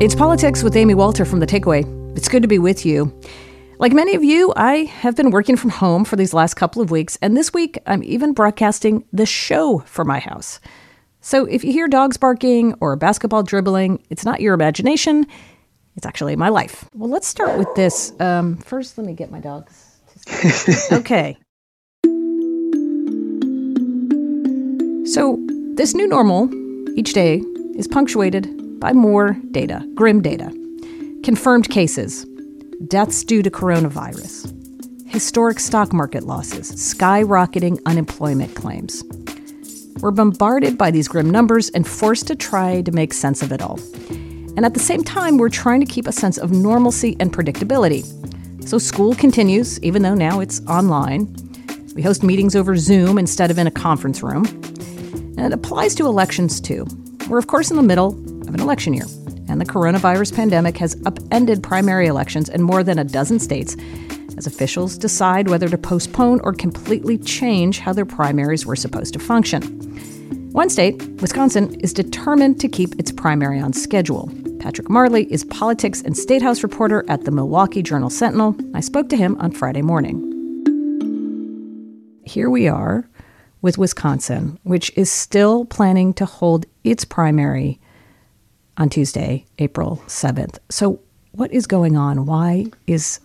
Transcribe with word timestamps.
It's 0.00 0.14
Politics 0.14 0.62
with 0.62 0.76
Amy 0.76 0.94
Walter 0.94 1.26
from 1.26 1.40
The 1.40 1.46
Takeaway. 1.46 1.84
It's 2.16 2.26
good 2.26 2.40
to 2.40 2.48
be 2.48 2.58
with 2.58 2.86
you. 2.86 3.14
Like 3.78 3.92
many 3.92 4.14
of 4.14 4.24
you, 4.24 4.50
I 4.56 4.84
have 4.84 5.14
been 5.14 5.30
working 5.30 5.58
from 5.58 5.68
home 5.68 6.06
for 6.06 6.16
these 6.16 6.32
last 6.32 6.54
couple 6.54 6.80
of 6.80 6.90
weeks, 6.90 7.18
and 7.20 7.36
this 7.36 7.52
week 7.52 7.78
I'm 7.84 8.02
even 8.02 8.32
broadcasting 8.32 9.04
the 9.12 9.26
show 9.26 9.80
from 9.80 10.08
my 10.08 10.18
house. 10.18 10.58
So 11.20 11.44
if 11.44 11.62
you 11.64 11.72
hear 11.74 11.86
dogs 11.86 12.16
barking 12.16 12.72
or 12.80 12.92
a 12.94 12.96
basketball 12.96 13.42
dribbling, 13.42 14.02
it's 14.08 14.24
not 14.24 14.40
your 14.40 14.54
imagination, 14.54 15.26
it's 15.96 16.06
actually 16.06 16.34
my 16.34 16.48
life. 16.48 16.88
Well, 16.94 17.10
let's 17.10 17.26
start 17.26 17.58
with 17.58 17.68
this. 17.74 18.18
Um, 18.20 18.56
first, 18.56 18.96
let 18.96 19.06
me 19.06 19.12
get 19.12 19.30
my 19.30 19.40
dogs. 19.40 19.98
okay. 20.92 21.36
So, 25.12 25.38
this 25.74 25.94
new 25.94 26.08
normal 26.08 26.48
each 26.96 27.12
day 27.12 27.42
is 27.76 27.86
punctuated 27.86 28.59
by 28.80 28.92
more 28.94 29.36
data, 29.50 29.86
grim 29.94 30.22
data. 30.22 30.50
Confirmed 31.22 31.68
cases, 31.68 32.26
deaths 32.88 33.22
due 33.22 33.42
to 33.42 33.50
coronavirus, 33.50 34.56
historic 35.06 35.60
stock 35.60 35.92
market 35.92 36.24
losses, 36.24 36.72
skyrocketing 36.72 37.78
unemployment 37.84 38.56
claims. 38.56 39.04
We're 40.00 40.12
bombarded 40.12 40.78
by 40.78 40.90
these 40.90 41.08
grim 41.08 41.28
numbers 41.28 41.68
and 41.70 41.86
forced 41.86 42.26
to 42.28 42.34
try 42.34 42.80
to 42.80 42.90
make 42.90 43.12
sense 43.12 43.42
of 43.42 43.52
it 43.52 43.60
all. 43.60 43.78
And 44.56 44.64
at 44.64 44.72
the 44.72 44.80
same 44.80 45.04
time, 45.04 45.36
we're 45.36 45.50
trying 45.50 45.80
to 45.80 45.86
keep 45.86 46.06
a 46.06 46.12
sense 46.12 46.38
of 46.38 46.50
normalcy 46.50 47.16
and 47.20 47.32
predictability. 47.32 48.06
So 48.66 48.78
school 48.78 49.14
continues, 49.14 49.78
even 49.82 50.02
though 50.02 50.14
now 50.14 50.40
it's 50.40 50.60
online. 50.66 51.34
We 51.94 52.00
host 52.00 52.22
meetings 52.22 52.56
over 52.56 52.76
Zoom 52.76 53.18
instead 53.18 53.50
of 53.50 53.58
in 53.58 53.66
a 53.66 53.70
conference 53.70 54.22
room. 54.22 54.46
And 55.36 55.40
it 55.40 55.52
applies 55.52 55.94
to 55.96 56.06
elections 56.06 56.62
too. 56.62 56.86
We're, 57.28 57.38
of 57.38 57.46
course, 57.46 57.70
in 57.70 57.76
the 57.76 57.82
middle 57.82 58.12
of 58.50 58.54
an 58.54 58.60
election 58.60 58.92
year, 58.92 59.06
and 59.48 59.60
the 59.60 59.64
coronavirus 59.64 60.34
pandemic 60.34 60.76
has 60.76 61.00
upended 61.06 61.62
primary 61.62 62.08
elections 62.08 62.48
in 62.48 62.60
more 62.62 62.82
than 62.82 62.98
a 62.98 63.04
dozen 63.04 63.38
states 63.38 63.76
as 64.36 64.46
officials 64.46 64.98
decide 64.98 65.48
whether 65.48 65.68
to 65.68 65.78
postpone 65.78 66.40
or 66.40 66.52
completely 66.52 67.16
change 67.16 67.78
how 67.78 67.92
their 67.92 68.04
primaries 68.04 68.66
were 68.66 68.74
supposed 68.74 69.12
to 69.12 69.20
function. 69.20 69.62
One 70.50 70.68
state, 70.68 71.00
Wisconsin, 71.20 71.78
is 71.78 71.92
determined 71.92 72.60
to 72.60 72.68
keep 72.68 72.98
its 72.98 73.12
primary 73.12 73.60
on 73.60 73.72
schedule. 73.72 74.28
Patrick 74.58 74.90
Marley 74.90 75.32
is 75.32 75.44
politics 75.44 76.02
and 76.02 76.16
state 76.16 76.42
house 76.42 76.64
reporter 76.64 77.04
at 77.08 77.24
the 77.24 77.30
Milwaukee 77.30 77.82
Journal 77.82 78.10
Sentinel. 78.10 78.56
I 78.74 78.80
spoke 78.80 79.08
to 79.10 79.16
him 79.16 79.36
on 79.38 79.52
Friday 79.52 79.82
morning. 79.82 80.26
Here 82.24 82.50
we 82.50 82.66
are 82.66 83.08
with 83.62 83.78
Wisconsin, 83.78 84.58
which 84.64 84.90
is 84.96 85.10
still 85.10 85.66
planning 85.66 86.12
to 86.14 86.24
hold 86.24 86.66
its 86.82 87.04
primary 87.04 87.78
on 88.76 88.88
Tuesday, 88.88 89.44
April 89.58 90.02
7th. 90.06 90.58
So, 90.68 91.00
what 91.32 91.52
is 91.52 91.66
going 91.66 91.96
on? 91.96 92.26
Why 92.26 92.66
is 92.86 93.20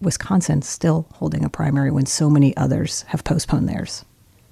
Wisconsin 0.00 0.62
still 0.62 1.06
holding 1.14 1.44
a 1.44 1.48
primary 1.48 1.90
when 1.90 2.06
so 2.06 2.30
many 2.30 2.56
others 2.56 3.02
have 3.02 3.24
postponed 3.24 3.68
theirs? 3.68 4.04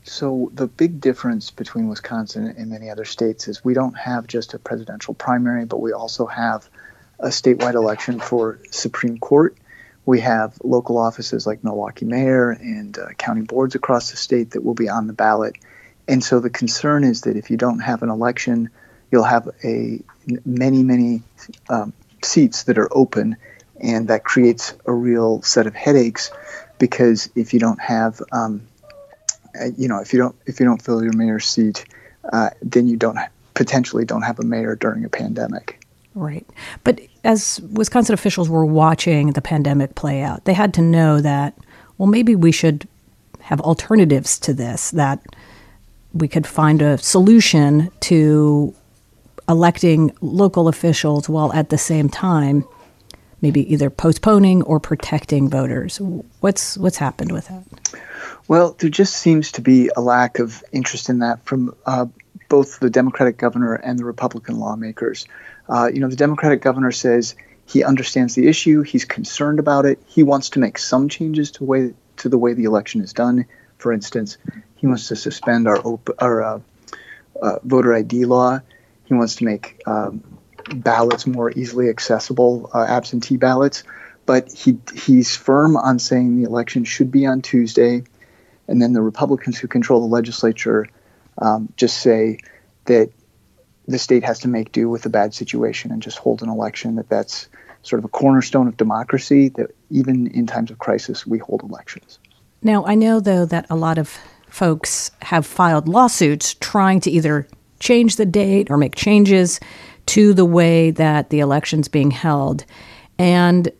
So, 0.05 0.51
the 0.55 0.67
big 0.67 1.01
difference 1.01 1.51
between 1.51 1.89
Wisconsin 1.89 2.55
and 2.57 2.71
many 2.71 2.91
other 2.91 3.05
states 3.05 3.47
is 3.47 3.65
we 3.65 3.75
don't 3.75 3.97
have 3.97 4.27
just 4.27 4.53
a 4.55 4.59
presidential 4.59 5.15
primary, 5.15 5.65
but 5.65 5.81
we 5.81 5.93
also 5.93 6.27
have 6.27 6.69
a 7.21 7.29
statewide 7.29 7.75
election 7.75 8.19
for 8.19 8.59
Supreme 8.71 9.19
Court. 9.19 9.57
We 10.05 10.19
have 10.21 10.59
local 10.65 10.99
offices 10.99 11.47
like 11.47 11.63
Milwaukee 11.63 12.05
Mayor 12.05 12.51
and 12.51 12.99
uh, 12.99 13.11
county 13.19 13.43
boards 13.43 13.77
across 13.77 14.11
the 14.11 14.17
state 14.17 14.51
that 14.51 14.65
will 14.65 14.75
be 14.75 14.89
on 14.89 15.07
the 15.07 15.13
ballot. 15.13 15.55
And 16.09 16.25
so 16.25 16.41
the 16.41 16.51
concern 16.51 17.05
is 17.05 17.21
that 17.23 17.37
if 17.37 17.51
you 17.51 17.57
don't 17.57 17.79
have 17.79 18.03
an 18.03 18.09
election, 18.09 18.71
you'll 19.13 19.23
have 19.23 19.49
a 19.63 20.01
many 20.45 20.83
many 20.83 21.23
um, 21.69 21.93
seats 22.23 22.65
that 22.65 22.79
are 22.79 22.89
open, 22.97 23.37
and 23.81 24.09
that 24.09 24.25
creates 24.25 24.75
a 24.87 24.93
real 24.93 25.41
set 25.43 25.67
of 25.67 25.75
headaches 25.75 26.33
because 26.79 27.31
if 27.37 27.55
you 27.55 27.61
don't 27.61 27.81
have 27.81 28.21
um, 28.33 28.67
uh, 29.61 29.67
you 29.77 29.87
know 29.87 29.99
if 29.99 30.13
you 30.13 30.19
don't 30.19 30.35
if 30.47 30.59
you 30.59 30.67
don't 30.67 30.83
fill 30.83 31.05
your 31.05 31.17
mayor's 31.17 31.47
seat, 31.47 31.85
uh, 32.33 32.51
then 32.63 32.89
you 32.89 32.97
don't 32.97 33.19
potentially 33.55 34.05
don't 34.05 34.23
have 34.23 34.41
a 34.41 34.45
mayor 34.45 34.75
during 34.75 35.05
a 35.05 35.09
pandemic. 35.09 35.79
Right. 36.15 36.47
But 36.85 37.01
as 37.25 37.61
Wisconsin 37.73 38.15
officials 38.15 38.49
were 38.49 38.67
watching 38.67 39.33
the 39.33 39.41
pandemic 39.41 39.95
play 39.95 40.23
out, 40.23 40.45
they 40.45 40.53
had 40.53 40.75
to 40.75 40.83
know 40.83 41.21
that, 41.21 41.57
well, 41.97 42.07
maybe 42.07 42.37
we 42.37 42.53
should 42.53 42.87
have 43.41 43.61
alternatives 43.61 44.39
to 44.41 44.53
this, 44.53 44.91
that 44.91 45.21
we 46.13 46.29
could 46.29 46.47
find 46.47 46.83
a 46.83 46.99
solution 46.99 47.91
to 48.01 48.75
electing 49.49 50.13
local 50.21 50.69
officials 50.69 51.29
while 51.29 51.53
at 51.53 51.71
the 51.71 51.79
same 51.79 52.09
time 52.09 52.65
maybe 53.43 53.71
either 53.71 53.91
postponing 53.91 54.63
or 54.63 54.81
protecting 54.81 55.51
voters. 55.51 56.01
What's 56.41 56.79
what's 56.79 56.97
happened 56.97 57.33
with 57.33 57.49
that? 57.49 57.65
Well, 58.49 58.77
there 58.79 58.89
just 58.89 59.17
seems 59.17 59.53
to 59.53 59.61
be 59.61 59.91
a 59.95 60.01
lack 60.01 60.39
of 60.39 60.63
interest 60.73 61.11
in 61.11 61.19
that 61.19 61.45
from 61.45 61.75
uh, 61.85 62.07
both 62.49 62.79
the 62.79 62.91
Democratic 62.91 63.37
governor 63.37 63.75
and 63.75 63.99
the 63.99 64.05
Republican 64.05 64.59
lawmakers. 64.59 65.27
Uh, 65.69 65.91
you 65.93 66.01
know, 66.01 66.09
the 66.09 66.17
Democratic 66.17 66.63
governor 66.63 66.93
says 66.93 67.35
he 67.67 67.85
understands 67.85 68.35
the 68.35 68.49
issue, 68.49 68.83
he's 68.83 69.05
concerned 69.05 69.59
about 69.59 69.85
it, 69.85 70.01
he 70.07 70.23
wants 70.23 70.51
to 70.51 70.59
make 70.59 70.79
some 70.79 71.09
changes 71.09 71.51
to 71.53 71.65
way 71.65 71.95
to 72.19 72.29
the 72.29 72.39
way 72.39 72.53
the 72.53 72.65
election 72.65 73.01
is 73.01 73.13
done. 73.13 73.47
For 73.79 73.93
instance, 73.93 74.39
he 74.77 74.87
wants 74.87 75.09
to 75.09 75.17
suspend 75.17 75.67
our 75.67 75.79
op- 75.79 76.17
our 76.19 76.43
uh, 76.43 76.61
uh 77.41 77.59
voter 77.65 77.95
ID 77.95 78.25
law. 78.27 78.61
He 79.05 79.15
wants 79.15 79.37
to 79.37 79.45
make 79.45 79.83
um, 79.87 80.23
ballots 80.75 81.27
more 81.27 81.51
easily 81.51 81.89
accessible, 81.89 82.71
uh, 82.73 82.85
absentee 82.89 83.37
ballots. 83.37 83.85
But 84.25 84.53
he 84.53 84.79
he's 84.95 85.35
firm 85.35 85.77
on 85.77 85.99
saying 85.99 86.37
the 86.37 86.49
election 86.49 86.85
should 86.85 87.11
be 87.11 87.27
on 87.27 87.43
Tuesday, 87.43 88.05
and 88.69 88.81
then 88.81 88.93
the 88.93 89.03
Republicans 89.03 89.59
who 89.59 89.67
control 89.67 90.01
the 90.01 90.07
legislature 90.07 90.87
um, 91.39 91.73
just 91.77 91.99
say 91.99 92.39
that 92.85 93.11
the 93.89 93.99
state 93.99 94.23
has 94.23 94.39
to 94.41 94.49
make 94.49 94.71
do 94.71 94.89
with 94.89 95.05
a 95.07 95.09
bad 95.09 95.35
situation 95.35 95.91
and 95.91 96.01
just 96.01 96.19
hold 96.19 96.43
an 96.43 96.49
election. 96.49 96.95
That 96.95 97.09
that's 97.09 97.49
sort 97.83 97.99
of 97.99 98.05
a 98.05 98.09
cornerstone 98.09 98.69
of 98.69 98.77
democracy. 98.77 99.49
That 99.49 99.75
even 99.91 100.29
in 100.29 100.47
times 100.47 100.71
of 100.71 100.79
crisis, 100.79 101.27
we 101.27 101.39
hold 101.39 101.63
elections. 101.63 102.21
Now 102.63 102.85
I 102.87 102.95
know 102.95 103.19
though 103.19 103.45
that 103.47 103.67
a 103.69 103.75
lot 103.75 103.99
of 103.99 104.17
folks 104.49 105.11
have 105.23 105.47
filed 105.47 105.89
lawsuits 105.89 106.55
trying 106.55 107.01
to 107.01 107.11
either 107.11 107.49
change 107.83 108.17
the 108.17 108.25
date 108.25 108.71
or 108.71 108.79
make 108.79 108.95
changes 108.95 109.61
to 110.07 110.33
the 110.33 110.45
way 110.45 110.91
that 110.93 111.31
the 111.31 111.41
election's 111.41 111.89
being 111.89 112.11
held. 112.11 112.65
And 113.19 113.71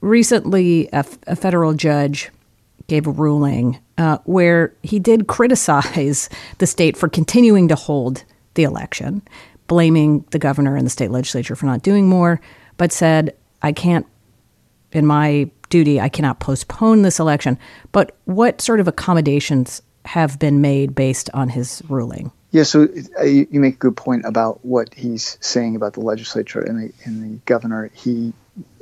recently, 0.00 0.88
a, 0.92 1.04
a 1.26 1.36
federal 1.36 1.74
judge 1.74 2.30
gave 2.86 3.06
a 3.06 3.10
ruling 3.10 3.78
uh, 3.98 4.18
where 4.24 4.72
he 4.82 4.98
did 4.98 5.26
criticize 5.26 6.30
the 6.58 6.66
state 6.66 6.96
for 6.96 7.08
continuing 7.08 7.68
to 7.68 7.74
hold 7.74 8.24
the 8.54 8.62
election, 8.62 9.20
blaming 9.66 10.24
the 10.30 10.38
governor 10.38 10.76
and 10.76 10.86
the 10.86 10.90
state 10.90 11.10
legislature 11.10 11.56
for 11.56 11.66
not 11.66 11.82
doing 11.82 12.08
more, 12.08 12.40
but 12.76 12.92
said, 12.92 13.36
I 13.62 13.72
can't, 13.72 14.06
in 14.92 15.06
my 15.06 15.50
duty, 15.68 16.00
I 16.00 16.08
cannot 16.08 16.40
postpone 16.40 17.02
this 17.02 17.20
election. 17.20 17.58
But 17.92 18.16
what 18.24 18.60
sort 18.60 18.80
of 18.80 18.88
accommodations 18.88 19.82
have 20.04 20.38
been 20.38 20.60
made 20.60 20.94
based 20.94 21.30
on 21.34 21.48
his 21.48 21.82
ruling? 21.88 22.32
Yeah, 22.52 22.64
so 22.64 22.88
uh, 23.18 23.24
you 23.24 23.60
make 23.60 23.74
a 23.74 23.78
good 23.78 23.96
point 23.96 24.24
about 24.24 24.64
what 24.64 24.92
he's 24.92 25.38
saying 25.40 25.76
about 25.76 25.92
the 25.92 26.00
legislature 26.00 26.60
and 26.60 26.82
the, 26.82 26.92
and 27.04 27.22
the 27.22 27.36
governor. 27.44 27.90
He 27.94 28.32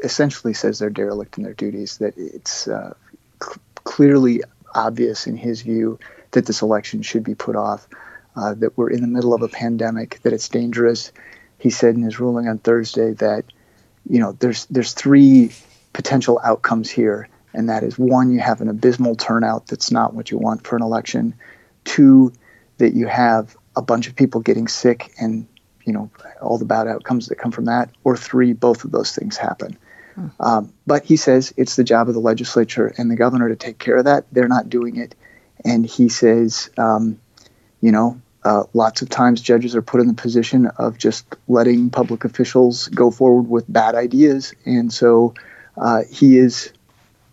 essentially 0.02 0.54
says 0.54 0.78
they're 0.78 0.88
derelict 0.88 1.36
in 1.36 1.44
their 1.44 1.52
duties, 1.52 1.98
that 1.98 2.14
it's 2.16 2.66
uh, 2.66 2.94
cl- 3.42 3.58
clearly 3.84 4.42
obvious 4.74 5.26
in 5.26 5.36
his 5.36 5.60
view 5.62 5.98
that 6.30 6.46
this 6.46 6.62
election 6.62 7.02
should 7.02 7.24
be 7.24 7.34
put 7.34 7.56
off, 7.56 7.86
uh, 8.36 8.54
that 8.54 8.76
we're 8.78 8.90
in 8.90 9.02
the 9.02 9.06
middle 9.06 9.34
of 9.34 9.42
a 9.42 9.48
pandemic, 9.48 10.20
that 10.22 10.32
it's 10.32 10.48
dangerous. 10.48 11.12
He 11.58 11.68
said 11.70 11.94
in 11.94 12.02
his 12.02 12.20
ruling 12.20 12.48
on 12.48 12.58
Thursday 12.58 13.12
that, 13.14 13.44
you 14.08 14.20
know, 14.20 14.32
there's 14.32 14.64
there's 14.66 14.94
three 14.94 15.52
potential 15.92 16.40
outcomes 16.42 16.88
here, 16.88 17.28
and 17.52 17.68
that 17.68 17.82
is 17.82 17.98
one, 17.98 18.30
you 18.30 18.40
have 18.40 18.62
an 18.62 18.68
abysmal 18.68 19.16
turnout 19.16 19.66
that's 19.66 19.90
not 19.90 20.14
what 20.14 20.30
you 20.30 20.38
want 20.38 20.66
for 20.66 20.76
an 20.76 20.82
election. 20.82 21.34
Two, 21.84 22.32
that 22.78 22.94
you 22.94 23.06
have 23.06 23.56
a 23.78 23.82
bunch 23.82 24.08
of 24.08 24.16
people 24.16 24.40
getting 24.40 24.66
sick 24.66 25.12
and 25.20 25.46
you 25.84 25.92
know 25.92 26.10
all 26.42 26.58
the 26.58 26.64
bad 26.64 26.88
outcomes 26.88 27.28
that 27.28 27.36
come 27.36 27.52
from 27.52 27.64
that, 27.66 27.90
or 28.04 28.16
three, 28.16 28.52
both 28.52 28.84
of 28.84 28.90
those 28.90 29.14
things 29.14 29.36
happen. 29.36 29.78
Hmm. 30.16 30.26
Um, 30.40 30.72
but 30.86 31.04
he 31.04 31.16
says 31.16 31.54
it's 31.56 31.76
the 31.76 31.84
job 31.84 32.08
of 32.08 32.14
the 32.14 32.20
legislature 32.20 32.92
and 32.98 33.10
the 33.10 33.16
governor 33.16 33.48
to 33.48 33.56
take 33.56 33.78
care 33.78 33.96
of 33.96 34.04
that. 34.04 34.26
They're 34.32 34.48
not 34.48 34.68
doing 34.68 34.96
it, 34.96 35.14
and 35.64 35.86
he 35.86 36.08
says, 36.08 36.70
um, 36.76 37.18
you 37.80 37.92
know, 37.92 38.20
uh, 38.44 38.64
lots 38.74 39.00
of 39.00 39.08
times 39.08 39.40
judges 39.40 39.76
are 39.76 39.82
put 39.82 40.00
in 40.00 40.08
the 40.08 40.14
position 40.14 40.66
of 40.76 40.98
just 40.98 41.24
letting 41.46 41.88
public 41.88 42.24
officials 42.24 42.88
go 42.88 43.10
forward 43.12 43.48
with 43.48 43.72
bad 43.72 43.94
ideas, 43.94 44.52
and 44.66 44.92
so 44.92 45.34
uh, 45.76 46.02
he 46.10 46.36
is 46.36 46.72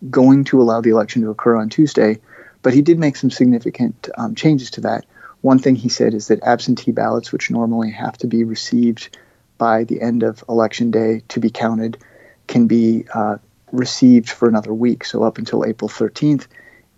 going 0.08 0.44
to 0.44 0.62
allow 0.62 0.80
the 0.80 0.90
election 0.90 1.22
to 1.22 1.30
occur 1.30 1.56
on 1.56 1.68
Tuesday. 1.68 2.20
But 2.62 2.74
he 2.74 2.82
did 2.82 2.98
make 2.98 3.16
some 3.16 3.30
significant 3.30 4.08
um, 4.16 4.34
changes 4.34 4.70
to 4.72 4.80
that. 4.82 5.04
One 5.42 5.58
thing 5.58 5.76
he 5.76 5.88
said 5.88 6.14
is 6.14 6.28
that 6.28 6.42
absentee 6.42 6.92
ballots, 6.92 7.32
which 7.32 7.50
normally 7.50 7.90
have 7.90 8.16
to 8.18 8.26
be 8.26 8.44
received 8.44 9.16
by 9.58 9.84
the 9.84 10.00
end 10.00 10.22
of 10.22 10.44
election 10.48 10.90
day 10.90 11.22
to 11.28 11.40
be 11.40 11.50
counted 11.50 11.98
can 12.46 12.66
be 12.66 13.04
uh, 13.12 13.36
received 13.72 14.30
for 14.30 14.48
another 14.48 14.72
week, 14.72 15.04
so 15.04 15.22
up 15.22 15.38
until 15.38 15.64
April 15.64 15.88
13th, 15.88 16.46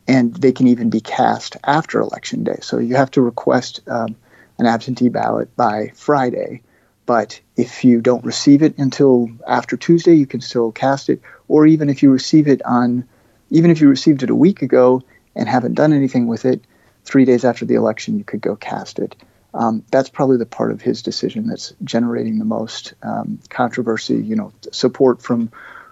and 0.06 0.35
they 0.35 0.52
can 0.52 0.67
even 0.67 0.90
be 0.90 1.00
cast 1.00 1.56
after 1.64 2.00
election 2.00 2.44
day. 2.44 2.58
So 2.61 2.79
you 2.79 2.96
have 2.96 3.11
to 3.12 3.23
request 3.23 3.81
um, 3.88 4.17
an 4.58 4.67
absentee 4.67 5.08
ballot 5.08 5.55
by 5.56 5.93
Friday, 5.94 6.62
but 7.06 7.40
if 7.56 7.85
you 7.85 8.00
don't 8.00 8.25
receive 8.25 8.62
it 8.62 8.76
until 8.79 9.29
after 9.46 9.76
Tuesday, 9.76 10.14
you 10.14 10.26
can 10.26 10.40
still 10.40 10.73
cast 10.73 11.08
it, 11.08 11.20
or 11.49 11.67
even 11.67 11.88
if 11.88 12.02
you 12.02 12.11
receive 12.11 12.49
it 12.49 12.62
on, 12.64 13.06
even 13.50 13.70
if 13.70 13.81
you 13.81 13.88
received 13.88 14.23
it 14.23 14.31
a 14.31 14.35
week 14.35 14.62
ago 14.62 15.02
and 15.35 15.49
haven't 15.49 15.75
done 15.75 15.93
anything 15.93 16.26
with 16.26 16.44
it, 16.44 16.62
three 17.09 17.25
days 17.25 17.45
after 17.45 17.65
the 17.65 17.75
election, 17.75 18.19
you 18.19 18.25
could 18.25 18.43
go 18.43 18.55
cast 18.55 18.99
it. 18.99 19.17
Um, 19.55 19.83
that's 19.91 20.11
probably 20.11 20.37
the 20.37 20.47
part 20.47 20.71
of 20.71 20.83
his 20.83 21.03
decision 21.03 21.47
that's 21.47 21.73
generating 21.83 22.39
the 22.39 22.45
most 22.45 22.93
um, 23.03 23.41
controversy. 23.49 24.17
You 24.17 24.37
know, 24.37 24.53
support 24.73 25.23
from 25.23 25.51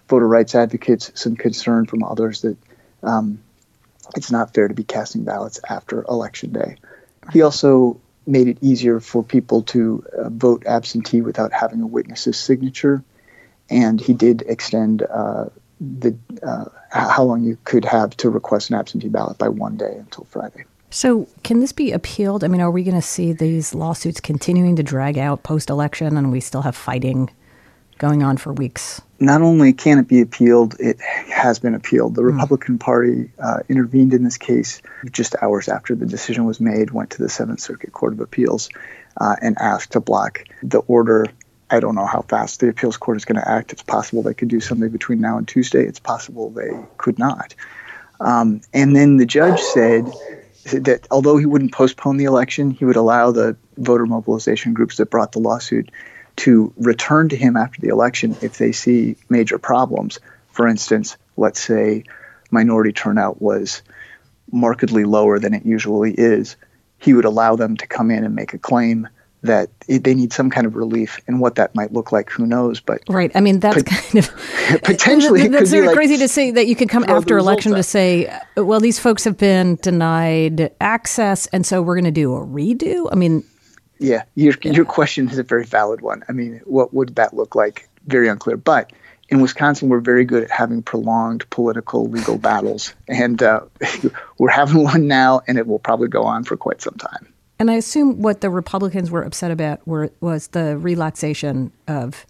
voter 0.08 0.28
rights 0.28 0.54
advocates, 0.54 1.10
some 1.14 1.34
concern 1.34 1.86
from 1.86 2.04
others 2.04 2.42
that 2.42 2.56
um, 3.02 3.40
it's 4.14 4.30
not 4.30 4.52
fair 4.52 4.68
to 4.68 4.74
be 4.74 4.84
casting 4.84 5.24
ballots 5.24 5.58
after 5.68 6.04
election 6.04 6.52
day. 6.52 6.76
He 7.32 7.40
also 7.40 7.98
made 8.26 8.48
it 8.48 8.58
easier 8.60 9.00
for 9.00 9.22
people 9.22 9.62
to 9.62 10.04
uh, 10.16 10.28
vote 10.28 10.64
absentee 10.66 11.22
without 11.22 11.52
having 11.52 11.80
a 11.80 11.86
witness's 11.86 12.38
signature, 12.38 13.02
and 13.70 13.98
he 14.00 14.12
did 14.12 14.42
extend 14.46 15.02
uh, 15.02 15.46
the 15.80 16.14
uh, 16.42 16.66
how 16.90 17.24
long 17.24 17.42
you 17.42 17.56
could 17.64 17.86
have 17.86 18.14
to 18.18 18.28
request 18.28 18.68
an 18.68 18.76
absentee 18.76 19.08
ballot 19.08 19.38
by 19.38 19.48
one 19.48 19.76
day 19.76 19.96
until 19.98 20.24
Friday. 20.24 20.66
So, 20.90 21.28
can 21.42 21.60
this 21.60 21.72
be 21.72 21.92
appealed? 21.92 22.44
I 22.44 22.48
mean, 22.48 22.60
are 22.60 22.70
we 22.70 22.84
going 22.84 22.94
to 22.94 23.02
see 23.02 23.32
these 23.32 23.74
lawsuits 23.74 24.20
continuing 24.20 24.76
to 24.76 24.82
drag 24.82 25.18
out 25.18 25.42
post 25.42 25.68
election 25.68 26.16
and 26.16 26.30
we 26.30 26.40
still 26.40 26.62
have 26.62 26.76
fighting 26.76 27.30
going 27.98 28.22
on 28.22 28.36
for 28.36 28.52
weeks? 28.52 29.00
Not 29.18 29.42
only 29.42 29.72
can 29.72 29.98
it 29.98 30.08
be 30.08 30.20
appealed, 30.20 30.76
it 30.78 31.00
has 31.00 31.58
been 31.58 31.74
appealed. 31.74 32.14
The 32.14 32.22
hmm. 32.22 32.28
Republican 32.28 32.76
mm. 32.76 32.80
Party 32.80 33.30
uh, 33.42 33.60
intervened 33.68 34.12
in 34.12 34.24
this 34.24 34.36
case 34.36 34.82
just 35.10 35.34
hours 35.42 35.68
after 35.68 35.94
the 35.94 36.06
decision 36.06 36.44
was 36.44 36.60
made, 36.60 36.90
went 36.90 37.10
to 37.10 37.22
the 37.22 37.28
Seventh 37.28 37.60
Circuit 37.60 37.92
Court 37.92 38.12
of 38.12 38.20
Appeals 38.20 38.68
uh, 39.20 39.36
and 39.40 39.56
asked 39.58 39.92
to 39.92 40.00
block 40.00 40.44
the 40.62 40.78
order. 40.80 41.26
I 41.70 41.80
don't 41.80 41.94
know 41.94 42.06
how 42.06 42.22
fast 42.22 42.60
the 42.60 42.68
appeals 42.68 42.96
court 42.96 43.16
is 43.16 43.24
going 43.24 43.40
to 43.40 43.48
act. 43.48 43.72
It's 43.72 43.82
possible 43.82 44.22
they 44.22 44.34
could 44.34 44.48
do 44.48 44.60
something 44.60 44.88
between 44.90 45.20
now 45.20 45.36
and 45.36 45.48
Tuesday. 45.48 45.84
It's 45.84 45.98
possible 45.98 46.50
they 46.50 46.70
could 46.96 47.18
not. 47.18 47.54
Um, 48.20 48.60
and 48.72 48.94
then 48.94 49.16
the 49.16 49.26
judge 49.26 49.60
said 49.60 50.10
that 50.72 51.06
although 51.10 51.36
he 51.36 51.46
wouldn't 51.46 51.72
postpone 51.72 52.16
the 52.16 52.24
election, 52.24 52.70
he 52.70 52.84
would 52.84 52.96
allow 52.96 53.30
the 53.30 53.56
voter 53.76 54.06
mobilization 54.06 54.74
groups 54.74 54.96
that 54.96 55.10
brought 55.10 55.32
the 55.32 55.38
lawsuit 55.38 55.90
to 56.36 56.72
return 56.76 57.28
to 57.28 57.36
him 57.36 57.56
after 57.56 57.80
the 57.80 57.88
election 57.88 58.36
if 58.42 58.58
they 58.58 58.72
see 58.72 59.16
major 59.28 59.58
problems. 59.58 60.18
For 60.50 60.66
instance, 60.66 61.16
let's 61.36 61.60
say 61.60 62.04
minority 62.50 62.92
turnout 62.92 63.40
was 63.40 63.82
markedly 64.52 65.04
lower 65.04 65.38
than 65.38 65.54
it 65.54 65.64
usually 65.64 66.12
is, 66.12 66.56
he 66.98 67.14
would 67.14 67.24
allow 67.24 67.56
them 67.56 67.76
to 67.76 67.86
come 67.86 68.10
in 68.10 68.24
and 68.24 68.34
make 68.34 68.54
a 68.54 68.58
claim 68.58 69.08
that 69.46 69.70
they 69.88 70.14
need 70.14 70.32
some 70.32 70.50
kind 70.50 70.66
of 70.66 70.76
relief, 70.76 71.20
and 71.26 71.40
what 71.40 71.54
that 71.56 71.74
might 71.74 71.92
look 71.92 72.12
like, 72.12 72.30
who 72.30 72.46
knows? 72.46 72.80
But 72.80 73.02
right, 73.08 73.32
I 73.34 73.40
mean 73.40 73.60
that's 73.60 73.82
pot- 73.82 73.86
kind 73.86 74.24
of 74.24 74.30
potentially 74.84 75.48
that's 75.48 75.70
sort 75.70 75.86
of 75.86 75.92
crazy 75.92 76.18
to 76.18 76.28
say 76.28 76.50
that 76.50 76.66
you 76.66 76.76
can 76.76 76.88
come 76.88 77.04
after 77.08 77.38
election 77.38 77.72
to 77.74 77.82
say, 77.82 78.32
well, 78.56 78.80
these 78.80 78.98
folks 78.98 79.24
have 79.24 79.36
been 79.36 79.76
denied 79.76 80.72
access, 80.80 81.46
and 81.48 81.64
so 81.64 81.82
we're 81.82 81.94
going 81.94 82.04
to 82.04 82.10
do 82.10 82.34
a 82.34 82.46
redo. 82.46 83.08
I 83.10 83.14
mean, 83.14 83.44
yeah, 83.98 84.24
your 84.34 84.54
yeah. 84.62 84.72
your 84.72 84.84
question 84.84 85.28
is 85.28 85.38
a 85.38 85.42
very 85.42 85.64
valid 85.64 86.00
one. 86.00 86.22
I 86.28 86.32
mean, 86.32 86.60
what 86.64 86.92
would 86.92 87.14
that 87.16 87.34
look 87.34 87.54
like? 87.54 87.88
Very 88.06 88.28
unclear, 88.28 88.56
but. 88.56 88.92
In 89.28 89.40
Wisconsin, 89.40 89.88
we're 89.88 89.98
very 89.98 90.24
good 90.24 90.44
at 90.44 90.52
having 90.52 90.84
prolonged 90.84 91.50
political 91.50 92.04
legal 92.04 92.38
battles, 92.38 92.94
and 93.08 93.42
uh, 93.42 93.62
we're 94.38 94.50
having 94.50 94.84
one 94.84 95.08
now, 95.08 95.40
and 95.48 95.58
it 95.58 95.66
will 95.66 95.80
probably 95.80 96.06
go 96.06 96.22
on 96.22 96.44
for 96.44 96.56
quite 96.56 96.80
some 96.80 96.94
time. 96.94 97.26
And 97.58 97.70
I 97.70 97.74
assume 97.74 98.20
what 98.20 98.40
the 98.40 98.50
Republicans 98.50 99.10
were 99.10 99.22
upset 99.22 99.50
about 99.50 99.86
were, 99.86 100.10
was 100.20 100.48
the 100.48 100.76
relaxation 100.76 101.72
of 101.88 102.26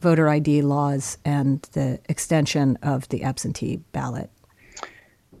voter 0.00 0.28
ID 0.28 0.62
laws 0.62 1.18
and 1.24 1.62
the 1.72 1.98
extension 2.08 2.78
of 2.82 3.08
the 3.08 3.22
absentee 3.24 3.80
ballot. 3.92 4.30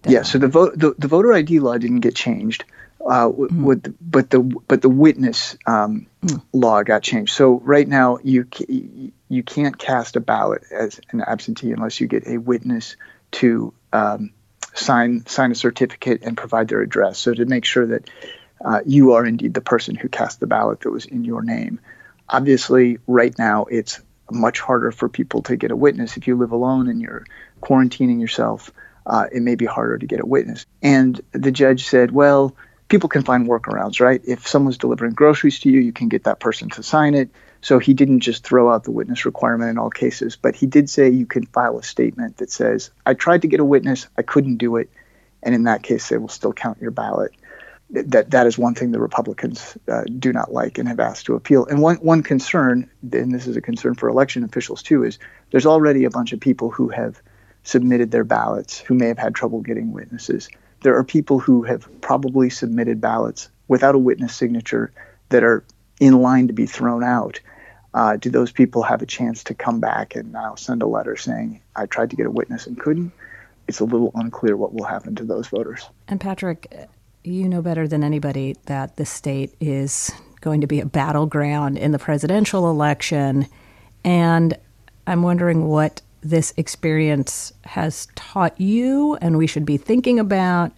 Deadline. 0.02 0.12
Yeah, 0.12 0.22
so 0.22 0.38
the, 0.38 0.48
vote, 0.48 0.78
the, 0.78 0.94
the 0.98 1.08
voter 1.08 1.32
ID 1.32 1.60
law 1.60 1.78
didn't 1.78 2.00
get 2.00 2.14
changed, 2.14 2.64
uh, 3.06 3.28
mm-hmm. 3.28 3.64
with, 3.64 3.96
but 4.00 4.30
the 4.30 4.40
but 4.40 4.82
the 4.82 4.88
witness 4.88 5.56
um, 5.66 6.06
mm. 6.22 6.42
law 6.52 6.82
got 6.82 7.02
changed. 7.02 7.32
So 7.32 7.60
right 7.60 7.86
now 7.86 8.18
you 8.22 8.46
you 9.28 9.42
can't 9.42 9.78
cast 9.78 10.16
a 10.16 10.20
ballot 10.20 10.64
as 10.70 11.00
an 11.10 11.22
absentee 11.22 11.72
unless 11.72 12.00
you 12.00 12.06
get 12.06 12.26
a 12.26 12.38
witness 12.38 12.96
to 13.32 13.72
um, 13.92 14.32
sign 14.74 15.24
sign 15.26 15.52
a 15.52 15.54
certificate 15.54 16.22
and 16.22 16.36
provide 16.36 16.68
their 16.68 16.82
address. 16.82 17.18
So 17.18 17.32
to 17.32 17.44
make 17.46 17.64
sure 17.64 17.86
that 17.86 18.10
uh, 18.64 18.80
you 18.84 19.12
are 19.12 19.24
indeed 19.24 19.54
the 19.54 19.60
person 19.60 19.94
who 19.94 20.08
cast 20.08 20.40
the 20.40 20.46
ballot 20.46 20.80
that 20.80 20.90
was 20.90 21.06
in 21.06 21.24
your 21.24 21.42
name. 21.42 21.80
Obviously, 22.28 22.98
right 23.06 23.36
now 23.38 23.64
it's 23.64 24.00
much 24.30 24.60
harder 24.60 24.92
for 24.92 25.08
people 25.08 25.42
to 25.42 25.56
get 25.56 25.70
a 25.70 25.76
witness. 25.76 26.16
If 26.16 26.26
you 26.26 26.36
live 26.36 26.52
alone 26.52 26.88
and 26.88 27.00
you're 27.00 27.24
quarantining 27.60 28.20
yourself, 28.20 28.70
uh, 29.06 29.26
it 29.32 29.42
may 29.42 29.54
be 29.54 29.66
harder 29.66 29.98
to 29.98 30.06
get 30.06 30.20
a 30.20 30.26
witness. 30.26 30.66
And 30.82 31.20
the 31.32 31.50
judge 31.50 31.88
said, 31.88 32.12
well, 32.12 32.54
people 32.88 33.08
can 33.08 33.22
find 33.22 33.46
workarounds, 33.46 34.00
right? 34.00 34.20
If 34.24 34.46
someone's 34.46 34.78
delivering 34.78 35.14
groceries 35.14 35.60
to 35.60 35.70
you, 35.70 35.80
you 35.80 35.92
can 35.92 36.08
get 36.08 36.24
that 36.24 36.40
person 36.40 36.68
to 36.70 36.82
sign 36.82 37.14
it. 37.14 37.30
So 37.62 37.78
he 37.78 37.94
didn't 37.94 38.20
just 38.20 38.44
throw 38.44 38.72
out 38.72 38.84
the 38.84 38.90
witness 38.90 39.26
requirement 39.26 39.70
in 39.70 39.78
all 39.78 39.90
cases, 39.90 40.36
but 40.36 40.54
he 40.54 40.66
did 40.66 40.88
say 40.88 41.10
you 41.10 41.26
can 41.26 41.44
file 41.44 41.78
a 41.78 41.82
statement 41.82 42.38
that 42.38 42.50
says, 42.50 42.90
I 43.04 43.14
tried 43.14 43.42
to 43.42 43.48
get 43.48 43.60
a 43.60 43.64
witness, 43.64 44.06
I 44.16 44.22
couldn't 44.22 44.56
do 44.56 44.76
it. 44.76 44.90
And 45.42 45.54
in 45.54 45.64
that 45.64 45.82
case, 45.82 46.08
they 46.08 46.18
will 46.18 46.28
still 46.28 46.52
count 46.52 46.80
your 46.80 46.90
ballot 46.90 47.32
that 47.92 48.30
that 48.30 48.46
is 48.46 48.56
one 48.56 48.74
thing 48.74 48.92
the 48.92 49.00
Republicans 49.00 49.76
uh, 49.88 50.02
do 50.18 50.32
not 50.32 50.52
like 50.52 50.78
and 50.78 50.88
have 50.88 51.00
asked 51.00 51.26
to 51.26 51.34
appeal. 51.34 51.66
And 51.66 51.80
one 51.80 51.96
one 51.96 52.22
concern, 52.22 52.88
and 53.12 53.34
this 53.34 53.46
is 53.46 53.56
a 53.56 53.60
concern 53.60 53.94
for 53.94 54.08
election 54.08 54.44
officials 54.44 54.82
too, 54.82 55.04
is 55.04 55.18
there's 55.50 55.66
already 55.66 56.04
a 56.04 56.10
bunch 56.10 56.32
of 56.32 56.40
people 56.40 56.70
who 56.70 56.88
have 56.88 57.20
submitted 57.62 58.10
their 58.10 58.24
ballots 58.24 58.78
who 58.78 58.94
may 58.94 59.08
have 59.08 59.18
had 59.18 59.34
trouble 59.34 59.60
getting 59.60 59.92
witnesses. 59.92 60.48
There 60.82 60.96
are 60.96 61.04
people 61.04 61.38
who 61.38 61.62
have 61.64 62.00
probably 62.00 62.48
submitted 62.48 63.00
ballots 63.00 63.50
without 63.68 63.94
a 63.94 63.98
witness 63.98 64.34
signature 64.34 64.92
that 65.28 65.44
are 65.44 65.64
in 66.00 66.20
line 66.22 66.46
to 66.46 66.52
be 66.52 66.66
thrown 66.66 67.04
out. 67.04 67.40
Uh, 67.92 68.16
do 68.16 68.30
those 68.30 68.52
people 68.52 68.82
have 68.84 69.02
a 69.02 69.06
chance 69.06 69.44
to 69.44 69.54
come 69.54 69.80
back 69.80 70.14
and 70.14 70.32
now 70.32 70.54
send 70.54 70.80
a 70.82 70.86
letter 70.86 71.16
saying, 71.16 71.60
I 71.74 71.86
tried 71.86 72.10
to 72.10 72.16
get 72.16 72.26
a 72.26 72.30
witness 72.30 72.66
and 72.66 72.78
couldn't? 72.78 73.12
It's 73.68 73.80
a 73.80 73.84
little 73.84 74.12
unclear 74.14 74.56
what 74.56 74.72
will 74.72 74.84
happen 74.84 75.16
to 75.16 75.24
those 75.24 75.48
voters. 75.48 75.88
And 76.08 76.20
Patrick, 76.20 76.88
you 77.22 77.48
know 77.48 77.62
better 77.62 77.86
than 77.86 78.02
anybody 78.02 78.56
that 78.66 78.96
the 78.96 79.04
state 79.04 79.54
is 79.60 80.10
going 80.40 80.60
to 80.62 80.66
be 80.66 80.80
a 80.80 80.86
battleground 80.86 81.76
in 81.78 81.92
the 81.92 81.98
presidential 81.98 82.70
election. 82.70 83.46
And 84.04 84.56
I'm 85.06 85.22
wondering 85.22 85.68
what 85.68 86.00
this 86.22 86.52
experience 86.56 87.52
has 87.64 88.08
taught 88.14 88.58
you 88.60 89.16
and 89.16 89.36
we 89.36 89.46
should 89.46 89.64
be 89.64 89.76
thinking 89.76 90.18
about 90.18 90.72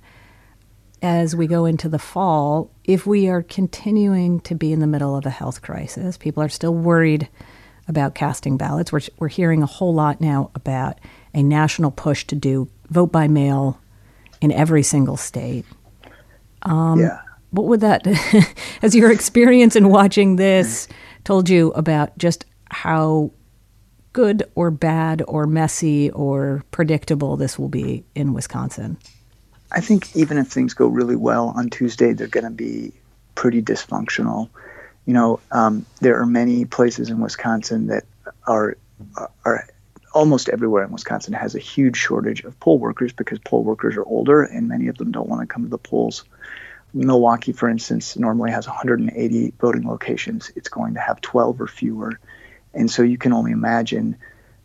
as 1.00 1.34
we 1.34 1.49
go 1.49 1.64
into 1.64 1.88
the 1.88 1.99
fall 1.99 2.70
if 2.84 3.06
we 3.06 3.28
are 3.28 3.42
continuing 3.42 4.40
to 4.40 4.54
be 4.54 4.72
in 4.72 4.80
the 4.80 4.87
middle 4.87 5.16
of 5.16 5.26
a 5.26 5.30
health 5.30 5.62
crisis. 5.62 6.16
People 6.16 6.42
are 6.42 6.49
still 6.49 6.75
worried 6.75 7.28
about 7.88 8.14
casting 8.14 8.56
ballots. 8.56 8.92
We're, 8.92 9.00
we're 9.18 9.28
hearing 9.28 9.62
a 9.62 9.66
whole 9.66 9.94
lot 9.94 10.20
now 10.20 10.50
about 10.54 10.99
a 11.34 11.42
national 11.42 11.90
push 11.90 12.25
to 12.26 12.37
do 12.37 12.68
vote 12.88 13.11
by 13.11 13.26
mail 13.26 13.80
in 14.40 14.52
every 14.52 14.84
single 14.84 15.16
state. 15.16 15.64
Um, 16.62 17.00
yeah. 17.00 17.21
What 17.50 17.66
would 17.66 17.81
that, 17.81 18.07
as 18.83 18.95
your 18.95 19.11
experience 19.11 19.76
in 19.76 19.88
watching 19.88 20.37
this 20.37 20.88
told 21.25 21.49
you 21.49 21.71
about 21.73 22.16
just 22.19 22.45
how 22.71 23.31
good 24.12 24.42
or 24.54 24.71
bad 24.71 25.23
or 25.28 25.47
messy 25.47 26.11
or 26.11 26.64
predictable 26.71 27.37
this 27.37 27.59
will 27.59 27.69
be 27.69 28.04
in 28.14 28.33
Wisconsin? 28.33 28.97
I 29.71 29.81
think 29.81 30.14
even 30.14 30.38
if 30.38 30.49
things 30.49 30.75
go 30.75 30.87
really 30.87 31.16
well 31.16 31.52
on 31.57 31.71
Tuesday, 31.71 32.12
they're 32.12 32.26
going 32.26 32.45
to 32.45 32.50
be 32.50 32.92
pretty 33.35 33.62
dysfunctional. 33.62 34.49
You 35.07 35.14
know, 35.14 35.40
um, 35.50 35.87
there 36.00 36.21
are 36.21 36.26
many 36.26 36.64
places 36.64 37.11
in 37.11 37.21
Wisconsin 37.21 37.87
that 37.87 38.04
are 38.47 38.76
are 39.45 39.66
almost 40.14 40.49
everywhere 40.49 40.85
in 40.85 40.92
Wisconsin 40.92 41.35
has 41.35 41.54
a 41.54 41.59
huge 41.59 41.97
shortage 41.97 42.45
of 42.45 42.59
poll 42.61 42.78
workers 42.78 43.12
because 43.12 43.38
poll 43.38 43.62
workers 43.62 43.97
are 43.97 44.04
older 44.04 44.42
and 44.42 44.69
many 44.69 44.88
of 44.88 44.99
them 44.99 45.12
don't 45.12 45.28
want 45.28 45.40
to 45.42 45.47
come 45.47 45.64
to 45.64 45.69
the 45.69 45.78
polls. 45.78 46.25
Milwaukee, 46.95 47.52
for 47.52 47.69
instance, 47.69 48.16
normally 48.16 48.50
has 48.50 48.66
180 48.66 49.54
voting 49.59 49.88
locations. 49.88 50.52
It's 50.54 50.69
going 50.69 50.95
to 50.95 51.00
have 51.00 51.21
12 51.21 51.61
or 51.61 51.66
fewer. 51.66 52.21
And 52.75 52.90
so 52.90 53.02
you 53.02 53.19
can 53.19 53.33
only 53.33 53.52
imagine 53.52 54.16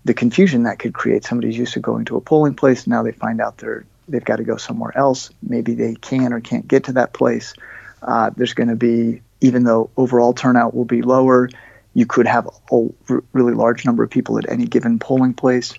the 0.04 0.14
confusion 0.14 0.64
that 0.64 0.80
could 0.80 0.94
create. 0.94 1.24
Somebody's 1.24 1.58
used 1.58 1.74
to 1.74 1.80
going 1.80 2.06
to 2.06 2.18
a 2.18 2.22
polling 2.22 2.56
place, 2.56 2.88
now 2.88 3.04
they 3.04 3.12
find 3.12 3.42
out 3.42 3.58
they're 3.58 3.86
they've 4.08 4.24
got 4.24 4.38
to 4.38 4.44
go 4.44 4.58
somewhere 4.58 4.98
else. 4.98 5.32
Maybe 5.42 5.76
they 5.76 5.96
can 5.96 6.34
or 6.34 6.40
can't 6.40 6.68
get 6.68 6.86
to 6.86 6.94
that 6.94 7.14
place. 7.14 7.54
Uh, 8.02 8.30
there's 8.36 8.54
going 8.54 8.70
to 8.70 8.76
be, 8.76 9.22
even 9.42 9.64
though 9.64 9.90
overall 9.98 10.34
turnout 10.34 10.74
will 10.74 10.86
be 10.86 11.02
lower, 11.02 11.50
You 11.98 12.06
could 12.06 12.28
have 12.28 12.48
a 12.72 12.90
really 13.34 13.56
large 13.56 13.84
number 13.84 14.04
of 14.04 14.12
people 14.12 14.38
at 14.38 14.48
any 14.48 14.68
given 14.68 15.00
polling 15.00 15.34
place. 15.34 15.74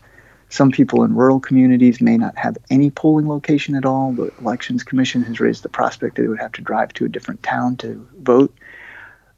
Some 0.49 0.73
people 0.73 1.05
in 1.05 1.15
rural 1.15 1.39
communities 1.39 2.01
may 2.01 2.17
not 2.17 2.37
have 2.37 2.59
any 2.71 2.91
polling 2.91 3.29
location 3.29 3.77
at 3.77 3.85
all. 3.85 4.11
The 4.11 4.33
Elections 4.41 4.83
Commission 4.83 5.23
has 5.23 5.39
raised 5.39 5.63
the 5.63 5.69
prospect 5.69 6.17
that 6.17 6.23
they 6.23 6.27
would 6.27 6.41
have 6.41 6.51
to 6.55 6.61
drive 6.61 6.93
to 6.95 7.05
a 7.05 7.09
different 7.09 7.45
town 7.45 7.77
to 7.77 8.05
vote. 8.19 8.53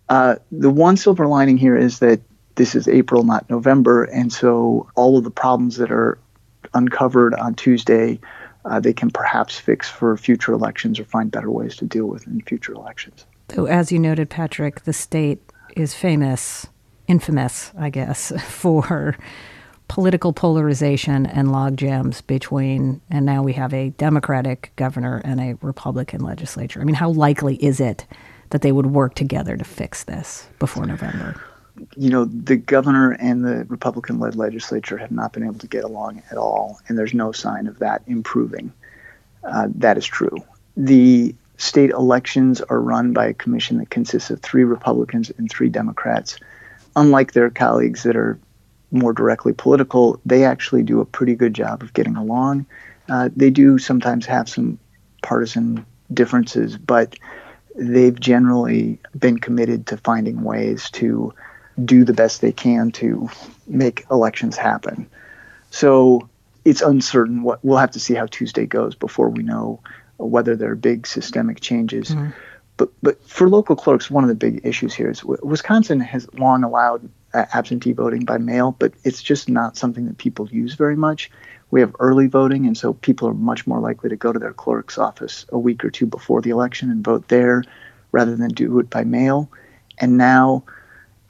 Uh, 0.09 0.37
the 0.51 0.71
one 0.71 0.97
silver 0.97 1.27
lining 1.27 1.59
here 1.59 1.77
is 1.77 1.99
that 1.99 2.23
this 2.55 2.75
is 2.75 2.89
April, 2.89 3.25
not 3.25 3.51
November, 3.51 4.05
and 4.05 4.33
so 4.33 4.89
all 4.95 5.19
of 5.19 5.25
the 5.25 5.31
problems 5.31 5.77
that 5.77 5.93
are 5.93 6.17
uncovered 6.73 7.35
on 7.35 7.57
Tuesday, 7.57 8.19
uh, 8.65 8.81
they 8.81 8.95
can 8.95 9.11
perhaps 9.11 9.59
fix 9.59 9.87
for 9.87 10.17
future 10.17 10.55
elections 10.55 10.99
or 10.99 11.05
find 11.05 11.31
better 11.31 11.51
ways 11.51 11.77
to 11.77 11.85
deal 11.85 12.07
with 12.07 12.27
in 12.27 12.41
future 12.41 12.73
elections. 12.73 13.27
So, 13.51 13.67
as 13.67 13.93
you 13.93 13.99
noted, 13.99 14.31
Patrick, 14.31 14.85
the 14.85 14.95
state 14.95 15.43
is 15.77 15.95
famous, 15.95 16.67
infamous, 17.07 17.73
I 17.79 17.91
guess, 17.91 18.33
for 18.49 19.17
political 19.89 20.33
polarization 20.33 21.27
and 21.27 21.49
logjams 21.49 22.25
between, 22.25 23.00
and 23.11 23.27
now 23.27 23.43
we 23.43 23.53
have 23.55 23.75
a 23.75 23.91
Democratic 23.91 24.73
governor 24.77 25.21
and 25.25 25.41
a 25.41 25.59
Republican 25.62 26.23
legislature. 26.23 26.81
I 26.81 26.85
mean, 26.85 26.95
how 26.95 27.11
likely 27.11 27.57
is 27.57 27.81
it 27.81 28.07
that 28.50 28.62
they 28.62 28.71
would 28.71 28.87
work 28.87 29.15
together 29.15 29.57
to 29.57 29.65
fix 29.65 30.05
this 30.05 30.47
before 30.61 30.87
November? 30.87 31.41
You 31.97 32.11
know, 32.11 32.25
the 32.27 32.57
governor 32.57 33.12
and 33.12 33.45
the 33.45 33.65
Republican 33.65 34.21
led 34.21 34.37
legislature 34.37 34.97
have 34.97 35.11
not 35.11 35.33
been 35.33 35.43
able 35.43 35.59
to 35.59 35.67
get 35.67 35.83
along 35.83 36.23
at 36.31 36.37
all, 36.37 36.79
and 36.87 36.97
there's 36.97 37.15
no 37.15 37.33
sign 37.33 37.67
of 37.67 37.81
that 37.81 38.03
improving. 38.07 38.73
Uh, 39.43 39.69
that 39.75 39.99
is 39.99 40.07
true. 40.07 40.37
The 40.77 41.35
state 41.61 41.90
elections 41.90 42.62
are 42.62 42.81
run 42.81 43.12
by 43.12 43.26
a 43.26 43.35
commission 43.35 43.79
that 43.79 43.90
consists 43.90 44.31
of 44.31 44.40
three 44.40 44.64
Republicans 44.64 45.31
and 45.37 45.50
three 45.50 45.69
Democrats. 45.69 46.38
Unlike 46.97 47.33
their 47.33 47.50
colleagues 47.50 48.02
that 48.05 48.17
are 48.17 48.38
more 48.90 49.12
directly 49.12 49.52
political, 49.52 50.19
they 50.25 50.45
actually 50.45 50.83
do 50.83 51.00
a 51.00 51.05
pretty 51.05 51.35
good 51.35 51.55
job 51.55 51.83
of 51.83 51.93
getting 51.93 52.17
along. 52.17 52.64
Uh, 53.09 53.29
they 53.37 53.50
do 53.50 53.79
sometimes 53.79 54.25
have 54.25 54.49
some 54.49 54.79
partisan 55.23 55.85
differences, 56.12 56.79
but 56.79 57.17
they've 57.76 58.19
generally 58.19 58.99
been 59.19 59.38
committed 59.38 59.87
to 59.88 59.97
finding 59.99 60.43
ways 60.43 60.90
to 60.90 61.33
do 61.85 62.05
the 62.05 62.14
best 62.14 62.40
they 62.40 62.52
can 62.52 62.90
to 62.90 63.29
make 63.67 64.07
elections 64.11 64.57
happen. 64.57 65.07
So 65.71 66.29
it's 66.64 66.83
uncertain. 66.83 67.43
What 67.43 67.62
we'll 67.62 67.79
have 67.79 67.93
to 67.93 68.00
see 68.00 68.14
how 68.14 68.26
Tuesday 68.26 68.67
goes 68.67 68.95
before 68.95 69.29
we 69.29 69.43
know 69.43 69.81
whether 70.29 70.57
there 70.57 70.71
are 70.71 70.77
big 70.77 71.07
systemic 71.07 71.61
changes. 71.61 72.11
Mm-hmm. 72.11 72.31
But 72.77 72.91
but 73.03 73.29
for 73.29 73.49
local 73.49 73.77
clerks, 73.77 74.11
one 74.11 74.25
of 74.25 74.29
the 74.29 74.35
big 74.35 74.65
issues 74.65 74.95
here 74.95 75.11
is 75.11 75.23
Wisconsin 75.25 76.00
has 76.00 76.33
long 76.35 76.65
allowed 76.65 77.09
absentee 77.35 77.93
voting 77.93 78.25
by 78.25 78.39
mail, 78.39 78.75
but 78.79 78.93
it's 79.05 79.23
just 79.23 79.49
not 79.49 79.77
something 79.77 80.07
that 80.07 80.19
people 80.19 80.49
use 80.49 80.75
very 80.75 80.97
much. 80.97 81.31
We 81.71 81.81
have 81.81 81.95
early 82.00 82.27
voting, 82.27 82.67
and 82.67 82.77
so 82.77 82.95
people 82.95 83.29
are 83.29 83.35
much 83.35 83.67
more 83.67 83.81
likely 83.81 84.11
to 84.11 84.17
go 84.17 84.33
to 84.33 84.39
their 84.39 84.53
clerk's 84.53 84.99
office 84.99 85.47
a 85.50 85.59
week 85.59 85.85
or 85.85 85.91
two 85.91 86.07
before 86.07 86.43
the 86.43 86.50
election 86.50 86.91
and 86.91 87.05
vote 87.05 87.29
there 87.29 87.62
rather 88.12 88.35
than 88.35 88.49
do 88.49 88.79
it 88.81 88.91
by 88.91 89.05
mail. 89.05 89.49
And 89.99 90.19
now 90.19 90.65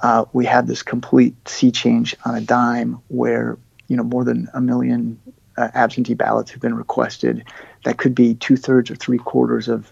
uh, 0.01 0.25
we 0.33 0.47
have 0.47 0.67
this 0.67 0.83
complete 0.83 1.35
sea 1.47 1.71
change 1.71 2.17
on 2.25 2.35
a 2.35 2.41
dime 2.41 3.01
where 3.09 3.59
you 3.89 3.97
know 3.97 4.05
more 4.05 4.25
than 4.25 4.49
a 4.55 4.61
million 4.61 5.21
uh, 5.57 5.69
absentee 5.75 6.15
ballots 6.15 6.53
have 6.53 6.61
been 6.61 6.75
requested. 6.75 7.45
That 7.85 7.99
could 7.99 8.15
be 8.15 8.35
two 8.35 8.57
thirds 8.57 8.91
or 8.91 8.97
three 8.97 9.19
quarters 9.19 9.69
of 9.69 9.91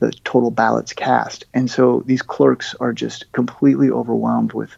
the 0.00 0.12
total 0.24 0.50
ballots 0.50 0.92
cast. 0.92 1.44
And 1.54 1.70
so 1.70 2.02
these 2.06 2.22
clerks 2.22 2.74
are 2.80 2.92
just 2.92 3.30
completely 3.32 3.90
overwhelmed 3.90 4.52
with 4.52 4.76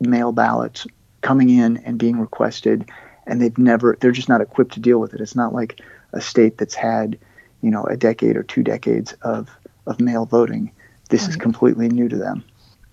mail 0.00 0.32
ballots 0.32 0.86
coming 1.22 1.50
in 1.50 1.78
and 1.78 1.98
being 1.98 2.20
requested, 2.20 2.88
and 3.26 3.40
they've 3.40 3.58
never, 3.58 3.96
they're 4.00 4.12
just 4.12 4.28
not 4.28 4.40
equipped 4.40 4.72
to 4.74 4.80
deal 4.80 5.00
with 5.00 5.14
it. 5.14 5.20
It's 5.20 5.34
not 5.34 5.52
like 5.52 5.80
a 6.12 6.20
state 6.20 6.58
that's 6.58 6.74
had, 6.74 7.18
you 7.62 7.70
know, 7.70 7.84
a 7.84 7.96
decade 7.96 8.36
or 8.36 8.42
two 8.42 8.62
decades 8.62 9.14
of, 9.22 9.48
of 9.86 10.00
mail 10.00 10.26
voting. 10.26 10.70
This 11.10 11.22
right. 11.22 11.30
is 11.30 11.36
completely 11.36 11.88
new 11.88 12.08
to 12.08 12.16
them. 12.16 12.44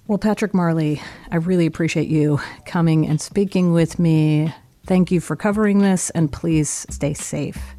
Well, 0.07 0.17
Patrick 0.17 0.53
Marley, 0.53 1.01
I 1.31 1.38
really 1.38 1.65
appreciate 1.65 2.07
you 2.07 2.39
coming 2.65 3.07
and 3.07 3.19
speaking 3.19 3.74
with 3.74 4.00
me. 4.00 4.53
Thank 4.86 5.12
you 5.12 5.19
for 5.19 5.36
covering 5.36 5.79
this, 5.79 6.10
and 6.12 6.31
please 6.31 6.86
stay 6.89 7.13
safe. 7.13 7.75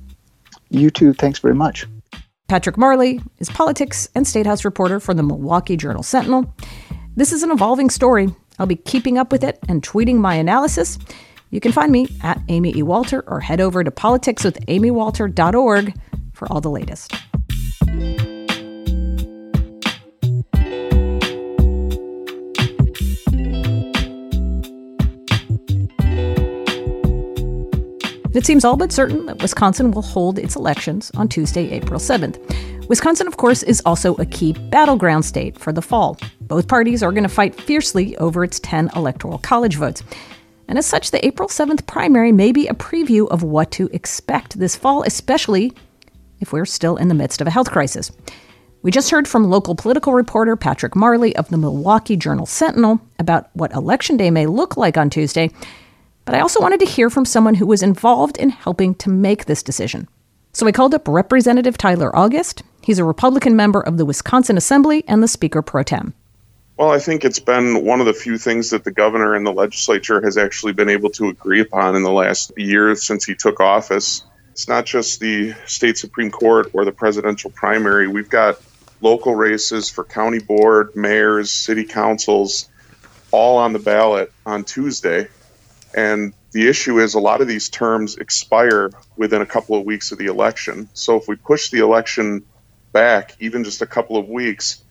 You 0.71 0.91
too. 0.91 1.13
Thanks 1.13 1.39
very 1.39 1.55
much. 1.55 1.87
Patrick 2.49 2.77
Marley 2.77 3.21
is 3.39 3.49
politics 3.51 4.09
and 4.15 4.27
state 4.27 4.47
house 4.47 4.65
reporter 4.65 5.01
for 5.01 5.15
the 5.15 5.23
Milwaukee 5.23 5.77
Journal 5.77 6.03
Sentinel. 6.03 6.53
This 7.17 7.33
is 7.33 7.43
an 7.43 7.51
evolving 7.51 7.91
story, 7.91 8.29
I'll 8.59 8.67
be 8.67 8.77
keeping 8.77 9.19
up 9.19 9.33
with 9.33 9.45
it 9.45 9.59
and 9.69 9.83
tweeting 9.83 10.17
my 10.17 10.35
analysis. 10.35 10.99
You 11.51 11.61
can 11.61 11.73
find 11.73 11.93
me 11.93 12.09
at 12.23 12.41
Amy 12.49 12.75
E. 12.77 12.83
Walter 12.83 13.23
or 13.27 13.41
head 13.41 13.61
over 13.61 13.85
to 13.85 13.91
politicswithamywalter.org 13.91 15.95
for 16.33 16.53
all 16.53 16.61
the 16.61 16.71
latest. 16.71 17.15
It 28.37 28.45
seems 28.45 28.67
all 28.67 28.77
but 28.77 28.93
certain 28.93 29.25
that 29.27 29.41
Wisconsin 29.41 29.93
will 29.93 30.03
hold 30.03 30.39
its 30.39 30.57
elections 30.57 31.11
on 31.17 31.27
Tuesday, 31.27 31.71
April 31.71 31.99
7th. 31.99 32.87
Wisconsin, 32.87 33.27
of 33.27 33.39
course, 33.39 33.63
is 33.63 33.81
also 33.87 34.15
a 34.17 34.27
key 34.27 34.53
battleground 34.53 35.25
state 35.25 35.59
for 35.59 35.73
the 35.73 35.81
fall. 35.81 36.19
Both 36.43 36.69
parties 36.69 37.03
are 37.03 37.13
going 37.13 37.23
to 37.23 37.31
fight 37.31 37.59
fiercely 37.59 38.15
over 38.19 38.45
its 38.45 38.61
10 38.61 38.91
electoral 38.95 39.39
college 39.39 39.77
votes. 39.77 40.03
And 40.69 40.77
as 40.77 40.85
such, 40.85 41.13
the 41.13 41.25
April 41.25 41.49
7th 41.49 41.87
primary 41.87 42.31
may 42.31 42.53
be 42.53 42.69
a 42.69 42.75
preview 42.75 43.27
of 43.29 43.43
what 43.43 43.71
to 43.71 43.89
expect 43.95 44.59
this 44.59 44.77
fall, 44.77 45.03
especially 45.05 45.73
if 46.39 46.53
we're 46.53 46.67
still 46.67 46.99
in 46.99 47.09
the 47.09 47.15
midst 47.15 47.41
of 47.41 47.47
a 47.47 47.51
health 47.51 47.71
crisis. 47.71 48.13
We 48.83 48.91
just 48.91 49.11
heard 49.11 49.27
from 49.27 49.49
local 49.49 49.75
political 49.75 50.13
reporter 50.13 50.57
Patrick 50.57 50.95
Marley 50.95 51.35
of 51.37 51.49
the 51.49 51.57
Milwaukee 51.57 52.17
Journal 52.17 52.45
Sentinel 52.45 53.01
about 53.19 53.49
what 53.55 53.73
Election 53.73 54.19
Day 54.19 54.31
may 54.31 54.45
look 54.45 54.77
like 54.77 54.99
on 54.99 55.09
Tuesday, 55.09 55.51
but 56.27 56.35
I 56.35 56.41
also 56.41 56.61
wanted 56.61 56.81
to 56.81 56.87
hear 56.87 57.09
from 57.09 57.25
someone 57.25 57.55
who 57.55 57.67
was 57.67 57.83
involved 57.83 58.37
in 58.37 58.51
helping 58.51 58.95
to 58.97 59.09
make 59.09 59.47
this 59.47 59.63
decision. 59.63 60.09
So 60.53 60.67
I 60.67 60.73
called 60.73 60.95
up 60.95 61.07
Representative 61.09 61.79
Tyler 61.79 62.15
August. 62.15 62.63
He's 62.83 62.99
a 62.99 63.05
Republican 63.05 63.57
member 63.57 63.81
of 63.81 63.97
the 63.97 64.05
Wisconsin 64.05 64.57
Assembly 64.57 65.05
and 65.07 65.23
the 65.23 65.29
Speaker 65.29 65.63
pro 65.63 65.85
tem. 65.85 66.15
Well, 66.77 66.91
I 66.91 66.99
think 66.99 67.25
it's 67.25 67.39
been 67.39 67.85
one 67.87 68.01
of 68.01 68.07
the 68.07 68.13
few 68.13 68.37
things 68.37 68.71
that 68.71 68.85
the 68.85 68.91
governor 68.91 69.35
and 69.35 69.47
the 69.47 69.53
legislature 69.53 70.21
has 70.21 70.37
actually 70.37 70.75
been 70.75 70.91
able 70.91 71.09
to 71.11 71.29
agree 71.29 71.61
upon 71.61 71.97
in 71.97 72.03
the 72.03 72.13
last 72.13 72.53
year 72.57 72.95
since 72.97 73.25
he 73.25 73.35
took 73.35 73.61
office. 73.61 74.25
It's 74.51 74.69
not 74.69 74.85
just 74.85 75.21
the 75.21 75.55
state 75.67 75.97
Supreme 75.97 76.31
Court 76.31 76.71
or 76.73 76.85
the 76.85 76.93
presidential 76.93 77.51
primary. 77.51 78.09
We've 78.09 78.29
got 78.29 78.61
local 79.01 79.35
races 79.35 79.89
for 79.89 80.05
county 80.05 80.39
board, 80.39 80.91
mayors, 80.97 81.51
city 81.51 81.85
councils, 81.85 82.69
all 83.31 83.59
on 83.59 83.73
the 83.73 83.79
ballot 83.79 84.33
on 84.45 84.65
Tuesday. 84.65 85.29
And 85.97 86.35
the 86.53 86.69
issue 86.69 87.01
is 87.01 87.15
a 87.15 87.21
lot 87.21 87.41
of 87.41 87.49
these 87.49 87.71
terms 87.71 88.17
expire 88.19 88.91
within 89.17 89.41
a 89.41 89.47
couple 89.47 89.77
of 89.77 89.85
weeks 89.85 90.13
of 90.13 90.19
the 90.19 90.27
election. 90.27 90.89
So 90.93 91.17
if 91.17 91.27
we 91.27 91.37
push 91.37 91.71
the 91.71 91.79
election 91.79 92.45
back 92.93 93.35
even 93.41 93.65
just 93.65 93.83
a 93.83 93.87
couple 93.87 94.19
of 94.19 94.29
weeks, 94.29 94.85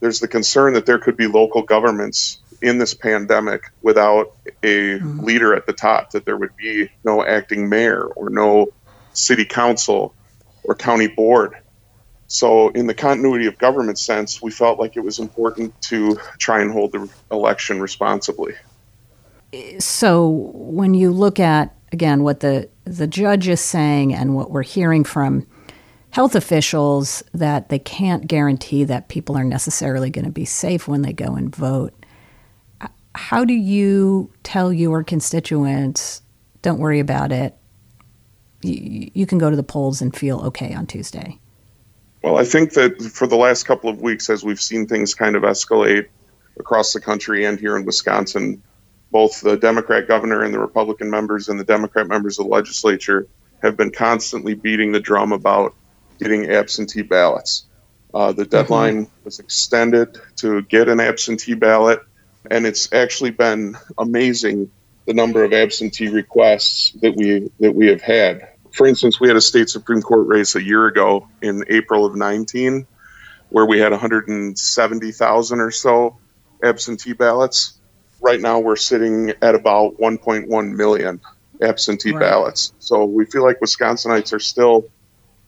there's 0.00 0.20
the 0.20 0.28
concern 0.28 0.74
that 0.74 0.84
there 0.84 0.98
could 0.98 1.16
be 1.16 1.28
local 1.28 1.62
governments 1.62 2.38
in 2.60 2.78
this 2.78 2.92
pandemic 2.92 3.70
without 3.82 4.36
a 4.62 4.98
mm-hmm. 4.98 5.20
leader 5.20 5.54
at 5.54 5.66
the 5.66 5.72
top, 5.72 6.10
that 6.10 6.24
there 6.24 6.36
would 6.36 6.56
be 6.56 6.90
no 7.04 7.24
acting 7.24 7.68
mayor 7.68 8.04
or 8.04 8.30
no 8.30 8.68
city 9.12 9.44
council 9.44 10.14
or 10.64 10.74
county 10.74 11.06
board. 11.06 11.54
So, 12.26 12.68
in 12.70 12.86
the 12.86 12.94
continuity 12.94 13.46
of 13.46 13.56
government 13.58 13.98
sense, 13.98 14.42
we 14.42 14.50
felt 14.50 14.78
like 14.78 14.96
it 14.96 15.00
was 15.00 15.18
important 15.18 15.80
to 15.82 16.18
try 16.38 16.60
and 16.60 16.70
hold 16.70 16.92
the 16.92 17.08
election 17.30 17.80
responsibly. 17.80 18.54
So, 19.78 20.28
when 20.54 20.94
you 20.94 21.10
look 21.10 21.40
at 21.40 21.74
again 21.92 22.22
what 22.22 22.40
the 22.40 22.68
the 22.84 23.06
judge 23.06 23.48
is 23.48 23.60
saying 23.60 24.14
and 24.14 24.34
what 24.34 24.50
we're 24.50 24.62
hearing 24.62 25.04
from 25.04 25.46
health 26.10 26.34
officials 26.34 27.22
that 27.34 27.68
they 27.68 27.78
can't 27.78 28.26
guarantee 28.26 28.84
that 28.84 29.08
people 29.08 29.36
are 29.36 29.44
necessarily 29.44 30.10
going 30.10 30.24
to 30.24 30.30
be 30.30 30.44
safe 30.44 30.88
when 30.88 31.02
they 31.02 31.12
go 31.12 31.34
and 31.34 31.54
vote. 31.54 31.92
How 33.14 33.44
do 33.44 33.52
you 33.52 34.30
tell 34.42 34.72
your 34.72 35.02
constituents, 35.02 36.22
don't 36.62 36.78
worry 36.78 37.00
about 37.00 37.32
it? 37.32 37.56
You, 38.62 39.10
you 39.12 39.26
can 39.26 39.38
go 39.38 39.50
to 39.50 39.56
the 39.56 39.62
polls 39.62 40.00
and 40.00 40.16
feel 40.16 40.40
okay 40.46 40.74
on 40.74 40.86
Tuesday. 40.86 41.38
Well, 42.22 42.38
I 42.38 42.44
think 42.44 42.72
that 42.72 43.00
for 43.02 43.26
the 43.26 43.36
last 43.36 43.64
couple 43.64 43.90
of 43.90 44.00
weeks, 44.00 44.30
as 44.30 44.44
we've 44.44 44.60
seen 44.60 44.86
things 44.86 45.14
kind 45.14 45.36
of 45.36 45.42
escalate 45.42 46.08
across 46.58 46.92
the 46.92 47.00
country 47.00 47.44
and 47.44 47.58
here 47.60 47.76
in 47.76 47.84
Wisconsin, 47.84 48.62
both 49.10 49.40
the 49.40 49.56
Democrat 49.56 50.06
governor 50.06 50.42
and 50.42 50.52
the 50.52 50.58
Republican 50.58 51.10
members 51.10 51.48
and 51.48 51.58
the 51.58 51.64
Democrat 51.64 52.06
members 52.06 52.38
of 52.38 52.46
the 52.46 52.52
legislature 52.52 53.26
have 53.62 53.76
been 53.76 53.90
constantly 53.90 54.54
beating 54.54 54.92
the 54.92 55.00
drum 55.00 55.32
about 55.32 55.74
getting 56.18 56.50
absentee 56.50 57.02
ballots. 57.02 57.66
Uh, 58.14 58.32
the 58.32 58.44
deadline 58.44 59.04
mm-hmm. 59.04 59.24
was 59.24 59.38
extended 59.38 60.18
to 60.36 60.62
get 60.62 60.88
an 60.88 61.00
absentee 61.00 61.54
ballot, 61.54 62.00
and 62.50 62.66
it's 62.66 62.92
actually 62.92 63.30
been 63.30 63.76
amazing 63.98 64.70
the 65.06 65.14
number 65.14 65.42
of 65.42 65.52
absentee 65.52 66.08
requests 66.08 66.92
that 67.00 67.14
we 67.16 67.50
that 67.60 67.74
we 67.74 67.86
have 67.86 68.02
had. 68.02 68.48
For 68.72 68.86
instance, 68.86 69.18
we 69.18 69.28
had 69.28 69.36
a 69.36 69.40
state 69.40 69.68
supreme 69.68 70.02
court 70.02 70.26
race 70.26 70.54
a 70.54 70.62
year 70.62 70.86
ago 70.86 71.28
in 71.42 71.64
April 71.68 72.04
of 72.04 72.14
19 72.14 72.86
where 73.50 73.66
we 73.66 73.78
had 73.78 73.92
170,000 73.92 75.60
or 75.60 75.70
so 75.70 76.18
absentee 76.62 77.12
ballots. 77.12 77.77
Right 78.20 78.40
now 78.40 78.58
we're 78.58 78.76
sitting 78.76 79.32
at 79.42 79.54
about 79.54 79.98
1.1 79.98 80.76
million 80.76 81.20
absentee 81.60 82.12
right. 82.12 82.20
ballots. 82.20 82.72
So 82.78 83.04
we 83.04 83.24
feel 83.26 83.44
like 83.44 83.60
Wisconsinites 83.60 84.32
are 84.32 84.40
still 84.40 84.86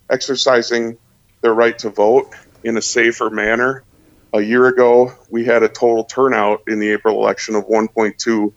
exercising 0.09 0.99
their 1.41 1.55
right 1.55 1.79
to 1.79 1.91
vote 1.91 2.35
in 2.65 2.77
a 2.77 2.83
safer 2.83 3.31
manner 3.31 3.85
a 4.33 4.41
year 4.41 4.67
ago, 4.67 5.13
we 5.29 5.45
had 5.45 5.63
a 5.63 5.69
total 5.69 6.05
turnout 6.05 6.63
in 6.69 6.79
the 6.79 6.91
April 6.91 7.21
election 7.21 7.55
of 7.55 7.67
1.2 7.67 8.53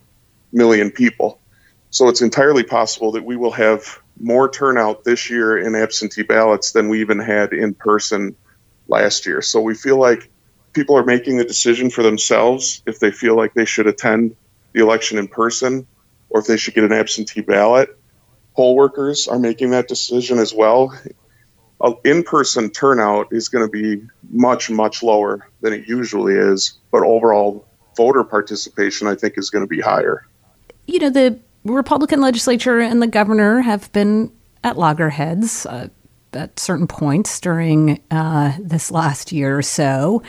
million 0.51 0.91
people. 0.91 1.39
So 1.89 2.10
it's 2.10 2.22
entirely 2.22 2.63
possible 2.63 3.12
that 3.13 3.24
we 3.24 3.36
will 3.36 3.51
have 3.51 4.00
more 4.20 4.50
turnout 4.50 5.03
this 5.03 5.29
year 5.29 5.58
in 5.58 5.75
absentee 5.75 6.24
ballots 6.24 6.72
than 6.72 6.89
we 6.89 7.01
even 7.01 7.20
had 7.20 7.53
in 7.53 7.74
person 7.74 8.36
last 8.88 9.25
year. 9.25 9.41
So 9.41 9.62
we 9.62 9.74
feel 9.74 9.98
like 9.98 10.29
people 10.74 10.98
are 10.98 11.03
making 11.03 11.38
the 11.38 11.46
decision 11.46 11.89
for 11.89 12.03
themselves 12.03 12.82
if 12.86 13.00
they 13.00 13.12
feel 13.12 13.36
like 13.36 13.53
they 13.53 13.65
should 13.65 13.88
attend 13.88 14.36
the 14.74 14.82
election 14.82 15.18
in 15.18 15.27
person 15.27 15.88
or 16.30 16.42
if 16.42 16.48
they 16.48 16.58
should 16.58 16.74
get 16.74 16.84
an 16.84 16.92
absentee 16.92 17.42
ballot. 17.42 17.98
Poll 18.56 18.75
workers 18.75 19.27
are 19.27 19.39
making 19.39 19.72
that 19.72 19.88
decision 19.88 20.39
as 20.39 20.53
well. 20.53 20.94
In-person 22.06 22.70
turnout 22.70 23.27
is 23.32 23.50
going 23.50 23.65
to 23.65 23.72
be 23.72 24.06
much 24.32 24.70
much 24.70 25.03
lower 25.03 25.48
than 25.62 25.74
it 25.74 25.88
usually 25.88 26.34
is 26.34 26.80
but 26.92 27.03
overall 27.03 27.65
voter 27.98 28.24
participation 28.24 29.06
i 29.06 29.13
think 29.13 29.38
is 29.38 29.50
going 29.50 29.63
to 29.63 29.68
be 29.68 29.82
higher. 29.82 30.25
You 30.88 31.00
know 31.00 31.10
the 31.10 31.38
republican 31.65 32.22
legislature 32.22 32.80
and 32.80 33.01
the 33.01 33.08
governor 33.08 33.60
have 33.62 33.92
been 33.92 34.32
at 34.63 34.77
loggerheads 34.77 35.65
uh, 35.65 35.89
at 36.34 36.58
certain 36.58 36.88
points 36.88 37.39
during 37.39 38.01
uh, 38.12 38.53
this 38.60 38.89
last 38.89 39.32
year 39.32 39.58
or 39.58 39.62
so 39.62 40.24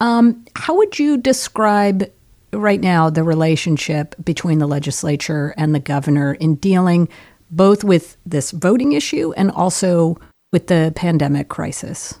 um, 0.00 0.44
how 0.54 0.76
would 0.76 0.98
you 0.98 1.16
describe 1.16 2.10
right 2.52 2.80
now 2.80 3.10
the 3.10 3.22
relationship 3.22 4.14
between 4.24 4.58
the 4.58 4.66
legislature 4.66 5.54
and 5.56 5.74
the 5.74 5.80
governor 5.80 6.34
in 6.34 6.54
dealing 6.56 7.08
both 7.50 7.84
with 7.84 8.16
this 8.26 8.50
voting 8.50 8.92
issue 8.92 9.32
and 9.36 9.50
also 9.50 10.18
with 10.52 10.66
the 10.68 10.92
pandemic 10.94 11.48
crisis? 11.48 12.18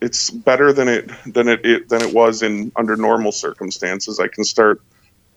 It's 0.00 0.30
better 0.30 0.72
than 0.72 0.88
it 0.88 1.10
than 1.26 1.48
it, 1.48 1.64
it 1.64 1.88
than 1.88 2.02
it 2.02 2.12
was 2.12 2.42
in 2.42 2.70
under 2.76 2.96
normal 2.96 3.32
circumstances. 3.32 4.20
I 4.20 4.28
can 4.28 4.44
start 4.44 4.82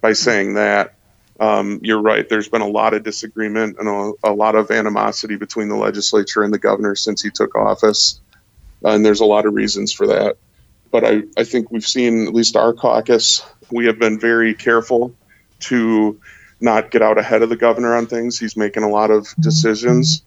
by 0.01 0.13
saying 0.13 0.55
that. 0.55 0.95
Um, 1.39 1.79
you're 1.81 2.01
right. 2.01 2.27
There's 2.27 2.49
been 2.49 2.59
a 2.59 2.67
lot 2.67 2.93
of 2.93 3.03
disagreement 3.03 3.77
and 3.79 3.87
a, 3.87 4.11
a, 4.25 4.33
lot 4.33 4.55
of 4.55 4.71
animosity 4.71 5.37
between 5.37 5.69
the 5.69 5.77
legislature 5.77 6.43
and 6.43 6.53
the 6.53 6.59
governor 6.59 6.95
since 6.95 7.21
he 7.21 7.29
took 7.29 7.55
office, 7.55 8.19
and 8.83 9.05
there's 9.05 9.21
a 9.21 9.25
lot 9.25 9.45
of 9.45 9.53
reasons 9.53 9.93
for 9.93 10.05
that. 10.07 10.35
But 10.91 11.05
I, 11.05 11.23
I 11.37 11.43
think 11.43 11.71
we've 11.71 11.85
seen, 11.85 12.27
at 12.27 12.33
least 12.33 12.55
our 12.55 12.73
caucus, 12.73 13.45
we 13.71 13.85
have 13.85 13.99
been 13.99 14.19
very 14.19 14.53
careful 14.53 15.15
to 15.61 16.19
not 16.61 16.91
get 16.91 17.01
out 17.01 17.17
ahead 17.17 17.41
of 17.41 17.49
the 17.49 17.55
governor 17.55 17.95
on 17.95 18.07
things. 18.07 18.39
He's 18.39 18.57
making 18.57 18.83
a 18.83 18.89
lot 18.89 19.11
of 19.11 19.27
decisions 19.39 20.23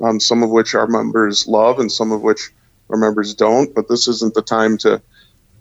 um, 0.00 0.20
some 0.20 0.42
of 0.42 0.50
which 0.50 0.74
our 0.74 0.86
members 0.86 1.46
love 1.46 1.78
and 1.78 1.90
some 1.90 2.12
of 2.12 2.22
which 2.22 2.50
our 2.90 2.96
members 2.96 3.34
don't. 3.34 3.74
But 3.74 3.88
this 3.88 4.08
isn't 4.08 4.34
the 4.34 4.42
time 4.42 4.78
to 4.78 5.02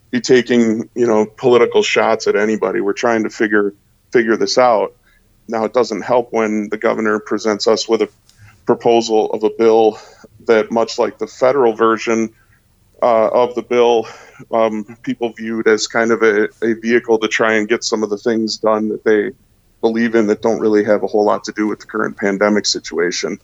be 0.10 0.22
taking 0.22 0.90
you 0.96 1.08
know 1.08 1.26
political 1.26 1.84
shots 1.84 2.28
at 2.28 2.36
anybody. 2.36 2.82
We're 2.82 2.94
trying 2.94 3.24
to 3.24 3.30
figure 3.30 3.74
figure 4.12 4.38
this 4.38 4.58
out. 4.58 4.96
Now 5.48 5.66
it 5.66 5.74
doesn't 5.74 6.02
help 6.02 6.32
when 6.32 6.70
the 6.70 6.78
governor 6.78 7.20
presents 7.20 7.68
us 7.68 7.88
with 7.88 8.02
a 8.02 8.10
proposal 8.66 9.32
of 9.32 9.44
a 9.44 9.50
bill 9.50 10.00
that, 10.46 10.72
much 10.72 11.00
like 11.00 11.18
the 11.18 11.28
federal 11.28 11.74
version 11.74 12.34
uh, 13.02 13.30
of 13.30 13.56
the 13.56 13.64
bill, 13.64 14.08
um, 14.52 14.98
people 15.02 15.34
viewed 15.34 15.68
as 15.68 15.88
kind 15.88 16.12
of 16.12 16.22
a, 16.22 16.50
a 16.64 16.74
vehicle 16.82 17.18
to 17.20 17.28
try 17.28 17.54
and 17.54 17.68
get 17.68 17.84
some 17.84 18.04
of 18.04 18.10
the 18.10 18.18
things 18.18 18.58
done 18.58 18.90
that 18.90 19.04
they 19.04 19.32
believe 19.82 20.16
in 20.16 20.28
that 20.28 20.42
don't 20.42 20.60
really 20.60 20.84
have 20.84 21.04
a 21.04 21.08
whole 21.08 21.26
lot 21.26 21.44
to 21.44 21.52
do 21.52 21.68
with 21.68 21.80
the 21.80 21.86
current 21.86 22.16
pandemic 22.18 22.66
situation. 22.66 23.40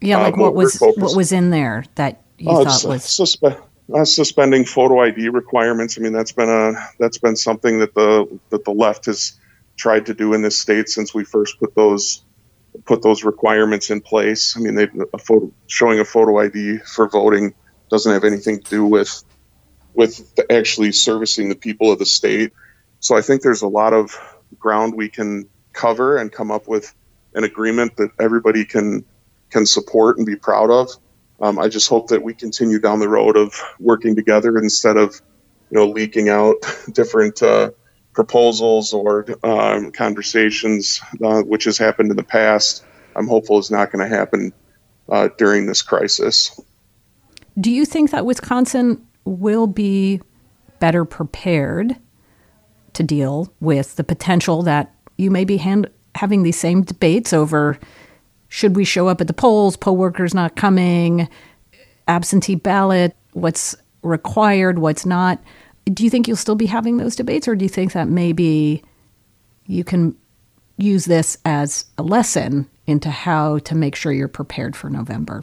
Yeah, 0.00 0.18
like 0.18 0.34
uh, 0.34 0.38
what 0.38 0.54
was 0.54 0.78
what 0.80 1.16
was 1.16 1.32
in 1.32 1.50
there 1.50 1.84
that 1.94 2.22
you 2.38 2.50
uh, 2.50 2.64
thought 2.64 2.88
was 2.88 3.02
suspe- 3.02 3.60
uh, 3.94 4.04
suspending 4.04 4.64
photo 4.64 5.00
ID 5.00 5.28
requirements. 5.28 5.98
I 5.98 6.02
mean, 6.02 6.12
that's 6.12 6.32
been 6.32 6.48
a 6.48 6.72
that's 6.98 7.18
been 7.18 7.36
something 7.36 7.78
that 7.80 7.94
the 7.94 8.40
that 8.50 8.64
the 8.64 8.72
left 8.72 9.06
has 9.06 9.38
tried 9.76 10.06
to 10.06 10.14
do 10.14 10.32
in 10.34 10.42
this 10.42 10.58
state 10.58 10.88
since 10.88 11.14
we 11.14 11.24
first 11.24 11.58
put 11.58 11.74
those 11.74 12.24
put 12.84 13.02
those 13.02 13.24
requirements 13.24 13.90
in 13.90 14.00
place. 14.00 14.56
I 14.56 14.60
mean, 14.60 14.74
they 14.74 14.88
a 15.14 15.18
photo 15.18 15.50
showing 15.66 16.00
a 16.00 16.04
photo 16.04 16.38
ID 16.40 16.78
for 16.78 17.08
voting 17.08 17.54
doesn't 17.90 18.12
have 18.12 18.24
anything 18.24 18.60
to 18.60 18.70
do 18.70 18.84
with 18.84 19.22
with 19.94 20.34
actually 20.50 20.92
servicing 20.92 21.48
the 21.48 21.54
people 21.54 21.90
of 21.90 21.98
the 21.98 22.04
state. 22.04 22.52
So 23.00 23.16
I 23.16 23.22
think 23.22 23.42
there's 23.42 23.62
a 23.62 23.68
lot 23.68 23.94
of 23.94 24.14
ground 24.58 24.94
we 24.94 25.08
can 25.08 25.48
cover 25.72 26.16
and 26.16 26.30
come 26.30 26.50
up 26.50 26.68
with 26.68 26.94
an 27.34 27.44
agreement 27.44 27.96
that 27.96 28.10
everybody 28.20 28.64
can 28.64 29.04
can 29.50 29.64
support 29.64 30.18
and 30.18 30.26
be 30.26 30.36
proud 30.36 30.70
of. 30.70 30.90
Um, 31.40 31.58
I 31.58 31.68
just 31.68 31.88
hope 31.88 32.08
that 32.08 32.22
we 32.22 32.34
continue 32.34 32.78
down 32.78 33.00
the 33.00 33.08
road 33.08 33.36
of 33.36 33.54
working 33.78 34.16
together 34.16 34.56
instead 34.58 34.96
of, 34.96 35.20
you 35.70 35.78
know, 35.78 35.86
leaking 35.86 36.28
out 36.28 36.56
different 36.92 37.42
uh, 37.42 37.70
proposals 38.14 38.92
or 38.92 39.26
um, 39.44 39.92
conversations, 39.92 41.00
uh, 41.22 41.42
which 41.42 41.64
has 41.64 41.76
happened 41.76 42.10
in 42.10 42.16
the 42.16 42.22
past. 42.22 42.84
I'm 43.14 43.28
hopeful 43.28 43.58
is 43.58 43.70
not 43.70 43.92
going 43.92 44.08
to 44.08 44.14
happen 44.14 44.52
uh, 45.08 45.28
during 45.36 45.66
this 45.66 45.82
crisis. 45.82 46.58
Do 47.58 47.70
you 47.70 47.84
think 47.84 48.10
that 48.10 48.26
Wisconsin 48.26 49.06
will 49.24 49.66
be 49.66 50.20
better 50.78 51.04
prepared 51.04 51.96
to 52.92 53.02
deal 53.02 53.52
with 53.60 53.96
the 53.96 54.04
potential 54.04 54.62
that 54.62 54.94
you 55.16 55.30
may 55.30 55.44
be 55.44 55.56
hand- 55.56 55.88
having 56.14 56.42
these 56.42 56.58
same 56.58 56.82
debates 56.82 57.32
over 57.32 57.78
should 58.48 58.76
we 58.76 58.84
show 58.84 59.08
up 59.08 59.20
at 59.20 59.26
the 59.26 59.32
polls? 59.32 59.76
Poll 59.76 59.96
workers 59.96 60.32
not 60.32 60.56
coming, 60.56 61.28
absentee 62.06 62.54
ballot, 62.54 63.14
what's 63.32 63.74
required, 64.02 64.78
what's 64.78 65.04
not. 65.04 65.42
Do 65.86 66.04
you 66.04 66.10
think 66.10 66.28
you'll 66.28 66.36
still 66.36 66.54
be 66.54 66.66
having 66.66 66.96
those 66.96 67.16
debates, 67.16 67.48
or 67.48 67.56
do 67.56 67.64
you 67.64 67.68
think 67.68 67.92
that 67.92 68.08
maybe 68.08 68.82
you 69.66 69.84
can 69.84 70.16
use 70.76 71.06
this 71.06 71.36
as 71.44 71.86
a 71.98 72.02
lesson 72.02 72.68
into 72.86 73.10
how 73.10 73.58
to 73.58 73.74
make 73.74 73.96
sure 73.96 74.12
you're 74.12 74.28
prepared 74.28 74.76
for 74.76 74.88
November? 74.88 75.42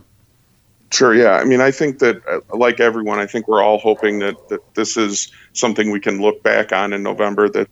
Sure. 0.93 1.13
Yeah. 1.13 1.33
I 1.33 1.43
mean, 1.43 1.61
I 1.61 1.71
think 1.71 1.99
that, 1.99 2.21
uh, 2.27 2.39
like 2.55 2.79
everyone, 2.79 3.19
I 3.19 3.25
think 3.25 3.47
we're 3.47 3.63
all 3.63 3.79
hoping 3.79 4.19
that, 4.19 4.49
that 4.49 4.75
this 4.75 4.95
is 4.95 5.31
something 5.53 5.91
we 5.91 5.99
can 5.99 6.21
look 6.21 6.43
back 6.43 6.71
on 6.71 6.93
in 6.93 7.03
November 7.03 7.49
that 7.49 7.69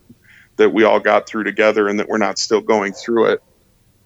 that 0.58 0.72
we 0.72 0.84
all 0.84 1.00
got 1.00 1.28
through 1.28 1.44
together 1.44 1.88
and 1.88 2.00
that 2.00 2.08
we're 2.08 2.18
not 2.18 2.38
still 2.38 2.62
going 2.62 2.94
through 2.94 3.26
it 3.26 3.42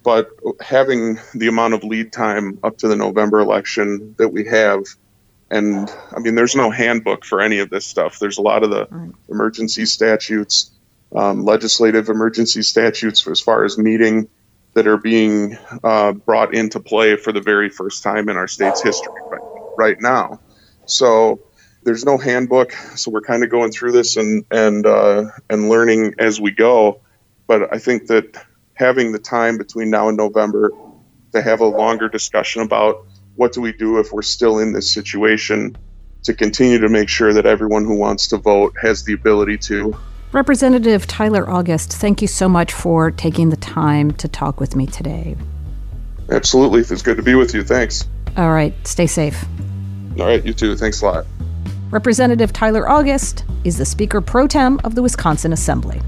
but 0.06 0.30
having 0.60 1.18
the 1.34 1.48
amount 1.48 1.74
of 1.74 1.82
lead 1.82 2.12
time 2.12 2.60
up 2.62 2.78
to 2.78 2.86
the 2.86 2.94
November 2.94 3.40
election 3.40 4.14
that 4.18 4.28
we 4.28 4.44
have, 4.46 4.84
and 5.50 5.92
I 6.16 6.20
mean, 6.20 6.36
there's 6.36 6.54
no 6.54 6.70
handbook 6.70 7.24
for 7.24 7.40
any 7.40 7.58
of 7.58 7.70
this 7.70 7.84
stuff. 7.84 8.20
There's 8.20 8.38
a 8.38 8.42
lot 8.42 8.62
of 8.62 8.70
the 8.70 8.86
right. 8.88 9.10
emergency 9.28 9.84
statutes, 9.84 10.70
um, 11.16 11.44
legislative 11.44 12.08
emergency 12.08 12.62
statutes 12.62 13.26
as 13.26 13.40
far 13.40 13.64
as 13.64 13.78
meeting 13.78 14.28
that 14.76 14.86
are 14.86 14.98
being 14.98 15.56
uh, 15.82 16.12
brought 16.12 16.54
into 16.54 16.78
play 16.78 17.16
for 17.16 17.32
the 17.32 17.40
very 17.40 17.70
first 17.70 18.02
time 18.02 18.28
in 18.28 18.36
our 18.36 18.46
state's 18.46 18.82
history 18.82 19.14
right, 19.30 19.40
right 19.78 19.96
now. 20.02 20.38
So 20.84 21.40
there's 21.82 22.04
no 22.04 22.18
handbook, 22.18 22.72
so 22.94 23.10
we're 23.10 23.22
kind 23.22 23.42
of 23.42 23.48
going 23.50 23.72
through 23.72 23.92
this 23.92 24.18
and 24.18 24.44
and 24.50 24.86
uh, 24.86 25.30
and 25.48 25.70
learning 25.70 26.16
as 26.18 26.38
we 26.42 26.50
go. 26.50 27.00
But 27.46 27.72
I 27.72 27.78
think 27.78 28.08
that 28.08 28.36
having 28.74 29.12
the 29.12 29.18
time 29.18 29.56
between 29.56 29.88
now 29.88 30.08
and 30.08 30.16
November 30.18 30.72
to 31.32 31.40
have 31.40 31.62
a 31.62 31.66
longer 31.66 32.10
discussion 32.10 32.60
about 32.60 33.06
what 33.34 33.54
do 33.54 33.62
we 33.62 33.72
do 33.72 33.98
if 33.98 34.12
we're 34.12 34.20
still 34.20 34.58
in 34.58 34.74
this 34.74 34.92
situation 34.92 35.74
to 36.24 36.34
continue 36.34 36.80
to 36.80 36.90
make 36.90 37.08
sure 37.08 37.32
that 37.32 37.46
everyone 37.46 37.86
who 37.86 37.96
wants 37.96 38.28
to 38.28 38.36
vote 38.36 38.74
has 38.82 39.04
the 39.04 39.14
ability 39.14 39.56
to. 39.56 39.96
Representative 40.32 41.06
Tyler 41.06 41.48
August, 41.48 41.92
thank 41.92 42.20
you 42.20 42.28
so 42.28 42.48
much 42.48 42.72
for 42.72 43.10
taking 43.10 43.50
the 43.50 43.56
time 43.56 44.10
to 44.12 44.28
talk 44.28 44.60
with 44.60 44.74
me 44.74 44.86
today. 44.86 45.36
Absolutely. 46.30 46.80
It's 46.80 47.02
good 47.02 47.16
to 47.16 47.22
be 47.22 47.34
with 47.34 47.54
you. 47.54 47.62
Thanks. 47.62 48.08
All 48.36 48.50
right. 48.50 48.74
Stay 48.86 49.06
safe. 49.06 49.44
All 50.18 50.26
right. 50.26 50.44
You 50.44 50.52
too. 50.52 50.76
Thanks 50.76 51.00
a 51.00 51.06
lot. 51.06 51.26
Representative 51.90 52.52
Tyler 52.52 52.88
August 52.88 53.44
is 53.64 53.78
the 53.78 53.84
Speaker 53.84 54.20
pro 54.20 54.46
tem 54.48 54.80
of 54.82 54.96
the 54.96 55.02
Wisconsin 55.02 55.52
Assembly. 55.52 56.00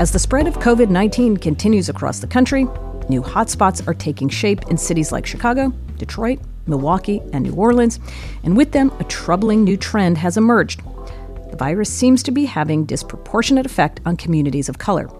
As 0.00 0.10
the 0.10 0.18
spread 0.18 0.48
of 0.48 0.58
COVID 0.58 0.88
19 0.88 1.36
continues 1.36 1.88
across 1.88 2.18
the 2.18 2.26
country, 2.26 2.66
new 3.10 3.20
hotspots 3.20 3.86
are 3.86 3.94
taking 3.94 4.28
shape 4.28 4.62
in 4.68 4.78
cities 4.78 5.12
like 5.12 5.26
Chicago, 5.26 5.70
Detroit, 5.98 6.40
Milwaukee, 6.66 7.20
and 7.32 7.44
New 7.44 7.54
Orleans, 7.54 8.00
and 8.44 8.56
with 8.56 8.72
them, 8.72 8.90
a 9.00 9.04
troubling 9.04 9.64
new 9.64 9.76
trend 9.76 10.16
has 10.18 10.36
emerged. 10.36 10.80
The 11.50 11.56
virus 11.56 11.92
seems 11.92 12.22
to 12.22 12.30
be 12.30 12.44
having 12.44 12.84
disproportionate 12.84 13.66
effect 13.66 14.00
on 14.06 14.16
communities 14.16 14.68
of 14.68 14.78
color. 14.78 15.10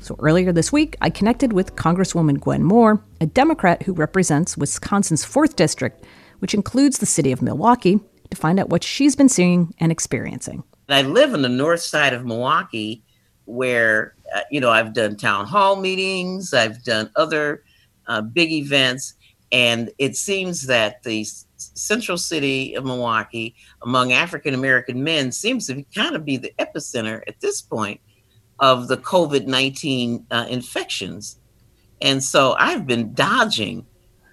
So 0.00 0.16
earlier 0.20 0.52
this 0.52 0.72
week, 0.72 0.96
I 1.00 1.10
connected 1.10 1.52
with 1.52 1.76
Congresswoman 1.76 2.40
Gwen 2.40 2.62
Moore, 2.62 3.02
a 3.20 3.26
Democrat 3.26 3.82
who 3.82 3.92
represents 3.92 4.56
Wisconsin's 4.56 5.24
4th 5.24 5.56
District, 5.56 6.04
which 6.38 6.54
includes 6.54 6.98
the 6.98 7.06
city 7.06 7.32
of 7.32 7.42
Milwaukee, 7.42 8.00
to 8.30 8.36
find 8.36 8.58
out 8.58 8.70
what 8.70 8.84
she's 8.84 9.16
been 9.16 9.28
seeing 9.28 9.74
and 9.78 9.92
experiencing. 9.92 10.62
I 10.88 11.02
live 11.02 11.34
on 11.34 11.42
the 11.42 11.48
north 11.48 11.82
side 11.82 12.14
of 12.14 12.24
Milwaukee, 12.24 13.04
where, 13.44 14.14
you 14.50 14.60
know, 14.60 14.70
I've 14.70 14.92
done 14.92 15.16
town 15.16 15.46
hall 15.46 15.76
meetings, 15.76 16.54
I've 16.54 16.82
done 16.84 17.10
other 17.16 17.64
uh, 18.06 18.22
big 18.22 18.50
events, 18.50 19.14
and 19.52 19.90
it 19.98 20.16
seems 20.16 20.66
that 20.66 21.02
the 21.02 21.26
central 21.56 22.18
city 22.18 22.74
of 22.74 22.84
Milwaukee, 22.84 23.54
among 23.82 24.12
African 24.12 24.54
American 24.54 25.02
men, 25.02 25.32
seems 25.32 25.66
to 25.66 25.74
be, 25.74 25.86
kind 25.94 26.14
of 26.14 26.24
be 26.24 26.36
the 26.36 26.52
epicenter 26.58 27.22
at 27.26 27.40
this 27.40 27.62
point 27.62 28.00
of 28.60 28.88
the 28.88 28.96
COVID 28.98 29.46
19 29.46 30.26
uh, 30.30 30.46
infections. 30.48 31.38
And 32.00 32.22
so 32.22 32.54
I've 32.58 32.86
been 32.86 33.14
dodging 33.14 33.86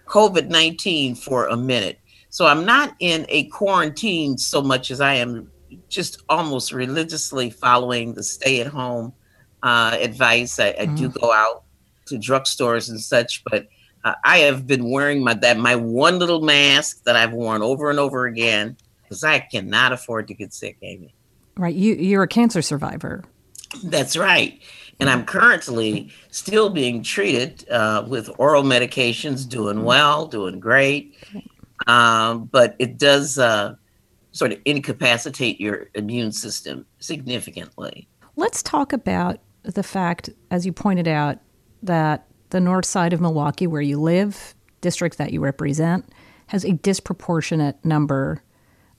COVID 0.05 0.49
19 0.49 1.15
for 1.15 1.47
a 1.47 1.57
minute. 1.57 1.99
So 2.29 2.45
I'm 2.45 2.65
not 2.65 2.95
in 2.99 3.25
a 3.29 3.45
quarantine 3.45 4.37
so 4.37 4.61
much 4.61 4.91
as 4.91 4.99
I 4.99 5.15
am 5.15 5.49
just 5.87 6.23
almost 6.29 6.71
religiously 6.71 7.49
following 7.49 8.13
the 8.13 8.23
stay 8.23 8.61
at 8.61 8.67
home 8.67 9.13
uh, 9.65 9.97
advice. 9.99 10.59
I, 10.59 10.75
I 10.79 10.85
mm. 10.85 10.95
do 10.95 11.09
go 11.09 11.33
out 11.33 11.63
to 12.05 12.15
drugstores 12.15 12.87
and 12.87 13.01
such, 13.01 13.43
but 13.45 13.67
uh, 14.03 14.13
I 14.23 14.39
have 14.39 14.67
been 14.67 14.91
wearing 14.91 15.23
my 15.23 15.33
that 15.33 15.57
my 15.57 15.75
one 15.75 16.19
little 16.19 16.41
mask 16.41 17.03
that 17.05 17.15
I've 17.15 17.33
worn 17.33 17.63
over 17.63 17.89
and 17.89 17.99
over 17.99 18.27
again 18.27 18.77
because 19.01 19.23
I 19.23 19.39
cannot 19.39 19.91
afford 19.91 20.27
to 20.27 20.35
get 20.35 20.53
sick, 20.53 20.77
Amy. 20.83 21.15
Right, 21.57 21.73
you 21.73 21.95
you're 21.95 22.23
a 22.23 22.27
cancer 22.27 22.61
survivor. 22.61 23.23
That's 23.83 24.15
right. 24.15 24.61
And 24.99 25.09
I'm 25.09 25.25
currently 25.25 26.11
still 26.29 26.69
being 26.69 27.03
treated 27.03 27.67
uh, 27.69 28.05
with 28.07 28.29
oral 28.37 28.63
medications, 28.63 29.49
doing 29.49 29.83
well, 29.83 30.27
doing 30.27 30.59
great. 30.59 31.17
Um, 31.87 32.45
but 32.45 32.75
it 32.79 32.97
does 32.97 33.37
uh, 33.37 33.75
sort 34.31 34.53
of 34.53 34.59
incapacitate 34.63 35.59
your 35.59 35.89
immune 35.95 36.31
system 36.31 36.85
significantly. 36.99 38.07
Let's 38.37 38.63
talk 38.63 38.93
about 38.93 39.39
the 39.73 39.83
fact, 39.83 40.29
as 40.51 40.65
you 40.65 40.71
pointed 40.71 41.07
out, 41.07 41.39
that 41.81 42.27
the 42.49 42.59
north 42.59 42.85
side 42.85 43.13
of 43.13 43.21
Milwaukee, 43.21 43.67
where 43.67 43.81
you 43.81 43.99
live, 43.99 44.55
district 44.81 45.17
that 45.17 45.33
you 45.33 45.39
represent, 45.39 46.07
has 46.47 46.63
a 46.63 46.73
disproportionate 46.73 47.83
number 47.83 48.43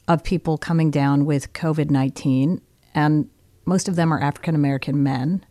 of 0.09 0.25
people 0.25 0.59
coming 0.59 0.91
down 0.91 1.25
with 1.25 1.53
COVID 1.53 1.91
19. 1.91 2.61
And 2.95 3.29
most 3.65 3.89
of 3.89 3.97
them 3.97 4.13
are 4.13 4.21
African 4.21 4.55
American 4.55 5.03
men. 5.03 5.45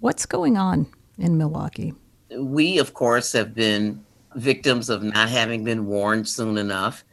What's 0.00 0.26
going 0.26 0.56
on 0.56 0.86
in 1.18 1.36
Milwaukee? 1.36 1.94
We, 2.36 2.78
of 2.78 2.94
course, 2.94 3.32
have 3.32 3.54
been 3.54 4.04
victims 4.36 4.88
of 4.88 5.02
not 5.02 5.28
having 5.28 5.64
been 5.64 5.86
warned 5.86 6.28
soon 6.28 6.56
enough. 6.56 7.04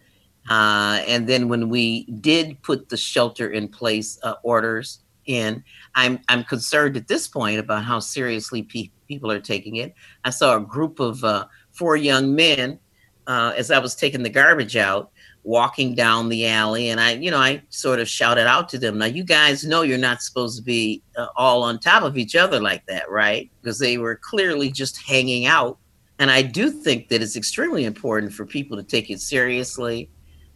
Uh, 0.49 1.01
and 1.07 1.27
then 1.27 1.49
when 1.49 1.69
we 1.69 2.05
did 2.05 2.61
put 2.61 2.89
the 2.89 2.97
shelter 2.97 3.49
in 3.49 3.67
place 3.67 4.19
uh, 4.23 4.35
orders 4.43 4.99
in, 5.25 5.63
I'm 5.97 6.19
I'm 6.29 6.43
concerned 6.43 6.95
at 6.95 7.07
this 7.07 7.27
point 7.27 7.59
about 7.59 7.83
how 7.83 7.99
seriously 7.99 8.63
pe- 8.63 8.91
people 9.07 9.31
are 9.31 9.41
taking 9.41 9.77
it. 9.77 9.93
I 10.23 10.29
saw 10.29 10.55
a 10.55 10.61
group 10.61 10.99
of 10.99 11.23
uh, 11.23 11.47
four 11.71 11.97
young 11.97 12.33
men 12.35 12.79
uh, 13.25 13.53
as 13.57 13.71
I 13.71 13.79
was 13.79 13.95
taking 13.95 14.23
the 14.23 14.29
garbage 14.29 14.77
out 14.77 15.11
walking 15.43 15.95
down 15.95 16.27
the 16.27 16.45
alley 16.45 16.89
and 16.89 16.99
i 16.99 17.13
you 17.13 17.31
know 17.31 17.37
i 17.37 17.61
sort 17.69 18.01
of 18.01 18.09
shouted 18.09 18.45
out 18.45 18.67
to 18.67 18.77
them 18.77 18.97
now 18.97 19.05
you 19.05 19.23
guys 19.23 19.63
know 19.63 19.81
you're 19.81 19.97
not 19.97 20.21
supposed 20.21 20.57
to 20.57 20.61
be 20.63 21.01
uh, 21.15 21.27
all 21.37 21.63
on 21.63 21.79
top 21.79 22.03
of 22.03 22.17
each 22.17 22.35
other 22.35 22.59
like 22.59 22.85
that 22.85 23.09
right? 23.09 23.49
Because 23.61 23.79
they 23.79 23.97
were 23.97 24.19
clearly 24.21 24.69
just 24.69 25.01
hanging 25.01 25.45
out. 25.45 25.77
And 26.19 26.29
i 26.29 26.41
do 26.41 26.69
think 26.69 27.07
that 27.07 27.21
it's 27.21 27.37
extremely 27.37 27.85
important 27.85 28.33
for 28.33 28.45
people 28.45 28.75
to 28.75 28.83
take 28.83 29.09
it 29.09 29.21
seriously. 29.21 30.09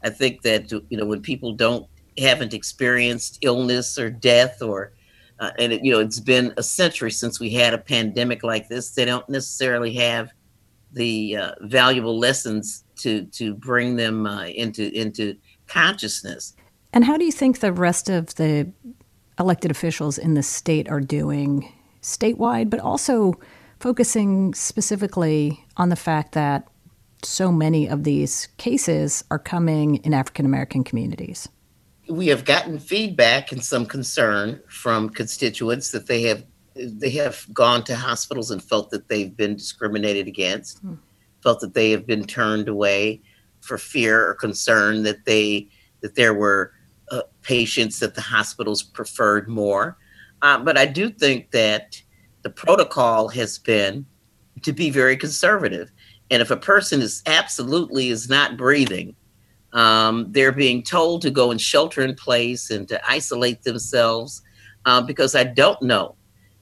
I 0.03 0.09
think 0.09 0.41
that 0.41 0.69
you 0.71 0.97
know 0.97 1.05
when 1.05 1.21
people 1.21 1.53
don't 1.53 1.87
haven't 2.17 2.53
experienced 2.53 3.37
illness 3.41 3.97
or 3.97 4.09
death 4.09 4.61
or 4.61 4.91
uh, 5.41 5.51
and 5.59 5.73
it, 5.73 5.83
you 5.83 5.91
know 5.91 5.99
it's 5.99 6.21
been 6.21 6.53
a 6.55 6.63
century 6.63 7.11
since 7.11 7.39
we 7.39 7.49
had 7.49 7.73
a 7.73 7.77
pandemic 7.77 8.43
like 8.43 8.69
this 8.69 8.91
they 8.91 9.03
don't 9.03 9.27
necessarily 9.27 9.93
have 9.93 10.31
the 10.93 11.37
uh, 11.37 11.51
valuable 11.61 12.17
lessons 12.17 12.83
to 12.97 13.25
to 13.25 13.53
bring 13.53 13.95
them 13.95 14.25
uh, 14.25 14.45
into 14.45 14.91
into 14.97 15.35
consciousness. 15.67 16.55
And 16.93 17.05
how 17.05 17.17
do 17.17 17.25
you 17.25 17.31
think 17.31 17.59
the 17.59 17.71
rest 17.71 18.09
of 18.09 18.35
the 18.35 18.71
elected 19.39 19.71
officials 19.71 20.17
in 20.17 20.33
the 20.33 20.43
state 20.43 20.89
are 20.89 20.99
doing 20.99 21.71
statewide, 22.01 22.69
but 22.69 22.79
also 22.79 23.33
focusing 23.79 24.53
specifically 24.53 25.63
on 25.77 25.89
the 25.89 25.95
fact 25.95 26.33
that 26.33 26.67
so 27.23 27.51
many 27.51 27.87
of 27.87 28.03
these 28.03 28.47
cases 28.57 29.23
are 29.31 29.39
coming 29.39 29.95
in 29.97 30.13
African 30.13 30.45
American 30.45 30.83
communities? 30.83 31.47
We 32.11 32.27
have 32.27 32.45
gotten 32.45 32.77
feedback 32.77 33.51
and 33.51 33.63
some 33.63 33.85
concern 33.85 34.61
from 34.67 35.09
constituents 35.09 35.91
that 35.91 36.07
they 36.07 36.23
have 36.23 36.43
they 36.75 37.09
have 37.11 37.45
gone 37.53 37.83
to 37.83 37.95
hospitals 37.95 38.51
and 38.51 38.63
felt 38.63 38.89
that 38.91 39.07
they've 39.07 39.35
been 39.35 39.55
discriminated 39.55 40.27
against, 40.27 40.79
hmm. 40.79 40.95
felt 41.43 41.59
that 41.59 41.73
they 41.73 41.91
have 41.91 42.05
been 42.07 42.25
turned 42.25 42.67
away 42.67 43.21
for 43.61 43.77
fear 43.77 44.27
or 44.27 44.33
concern 44.33 45.03
that 45.03 45.25
they 45.25 45.67
that 46.01 46.15
there 46.15 46.33
were 46.33 46.73
uh, 47.11 47.21
patients 47.41 47.99
that 47.99 48.15
the 48.15 48.21
hospitals 48.21 48.83
preferred 48.83 49.47
more. 49.47 49.97
Uh, 50.41 50.57
but 50.57 50.77
I 50.77 50.85
do 50.85 51.09
think 51.09 51.51
that 51.51 52.01
the 52.41 52.49
protocol 52.49 53.27
has 53.29 53.59
been 53.59 54.05
to 54.63 54.73
be 54.73 54.89
very 54.89 55.15
conservative. 55.15 55.91
And 56.31 56.41
if 56.41 56.49
a 56.49 56.57
person 56.57 57.01
is 57.01 57.21
absolutely 57.25 58.09
is 58.09 58.29
not 58.29 58.57
breathing, 58.57 59.15
um, 59.73 60.27
they're 60.31 60.51
being 60.51 60.83
told 60.83 61.21
to 61.21 61.31
go 61.31 61.51
and 61.51 61.59
shelter 61.59 62.01
in 62.01 62.15
place 62.15 62.69
and 62.71 62.87
to 62.89 63.09
isolate 63.09 63.63
themselves 63.63 64.41
uh, 64.85 65.01
because 65.01 65.35
I 65.35 65.43
don't 65.43 65.81
know 65.81 66.15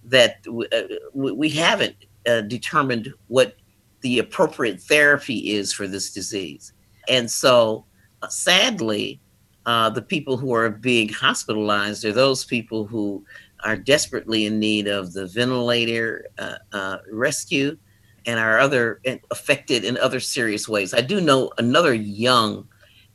that 0.05 0.45
uh, 0.47 0.95
we 1.13 1.49
haven't 1.49 1.95
uh, 2.27 2.41
determined 2.41 3.13
what 3.27 3.55
the 4.01 4.19
appropriate 4.19 4.81
therapy 4.81 5.51
is 5.51 5.73
for 5.73 5.87
this 5.87 6.11
disease. 6.11 6.73
And 7.07 7.29
so, 7.29 7.85
uh, 8.21 8.27
sadly, 8.27 9.19
uh, 9.65 9.89
the 9.89 10.01
people 10.01 10.37
who 10.37 10.53
are 10.53 10.69
being 10.69 11.09
hospitalized 11.09 12.05
are 12.05 12.13
those 12.13 12.45
people 12.45 12.85
who 12.85 13.23
are 13.63 13.75
desperately 13.75 14.45
in 14.45 14.57
need 14.57 14.87
of 14.87 15.13
the 15.13 15.27
ventilator 15.27 16.25
uh, 16.37 16.97
rescue 17.11 17.77
and 18.25 18.39
are 18.39 18.59
other 18.59 19.01
affected 19.31 19.83
in 19.83 19.97
other 19.97 20.19
serious 20.19 20.69
ways. 20.69 20.93
I 20.93 21.01
do 21.01 21.19
know 21.19 21.51
another 21.57 21.93
young 21.93 22.67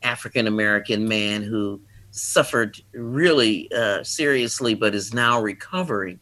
African 0.05 0.47
American 0.47 1.07
man 1.07 1.43
who 1.43 1.81
suffered 2.11 2.79
really 2.93 3.69
seriously 4.03 4.73
but 4.73 4.95
is 4.95 5.13
now 5.13 5.41
recovering 5.41 6.19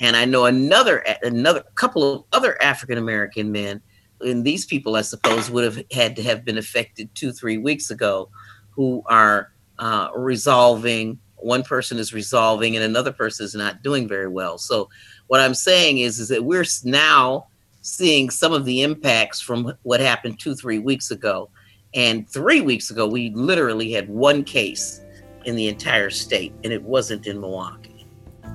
and 0.00 0.16
I 0.16 0.24
know 0.24 0.46
another 0.46 1.04
another 1.22 1.64
couple 1.74 2.12
of 2.12 2.24
other 2.32 2.60
African 2.62 2.98
American 2.98 3.52
men, 3.52 3.80
and 4.20 4.44
these 4.44 4.66
people 4.66 4.96
I 4.96 5.02
suppose 5.02 5.50
would 5.50 5.64
have 5.64 5.82
had 5.92 6.16
to 6.16 6.22
have 6.22 6.44
been 6.44 6.58
affected 6.58 7.14
two 7.14 7.32
three 7.32 7.58
weeks 7.58 7.90
ago, 7.90 8.28
who 8.70 9.02
are 9.06 9.52
uh, 9.78 10.08
resolving. 10.16 11.18
One 11.36 11.62
person 11.62 11.98
is 11.98 12.14
resolving, 12.14 12.74
and 12.74 12.84
another 12.84 13.12
person 13.12 13.44
is 13.44 13.54
not 13.54 13.82
doing 13.82 14.08
very 14.08 14.28
well. 14.28 14.58
So, 14.58 14.88
what 15.26 15.40
I'm 15.40 15.54
saying 15.54 15.98
is, 15.98 16.18
is 16.18 16.28
that 16.28 16.44
we're 16.44 16.64
now 16.84 17.46
seeing 17.82 18.30
some 18.30 18.52
of 18.52 18.64
the 18.64 18.82
impacts 18.82 19.40
from 19.40 19.74
what 19.82 20.00
happened 20.00 20.40
two 20.40 20.54
three 20.54 20.78
weeks 20.78 21.10
ago, 21.10 21.50
and 21.94 22.28
three 22.28 22.60
weeks 22.60 22.90
ago 22.90 23.06
we 23.06 23.30
literally 23.30 23.92
had 23.92 24.08
one 24.08 24.44
case 24.44 25.00
in 25.44 25.56
the 25.56 25.68
entire 25.68 26.10
state, 26.10 26.52
and 26.64 26.72
it 26.72 26.82
wasn't 26.82 27.26
in 27.26 27.40
Milwaukee. 27.40 28.06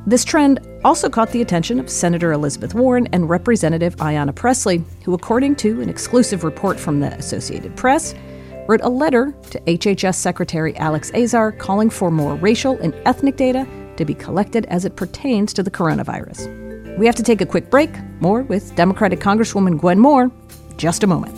This 0.08 0.24
trend 0.24 0.60
also 0.84 1.10
caught 1.10 1.32
the 1.32 1.42
attention 1.42 1.80
of 1.80 1.90
Senator 1.90 2.32
Elizabeth 2.32 2.74
Warren 2.74 3.08
and 3.12 3.30
Representative 3.30 3.96
Ayanna 3.98 4.34
Pressley, 4.34 4.84
who, 5.04 5.14
according 5.14 5.56
to 5.58 5.82
an 5.82 5.90
exclusive 5.90 6.44
report 6.44 6.80
from 6.80 7.00
the 7.00 7.14
Associated 7.14 7.76
Press, 7.76 8.16
wrote 8.68 8.82
a 8.82 8.90
letter 8.90 9.36
to 9.50 9.60
HHS 9.62 10.16
Secretary 10.16 10.76
Alex 10.78 11.12
Azar 11.14 11.52
calling 11.52 11.90
for 11.90 12.12
more 12.12 12.36
racial 12.36 12.78
and 12.80 12.94
ethnic 13.06 13.36
data 13.36 13.68
to 13.98 14.06
be 14.06 14.14
collected 14.14 14.66
as 14.68 14.86
it 14.86 14.96
pertains 14.96 15.54
to 15.54 15.64
the 15.64 15.72
coronavirus. 15.72 16.98
We 16.98 17.06
have 17.06 17.16
to 17.16 17.24
take 17.24 17.42
a 17.42 17.46
quick 17.46 17.70
break. 17.70 17.90
More 18.22 18.44
with 18.44 18.76
Democratic 18.76 19.20
Congresswoman 19.20 19.80
Gwen 19.80 20.00
Moore 20.00 20.32
just 20.78 21.04
a 21.04 21.08
moment. 21.08 21.36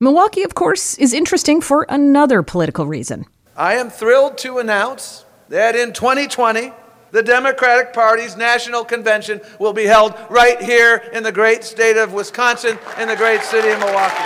Milwaukee, 0.00 0.44
of 0.44 0.54
course, 0.54 0.96
is 0.98 1.12
interesting 1.12 1.60
for 1.60 1.84
another 1.88 2.44
political 2.44 2.86
reason. 2.86 3.26
I 3.56 3.74
am 3.74 3.90
thrilled 3.90 4.38
to 4.38 4.58
announce 4.58 5.24
that 5.48 5.74
in 5.74 5.92
2020, 5.92 6.70
the 7.10 7.20
Democratic 7.20 7.92
Party's 7.92 8.36
national 8.36 8.84
convention 8.84 9.40
will 9.58 9.72
be 9.72 9.86
held 9.86 10.14
right 10.30 10.62
here 10.62 11.02
in 11.12 11.24
the 11.24 11.32
great 11.32 11.64
state 11.64 11.96
of 11.96 12.12
Wisconsin, 12.12 12.78
in 13.00 13.08
the 13.08 13.16
great 13.16 13.40
city 13.42 13.70
of 13.70 13.80
Milwaukee. 13.80 14.22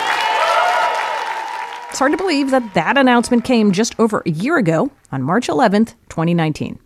It's 1.89 1.99
hard 1.99 2.13
to 2.13 2.19
believe 2.19 2.51
that 2.51 2.75
that 2.75 2.99
announcement 2.99 3.43
came 3.43 3.73
just 3.73 3.99
over 3.99 4.23
a 4.27 4.31
year 4.31 4.59
ago 4.59 4.91
on 5.11 5.23
March 5.23 5.49
11th, 5.49 5.95
2019. 6.11 6.79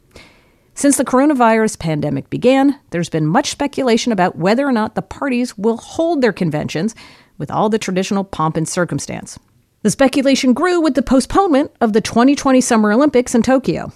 Since 0.75 0.96
the 0.96 1.05
coronavirus 1.05 1.81
pandemic 1.81 2.31
began, 2.31 2.79
there's 2.90 3.09
been 3.09 3.27
much 3.27 3.51
speculation 3.51 4.12
about 4.12 4.37
whether 4.37 4.64
or 4.64 4.72
not 4.72 4.94
the 4.94 5.03
parties 5.03 5.59
will 5.59 5.79
hold 5.79 6.20
their 6.20 6.35
conventions 6.35 6.94
with 7.38 7.51
all 7.51 7.68
the 7.68 7.79
traditional 7.79 8.25
pomp 8.25 8.57
and 8.57 8.68
circumstance. 8.68 9.38
The 9.83 9.90
speculation 9.90 10.53
grew 10.53 10.81
with 10.81 10.94
the 10.94 11.03
postponement 11.03 11.70
of 11.81 11.92
the 11.92 12.01
2020 12.01 12.61
Summer 12.61 12.92
Olympics 12.92 13.35
in 13.35 13.42
Tokyo. 13.42 13.92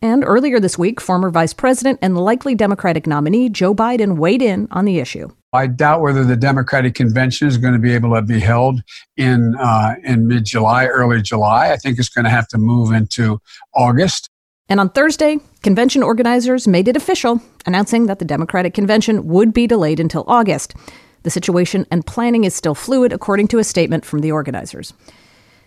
And 0.00 0.24
earlier 0.24 0.58
this 0.58 0.76
week, 0.76 1.00
former 1.00 1.30
Vice 1.30 1.52
President 1.52 1.98
and 2.02 2.18
likely 2.18 2.56
Democratic 2.56 3.06
nominee 3.06 3.48
Joe 3.48 3.74
Biden 3.74 4.16
weighed 4.16 4.42
in 4.42 4.66
on 4.72 4.84
the 4.84 4.98
issue. 4.98 5.28
I 5.52 5.68
doubt 5.68 6.00
whether 6.00 6.24
the 6.24 6.36
Democratic 6.36 6.94
convention 6.94 7.46
is 7.46 7.58
going 7.58 7.74
to 7.74 7.78
be 7.78 7.92
able 7.92 8.14
to 8.14 8.22
be 8.22 8.40
held 8.40 8.82
in 9.16 9.54
uh, 9.56 9.94
in 10.02 10.26
mid 10.26 10.44
July, 10.44 10.86
early 10.86 11.22
July. 11.22 11.70
I 11.70 11.76
think 11.76 11.98
it's 11.98 12.08
going 12.08 12.24
to 12.24 12.30
have 12.30 12.48
to 12.48 12.58
move 12.58 12.92
into 12.92 13.40
August. 13.74 14.28
And 14.68 14.80
on 14.80 14.90
Thursday, 14.90 15.38
convention 15.62 16.02
organizers 16.02 16.66
made 16.66 16.88
it 16.88 16.96
official, 16.96 17.42
announcing 17.66 18.06
that 18.06 18.18
the 18.18 18.24
Democratic 18.24 18.74
convention 18.74 19.28
would 19.28 19.52
be 19.52 19.66
delayed 19.66 20.00
until 20.00 20.24
August. 20.26 20.74
The 21.22 21.30
situation 21.30 21.86
and 21.90 22.06
planning 22.06 22.44
is 22.44 22.54
still 22.54 22.74
fluid, 22.74 23.12
according 23.12 23.48
to 23.48 23.58
a 23.58 23.64
statement 23.64 24.04
from 24.04 24.20
the 24.20 24.32
organizers. 24.32 24.92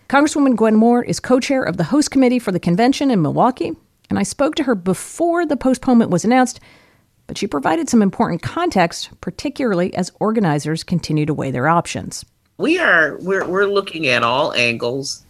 Congresswoman 0.08 0.56
Gwen 0.56 0.76
Moore 0.76 1.02
is 1.02 1.20
co 1.20 1.40
chair 1.40 1.62
of 1.62 1.76
the 1.76 1.84
host 1.84 2.10
committee 2.10 2.38
for 2.38 2.52
the 2.52 2.60
convention 2.60 3.10
in 3.10 3.22
Milwaukee 3.22 3.72
and 4.10 4.18
I 4.18 4.22
spoke 4.22 4.54
to 4.56 4.64
her 4.64 4.74
before 4.74 5.46
the 5.46 5.56
postponement 5.56 6.10
was 6.10 6.24
announced, 6.24 6.60
but 7.26 7.36
she 7.36 7.46
provided 7.46 7.88
some 7.88 8.02
important 8.02 8.42
context, 8.42 9.10
particularly 9.20 9.94
as 9.94 10.12
organizers 10.20 10.84
continue 10.84 11.26
to 11.26 11.34
weigh 11.34 11.50
their 11.50 11.68
options. 11.68 12.24
We 12.58 12.78
are 12.78 13.18
we're 13.20 13.46
we're 13.46 13.66
looking 13.66 14.06
at 14.06 14.22
all 14.22 14.52
angles. 14.54 15.24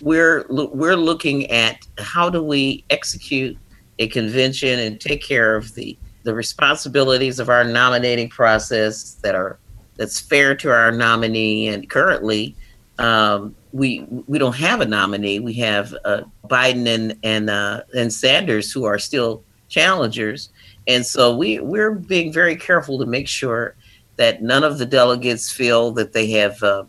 We're 0.00 0.46
we're 0.48 0.96
looking 0.96 1.50
at 1.50 1.86
how 1.98 2.30
do 2.30 2.42
we 2.42 2.84
execute 2.90 3.56
a 3.98 4.06
convention 4.08 4.78
and 4.78 5.00
take 5.00 5.22
care 5.22 5.56
of 5.56 5.74
the 5.74 5.96
the 6.22 6.34
responsibilities 6.34 7.38
of 7.38 7.48
our 7.48 7.64
nominating 7.64 8.28
process 8.28 9.14
that 9.22 9.34
are 9.34 9.58
that's 9.98 10.18
fair 10.18 10.54
to 10.54 10.70
our 10.70 10.90
nominee 10.90 11.68
and 11.68 11.90
currently 11.90 12.56
um, 12.98 13.54
we 13.72 14.00
we 14.26 14.38
don't 14.38 14.56
have 14.56 14.80
a 14.80 14.86
nominee. 14.86 15.40
We 15.40 15.54
have 15.54 15.94
uh, 16.04 16.22
Biden 16.46 16.86
and 16.86 17.18
and 17.22 17.50
uh, 17.50 17.82
and 17.96 18.12
Sanders 18.12 18.72
who 18.72 18.84
are 18.84 18.98
still 18.98 19.44
challengers, 19.68 20.50
and 20.86 21.04
so 21.04 21.36
we 21.36 21.60
we're 21.60 21.92
being 21.92 22.32
very 22.32 22.56
careful 22.56 22.98
to 22.98 23.06
make 23.06 23.28
sure 23.28 23.76
that 24.16 24.42
none 24.42 24.64
of 24.64 24.78
the 24.78 24.86
delegates 24.86 25.50
feel 25.50 25.92
that 25.92 26.12
they 26.12 26.30
have. 26.32 26.62
Uh, 26.62 26.84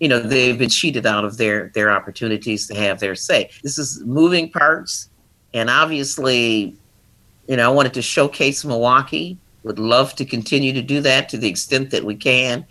you 0.00 0.08
know 0.08 0.18
they've 0.18 0.58
been 0.58 0.70
cheated 0.70 1.06
out 1.06 1.24
of 1.24 1.36
their 1.36 1.70
their 1.74 1.90
opportunities 1.90 2.66
to 2.66 2.74
have 2.74 2.98
their 3.00 3.14
say. 3.14 3.50
This 3.62 3.78
is 3.78 4.02
moving 4.04 4.50
parts, 4.50 5.08
and 5.52 5.70
obviously, 5.70 6.76
you 7.46 7.56
know 7.56 7.70
I 7.70 7.72
wanted 7.72 7.94
to 7.94 8.02
showcase 8.02 8.64
Milwaukee. 8.64 9.38
Would 9.64 9.78
love 9.78 10.14
to 10.16 10.24
continue 10.24 10.72
to 10.72 10.82
do 10.82 11.00
that 11.00 11.28
to 11.30 11.38
the 11.38 11.48
extent 11.48 11.90
that 11.90 12.04
we 12.04 12.14
can, 12.14 12.64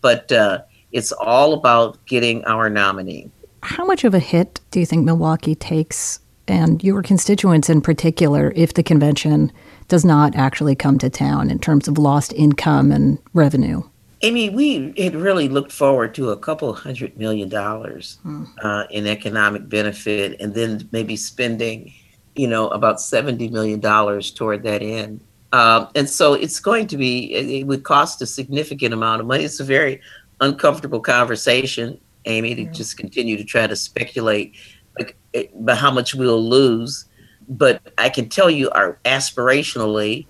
but 0.00 0.30
uh, 0.30 0.62
it's 0.92 1.12
all 1.12 1.54
about 1.54 2.04
getting 2.06 2.44
our 2.44 2.68
nominee. 2.68 3.30
How 3.62 3.84
much 3.84 4.04
of 4.04 4.14
a 4.14 4.18
hit 4.18 4.60
do 4.70 4.80
you 4.80 4.86
think 4.86 5.04
Milwaukee 5.04 5.54
takes, 5.54 6.20
and 6.48 6.82
your 6.82 7.02
constituents 7.02 7.70
in 7.70 7.80
particular, 7.80 8.52
if 8.56 8.74
the 8.74 8.82
convention 8.82 9.52
does 9.88 10.04
not 10.04 10.34
actually 10.34 10.74
come 10.74 10.98
to 10.98 11.08
town 11.08 11.50
in 11.50 11.58
terms 11.58 11.86
of 11.86 11.98
lost 11.98 12.32
income 12.32 12.90
and 12.90 13.18
revenue? 13.32 13.82
Amy, 14.22 14.50
we 14.50 14.92
had 14.98 15.14
really 15.14 15.48
looked 15.48 15.72
forward 15.72 16.14
to 16.14 16.30
a 16.30 16.36
couple 16.36 16.72
hundred 16.74 17.16
million 17.16 17.48
dollars 17.48 18.18
hmm. 18.22 18.44
uh, 18.62 18.84
in 18.90 19.06
economic 19.06 19.68
benefit, 19.68 20.38
and 20.40 20.54
then 20.54 20.88
maybe 20.92 21.16
spending, 21.16 21.92
you 22.34 22.46
know, 22.46 22.68
about 22.68 23.00
seventy 23.00 23.48
million 23.48 23.80
dollars 23.80 24.30
toward 24.30 24.62
that 24.64 24.82
end. 24.82 25.20
Um, 25.52 25.88
and 25.94 26.08
so 26.08 26.34
it's 26.34 26.60
going 26.60 26.86
to 26.88 26.96
be, 26.96 27.34
it 27.34 27.66
would 27.66 27.82
cost 27.82 28.22
a 28.22 28.26
significant 28.26 28.94
amount 28.94 29.20
of 29.20 29.26
money. 29.26 29.44
It's 29.44 29.60
a 29.60 29.64
very 29.64 30.00
uncomfortable 30.40 31.00
conversation, 31.00 32.00
Amy, 32.24 32.54
to 32.54 32.64
just 32.66 32.96
continue 32.96 33.36
to 33.36 33.44
try 33.44 33.66
to 33.66 33.76
speculate 33.76 34.54
like, 34.98 35.16
about 35.34 35.78
how 35.78 35.90
much 35.90 36.14
we'll 36.14 36.42
lose. 36.42 37.06
But 37.48 37.82
I 37.98 38.10
can 38.10 38.28
tell 38.28 38.48
you, 38.48 38.70
our 38.70 39.00
aspirationally, 39.04 40.26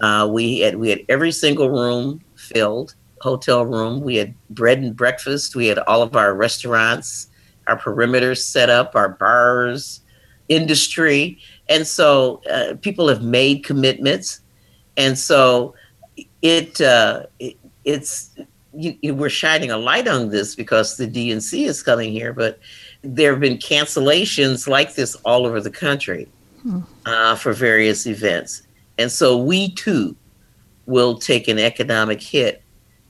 uh, 0.00 0.28
we 0.30 0.60
had 0.60 0.76
we 0.76 0.88
had 0.88 1.00
every 1.08 1.32
single 1.32 1.70
room 1.70 2.22
filled, 2.34 2.94
hotel 3.20 3.64
room. 3.66 4.00
We 4.00 4.16
had 4.16 4.34
bread 4.50 4.78
and 4.78 4.96
breakfast. 4.96 5.54
We 5.54 5.66
had 5.66 5.78
all 5.80 6.02
of 6.02 6.16
our 6.16 6.34
restaurants, 6.34 7.28
our 7.66 7.78
perimeters 7.78 8.38
set 8.38 8.70
up, 8.70 8.96
our 8.96 9.10
bars, 9.10 10.00
industry, 10.48 11.38
and 11.68 11.86
so 11.86 12.42
uh, 12.50 12.74
people 12.80 13.08
have 13.08 13.22
made 13.22 13.64
commitments, 13.64 14.40
and 14.96 15.18
so 15.18 15.74
it, 16.42 16.80
uh, 16.80 17.24
it 17.38 17.56
it's 17.84 18.30
you, 18.74 18.96
you, 19.02 19.14
we're 19.14 19.28
shining 19.28 19.70
a 19.70 19.76
light 19.76 20.08
on 20.08 20.30
this 20.30 20.54
because 20.54 20.96
the 20.96 21.06
DNC 21.06 21.66
is 21.66 21.82
coming 21.82 22.12
here, 22.12 22.32
but 22.32 22.58
there 23.02 23.32
have 23.32 23.40
been 23.40 23.58
cancellations 23.58 24.66
like 24.66 24.94
this 24.94 25.14
all 25.24 25.46
over 25.46 25.60
the 25.60 25.70
country 25.70 26.28
hmm. 26.62 26.80
uh, 27.06 27.34
for 27.36 27.52
various 27.52 28.06
events. 28.06 28.62
And 28.98 29.10
so 29.10 29.36
we 29.36 29.72
too 29.72 30.16
will 30.86 31.18
take 31.18 31.48
an 31.48 31.58
economic 31.58 32.20
hit 32.20 32.62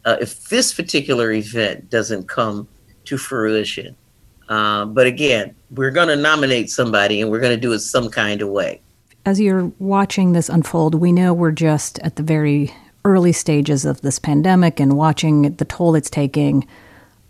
uh, 0.04 0.16
if 0.20 0.48
this 0.48 0.74
particular 0.74 1.32
event 1.32 1.90
doesn't 1.90 2.28
come 2.28 2.66
to 3.04 3.16
fruition. 3.16 3.96
Uh, 4.48 4.84
but 4.84 5.06
again, 5.06 5.54
we're 5.70 5.90
going 5.90 6.08
to 6.08 6.16
nominate 6.16 6.70
somebody 6.70 7.20
and 7.20 7.30
we're 7.30 7.40
going 7.40 7.54
to 7.54 7.60
do 7.60 7.72
it 7.72 7.78
some 7.78 8.10
kind 8.10 8.42
of 8.42 8.48
way. 8.48 8.80
As 9.24 9.40
you're 9.40 9.70
watching 9.78 10.32
this 10.32 10.48
unfold, 10.48 10.96
we 10.96 11.12
know 11.12 11.32
we're 11.32 11.52
just 11.52 12.00
at 12.00 12.16
the 12.16 12.24
very 12.24 12.74
early 13.04 13.32
stages 13.32 13.84
of 13.84 14.00
this 14.00 14.18
pandemic 14.18 14.80
and 14.80 14.96
watching 14.96 15.54
the 15.54 15.64
toll 15.64 15.94
it's 15.94 16.10
taking 16.10 16.66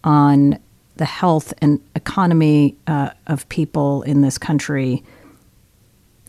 on 0.03 0.59
the 0.97 1.05
health 1.05 1.53
and 1.59 1.81
economy 1.95 2.77
uh, 2.87 3.11
of 3.27 3.47
people 3.51 4.03
in 4.03 4.23
this 4.23 4.39
country. 4.39 5.03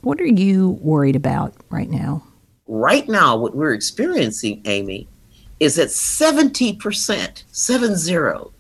What 0.02 0.19
are 0.19 0.26
you 0.26 0.71
worried 0.82 1.15
about 1.15 1.54
right 1.69 1.89
now? 1.89 2.23
Right 2.67 3.08
now, 3.08 3.38
what 3.38 3.56
we're 3.56 3.73
experiencing, 3.73 4.62
Amy, 4.65 5.08
is 5.62 5.76
that 5.76 5.89
70%, 5.89 7.43
seven 7.52 7.95
zero, 7.95 8.52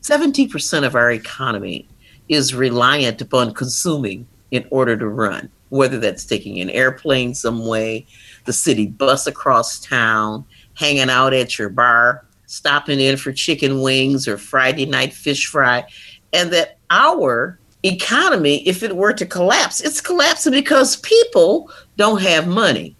70% 0.00 0.86
of 0.86 0.94
our 0.94 1.10
economy 1.10 1.88
is 2.28 2.54
reliant 2.54 3.20
upon 3.20 3.52
consuming 3.52 4.28
in 4.52 4.64
order 4.70 4.96
to 4.96 5.08
run, 5.08 5.50
whether 5.72 5.98
that's 5.98 6.26
taking 6.26 6.60
an 6.60 6.68
airplane 6.68 7.32
some 7.32 7.66
way, 7.66 8.06
the 8.44 8.52
city 8.52 8.86
bus 8.86 9.26
across 9.26 9.80
town, 9.80 10.44
hanging 10.74 11.08
out 11.08 11.32
at 11.32 11.58
your 11.58 11.70
bar, 11.70 12.26
stopping 12.44 13.00
in 13.00 13.16
for 13.16 13.32
chicken 13.32 13.80
wings 13.80 14.28
or 14.28 14.36
Friday 14.36 14.84
night 14.84 15.14
fish 15.14 15.46
fry. 15.46 15.82
And 16.34 16.52
that 16.52 16.76
our 16.90 17.58
economy, 17.84 18.68
if 18.68 18.82
it 18.82 18.94
were 18.94 19.14
to 19.14 19.24
collapse, 19.24 19.80
it's 19.80 20.02
collapsing 20.02 20.52
because 20.52 20.96
people 20.96 21.70
don't 21.96 22.20
have 22.20 22.46
money. 22.46 22.94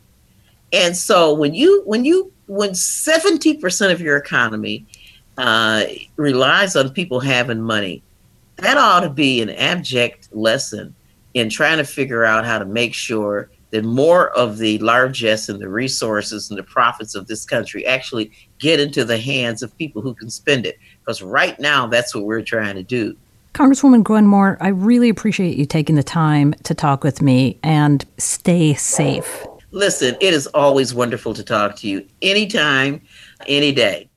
And 0.73 0.97
so 0.97 1.35
when 1.35 1.53
you 1.53 1.83
when 1.85 2.07
you 2.07 2.33
when 2.47 2.71
70% 2.71 3.93
of 3.93 4.01
your 4.01 4.17
economy 4.17 4.87
uh, 5.37 5.85
relies 6.17 6.75
on 6.75 6.89
people 6.89 7.21
having 7.21 7.61
money, 7.61 8.03
that 8.57 8.79
ought 8.79 9.01
to 9.01 9.11
be 9.11 9.43
an 9.43 9.51
abject 9.51 10.35
lesson 10.35 10.95
in 11.35 11.49
trying 11.49 11.79
to 11.79 11.85
figure 11.85 12.25
out 12.25 12.45
how 12.45 12.59
to 12.59 12.65
make 12.65 12.95
sure 12.95 13.51
that 13.71 13.85
more 13.85 14.31
of 14.31 14.59
the 14.59 14.79
largesse 14.79 15.49
and 15.49 15.61
the 15.61 15.69
resources 15.69 16.51
and 16.51 16.59
the 16.59 16.63
profits 16.63 17.15
of 17.15 17.27
this 17.27 17.45
country 17.45 17.87
actually 17.87 18.31
get 18.59 18.79
into 18.79 19.05
the 19.05 19.19
hands 19.19 19.63
of 19.63 19.77
people 19.79 20.03
who 20.03 20.15
can 20.15 20.31
spend 20.31 20.67
it. 20.67 20.79
Because 21.01 21.23
right 21.23 21.59
now, 21.59 21.87
that's 21.87 22.15
what 22.15 22.25
we're 22.25 22.43
trying 22.43 22.77
to 22.77 22.83
do. 22.83 23.17
Congresswoman 23.55 24.03
Gwen 24.03 24.27
Moore, 24.27 24.57
I 24.61 24.69
really 24.69 25.09
appreciate 25.09 25.57
you 25.57 25.67
taking 25.67 25.97
the 25.97 26.03
time 26.03 26.55
to 26.65 26.75
talk 26.75 27.03
with 27.05 27.21
me 27.21 27.59
and 27.63 28.05
stay 28.19 28.75
safe. 28.75 29.47
Listen, 29.73 30.17
it 30.21 30.35
is 30.35 30.47
always 30.49 30.95
wonderful 30.95 31.33
to 31.35 31.43
talk 31.43 31.77
to 31.77 31.89
you 31.89 32.07
anytime, 32.21 33.01
any 33.47 33.73
day. 33.73 34.09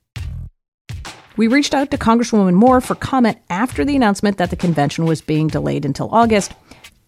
We 1.37 1.47
reached 1.47 1.73
out 1.73 1.91
to 1.91 1.97
Congresswoman 1.97 2.53
Moore 2.53 2.79
for 2.79 2.95
comment 2.95 3.37
after 3.49 3.83
the 3.83 3.95
announcement 3.95 4.37
that 4.37 4.51
the 4.51 4.55
convention 4.55 5.05
was 5.05 5.21
being 5.21 5.47
delayed 5.47 5.85
until 5.85 6.09
August. 6.13 6.53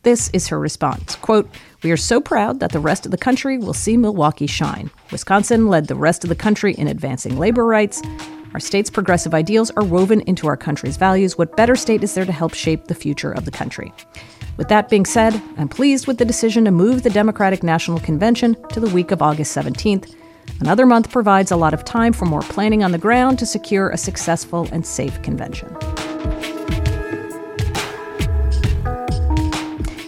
This 0.07 0.29
is 0.29 0.47
her 0.47 0.57
response. 0.57 1.17
Quote, 1.17 1.49
we 1.83 1.91
are 1.91 1.97
so 1.97 2.21
proud 2.21 2.61
that 2.61 2.71
the 2.71 2.79
rest 2.79 3.03
of 3.05 3.11
the 3.11 3.17
country 3.17 3.57
will 3.57 3.73
see 3.73 3.97
Milwaukee 3.97 4.47
shine. 4.47 4.89
Wisconsin 5.11 5.67
led 5.67 5.87
the 5.87 5.95
rest 5.95 6.23
of 6.23 6.29
the 6.29 6.35
country 6.35 6.73
in 6.75 6.87
advancing 6.87 7.37
labor 7.37 7.65
rights. 7.65 8.01
Our 8.53 8.61
state's 8.61 8.89
progressive 8.89 9.33
ideals 9.33 9.69
are 9.71 9.83
woven 9.83 10.21
into 10.21 10.47
our 10.47 10.55
country's 10.55 10.95
values. 10.95 11.37
What 11.37 11.57
better 11.57 11.75
state 11.75 12.05
is 12.05 12.13
there 12.13 12.23
to 12.23 12.31
help 12.31 12.53
shape 12.53 12.85
the 12.85 12.95
future 12.95 13.33
of 13.33 13.43
the 13.43 13.51
country? 13.51 13.91
With 14.55 14.69
that 14.69 14.87
being 14.87 15.05
said, 15.05 15.41
I'm 15.57 15.67
pleased 15.67 16.07
with 16.07 16.19
the 16.19 16.23
decision 16.23 16.63
to 16.63 16.71
move 16.71 17.03
the 17.03 17.09
Democratic 17.09 17.61
National 17.61 17.99
Convention 17.99 18.55
to 18.69 18.79
the 18.79 18.89
week 18.95 19.11
of 19.11 19.21
August 19.21 19.57
17th. 19.57 20.15
Another 20.61 20.85
month 20.85 21.11
provides 21.11 21.51
a 21.51 21.57
lot 21.57 21.73
of 21.73 21.83
time 21.83 22.13
for 22.13 22.23
more 22.23 22.43
planning 22.43 22.81
on 22.81 22.93
the 22.93 22.97
ground 22.97 23.39
to 23.39 23.45
secure 23.45 23.89
a 23.89 23.97
successful 23.97 24.69
and 24.71 24.85
safe 24.85 25.21
convention. 25.21 25.67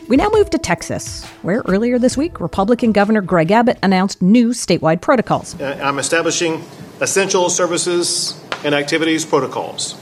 We 0.10 0.18
now 0.18 0.30
move 0.34 0.50
to 0.50 0.58
Texas, 0.58 1.24
where 1.44 1.62
earlier 1.68 2.00
this 2.00 2.18
week, 2.18 2.40
Republican 2.40 2.94
Governor 2.94 3.22
Greg 3.22 3.52
Abbott 3.52 3.78
announced 3.84 4.24
new 4.24 4.50
statewide 4.50 5.02
protocols. 5.02 5.54
Uh, 5.62 5.80
I'm 5.84 6.00
establishing 6.00 6.64
essential 7.00 7.48
services 7.48 8.34
and 8.64 8.74
activities 8.74 9.24
protocols. 9.24 10.02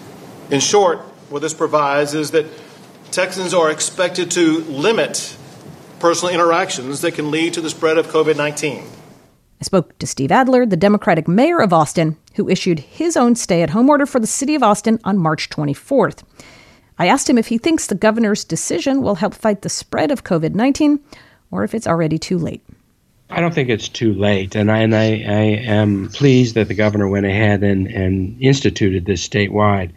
In 0.49 0.61
short, 0.61 0.99
what 1.29 1.41
this 1.41 1.53
provides 1.53 2.13
is 2.13 2.31
that 2.31 2.45
Texans 3.11 3.53
are 3.53 3.69
expected 3.69 4.31
to 4.31 4.61
limit 4.61 5.35
personal 5.99 6.33
interactions 6.33 7.01
that 7.01 7.13
can 7.13 7.29
lead 7.29 7.53
to 7.55 7.59
the 7.59 7.69
spread 7.69 7.97
of 7.97 8.07
COVID 8.07 8.37
19. 8.37 8.85
I 9.59 9.63
spoke 9.63 9.99
to 9.99 10.07
Steve 10.07 10.31
Adler, 10.31 10.65
the 10.65 10.77
Democratic 10.77 11.27
mayor 11.27 11.59
of 11.59 11.73
Austin, 11.73 12.15
who 12.35 12.47
issued 12.47 12.79
his 12.79 13.17
own 13.17 13.35
stay 13.35 13.61
at 13.61 13.71
home 13.71 13.89
order 13.89 14.05
for 14.05 14.21
the 14.21 14.27
city 14.27 14.55
of 14.55 14.63
Austin 14.63 15.01
on 15.03 15.17
March 15.17 15.49
24th. 15.49 16.23
I 16.99 17.07
asked 17.07 17.29
him 17.29 17.37
if 17.37 17.47
he 17.47 17.57
thinks 17.57 17.87
the 17.87 17.95
governor's 17.95 18.43
decision 18.43 19.01
will 19.01 19.15
help 19.15 19.33
fight 19.33 19.61
the 19.61 19.69
spread 19.69 20.11
of 20.11 20.23
COVID 20.23 20.55
19 20.55 20.99
or 21.51 21.63
if 21.63 21.73
it's 21.73 21.87
already 21.87 22.17
too 22.17 22.37
late. 22.37 22.61
I 23.29 23.41
don't 23.41 23.53
think 23.53 23.69
it's 23.69 23.89
too 23.89 24.13
late, 24.13 24.55
and 24.55 24.71
I, 24.71 24.79
and 24.79 24.95
I, 24.95 25.05
I 25.05 25.43
am 25.65 26.09
pleased 26.09 26.55
that 26.55 26.69
the 26.69 26.73
governor 26.73 27.09
went 27.09 27.25
ahead 27.25 27.61
and, 27.61 27.87
and 27.87 28.41
instituted 28.41 29.05
this 29.05 29.27
statewide 29.27 29.91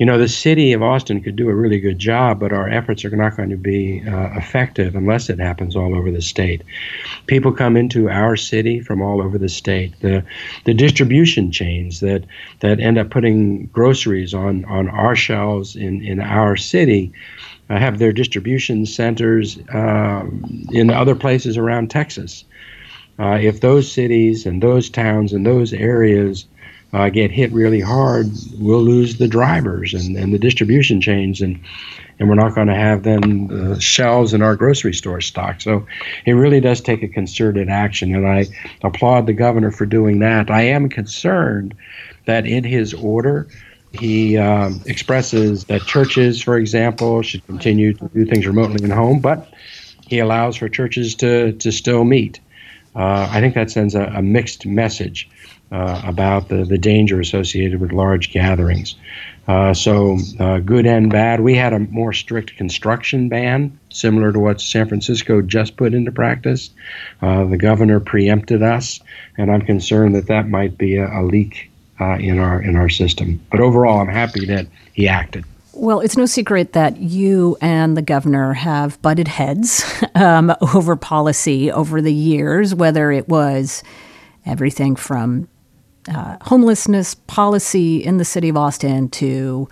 you 0.00 0.06
know, 0.06 0.16
the 0.16 0.28
city 0.28 0.72
of 0.72 0.82
Austin 0.82 1.20
could 1.20 1.36
do 1.36 1.50
a 1.50 1.54
really 1.54 1.78
good 1.78 1.98
job, 1.98 2.40
but 2.40 2.54
our 2.54 2.66
efforts 2.66 3.04
are 3.04 3.10
not 3.10 3.36
going 3.36 3.50
to 3.50 3.58
be 3.58 4.02
uh, 4.08 4.30
effective 4.34 4.94
unless 4.96 5.28
it 5.28 5.38
happens 5.38 5.76
all 5.76 5.94
over 5.94 6.10
the 6.10 6.22
state. 6.22 6.62
People 7.26 7.52
come 7.52 7.76
into 7.76 8.08
our 8.08 8.34
city 8.34 8.80
from 8.80 9.02
all 9.02 9.20
over 9.20 9.36
the 9.36 9.50
state. 9.50 9.92
The 10.00 10.24
the 10.64 10.72
distribution 10.72 11.52
chains 11.52 12.00
that 12.00 12.24
that 12.60 12.80
end 12.80 12.96
up 12.96 13.10
putting 13.10 13.66
groceries 13.66 14.32
on 14.32 14.64
on 14.64 14.88
our 14.88 15.14
shelves 15.14 15.76
in 15.76 16.02
in 16.02 16.18
our 16.18 16.56
city. 16.56 17.12
Uh, 17.68 17.78
have 17.78 17.98
their 17.98 18.12
distribution 18.12 18.84
centers 18.84 19.58
uh, 19.68 20.26
in 20.72 20.90
other 20.90 21.14
places 21.14 21.56
around 21.56 21.88
Texas. 21.88 22.44
Uh, 23.20 23.38
if 23.40 23.60
those 23.60 23.92
cities 23.92 24.46
and 24.46 24.62
those 24.62 24.88
towns 24.88 25.32
and 25.32 25.44
those 25.44 25.72
areas 25.74 26.46
uh, 26.92 27.08
get 27.08 27.30
hit 27.30 27.52
really 27.52 27.80
hard, 27.80 28.26
we'll 28.58 28.82
lose 28.82 29.18
the 29.18 29.28
drivers 29.28 29.94
and, 29.94 30.16
and 30.16 30.32
the 30.32 30.38
distribution 30.38 31.00
chains, 31.00 31.40
and 31.40 31.60
and 32.18 32.28
we're 32.28 32.34
not 32.34 32.54
going 32.54 32.66
to 32.66 32.74
have 32.74 33.02
then 33.02 33.46
the 33.46 33.80
shelves 33.80 34.34
in 34.34 34.42
our 34.42 34.54
grocery 34.54 34.92
store 34.92 35.22
stocked. 35.22 35.62
So 35.62 35.86
it 36.26 36.32
really 36.32 36.60
does 36.60 36.82
take 36.82 37.02
a 37.02 37.08
concerted 37.08 37.70
action, 37.70 38.14
and 38.14 38.26
I 38.26 38.46
applaud 38.82 39.26
the 39.26 39.32
governor 39.32 39.70
for 39.70 39.86
doing 39.86 40.18
that. 40.18 40.50
I 40.50 40.62
am 40.62 40.90
concerned 40.90 41.74
that 42.26 42.46
in 42.46 42.64
his 42.64 42.92
order. 42.92 43.48
He 43.92 44.36
um, 44.36 44.82
expresses 44.86 45.64
that 45.64 45.80
churches, 45.82 46.40
for 46.42 46.56
example, 46.56 47.22
should 47.22 47.44
continue 47.46 47.92
to 47.94 48.08
do 48.08 48.24
things 48.24 48.46
remotely 48.46 48.84
in 48.84 48.90
home, 48.90 49.18
but 49.18 49.52
he 50.06 50.18
allows 50.18 50.56
for 50.56 50.68
churches 50.68 51.14
to, 51.16 51.52
to 51.52 51.72
still 51.72 52.04
meet. 52.04 52.38
Uh, 52.94 53.28
I 53.30 53.40
think 53.40 53.54
that 53.54 53.70
sends 53.70 53.94
a, 53.94 54.04
a 54.04 54.22
mixed 54.22 54.66
message 54.66 55.28
uh, 55.70 56.02
about 56.04 56.48
the, 56.48 56.64
the 56.64 56.78
danger 56.78 57.20
associated 57.20 57.80
with 57.80 57.92
large 57.92 58.32
gatherings. 58.32 58.96
Uh, 59.48 59.74
so, 59.74 60.18
uh, 60.38 60.58
good 60.58 60.86
and 60.86 61.10
bad. 61.10 61.40
We 61.40 61.56
had 61.56 61.72
a 61.72 61.78
more 61.78 62.12
strict 62.12 62.56
construction 62.56 63.28
ban, 63.28 63.78
similar 63.88 64.32
to 64.32 64.38
what 64.38 64.60
San 64.60 64.88
Francisco 64.88 65.42
just 65.42 65.76
put 65.76 65.94
into 65.94 66.12
practice. 66.12 66.70
Uh, 67.20 67.44
the 67.44 67.56
governor 67.56 67.98
preempted 67.98 68.62
us, 68.62 69.00
and 69.36 69.50
I'm 69.50 69.62
concerned 69.62 70.14
that 70.14 70.28
that 70.28 70.48
might 70.48 70.78
be 70.78 70.96
a, 70.96 71.06
a 71.06 71.22
leak 71.24 71.70
uh, 72.00 72.16
in 72.18 72.38
our 72.38 72.62
in 72.62 72.76
our 72.76 72.88
system. 72.88 73.40
But 73.50 73.60
overall, 73.60 74.00
I'm 74.00 74.08
happy 74.08 74.46
that 74.46 74.66
he 74.92 75.08
acted. 75.08 75.44
Well, 75.72 76.00
it's 76.00 76.16
no 76.16 76.26
secret 76.26 76.72
that 76.74 76.98
you 76.98 77.56
and 77.60 77.96
the 77.96 78.02
governor 78.02 78.52
have 78.52 79.00
butted 79.02 79.28
heads 79.28 79.84
um, 80.14 80.54
over 80.74 80.94
policy 80.96 81.72
over 81.72 82.02
the 82.02 82.14
years, 82.14 82.74
whether 82.74 83.10
it 83.10 83.28
was 83.28 83.82
everything 84.46 84.96
from 84.96 85.48
uh, 86.08 86.36
homelessness 86.42 87.14
policy 87.14 88.02
in 88.02 88.16
the 88.16 88.24
city 88.24 88.48
of 88.48 88.56
Austin 88.56 89.08
to 89.10 89.68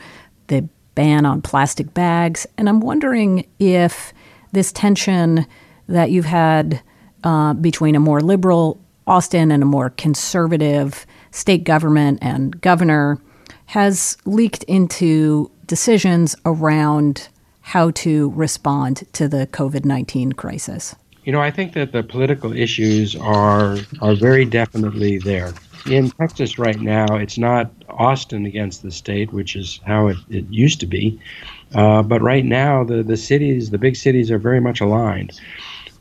the 0.48 0.68
ban 0.94 1.24
on 1.24 1.40
plastic 1.40 1.94
bags. 1.94 2.46
And 2.56 2.68
I'm 2.68 2.80
wondering 2.80 3.46
if 3.58 4.12
this 4.52 4.72
tension 4.72 5.46
that 5.88 6.10
you've 6.10 6.24
had 6.24 6.82
uh, 7.24 7.54
between 7.54 7.94
a 7.94 8.00
more 8.00 8.20
liberal 8.20 8.80
Austin 9.06 9.50
and 9.50 9.62
a 9.62 9.66
more 9.66 9.90
conservative 9.90 11.06
state 11.30 11.64
government 11.64 12.18
and 12.20 12.60
governor 12.60 13.18
has 13.66 14.16
leaked 14.24 14.64
into 14.64 15.50
decisions 15.66 16.36
around 16.44 17.28
how 17.60 17.90
to 17.92 18.30
respond 18.30 19.04
to 19.12 19.28
the 19.28 19.46
COVID 19.48 19.84
19 19.84 20.32
crisis. 20.32 20.94
You 21.24 21.32
know, 21.32 21.40
I 21.40 21.50
think 21.50 21.74
that 21.74 21.92
the 21.92 22.02
political 22.02 22.52
issues 22.54 23.14
are 23.16 23.76
are 24.00 24.14
very 24.14 24.44
definitely 24.44 25.18
there 25.18 25.52
in 25.86 26.10
Texas 26.10 26.58
right 26.58 26.80
now, 26.80 27.16
it's 27.16 27.38
not 27.38 27.70
Austin 27.88 28.46
against 28.46 28.82
the 28.82 28.90
state, 28.90 29.32
which 29.32 29.56
is 29.56 29.80
how 29.84 30.08
it, 30.08 30.16
it 30.28 30.44
used 30.50 30.80
to 30.80 30.86
be. 30.86 31.20
Uh, 31.74 32.02
but 32.02 32.22
right 32.22 32.44
now, 32.44 32.84
the, 32.84 33.02
the 33.02 33.16
cities, 33.16 33.70
the 33.70 33.78
big 33.78 33.96
cities, 33.96 34.30
are 34.30 34.38
very 34.38 34.60
much 34.60 34.80
aligned. 34.80 35.38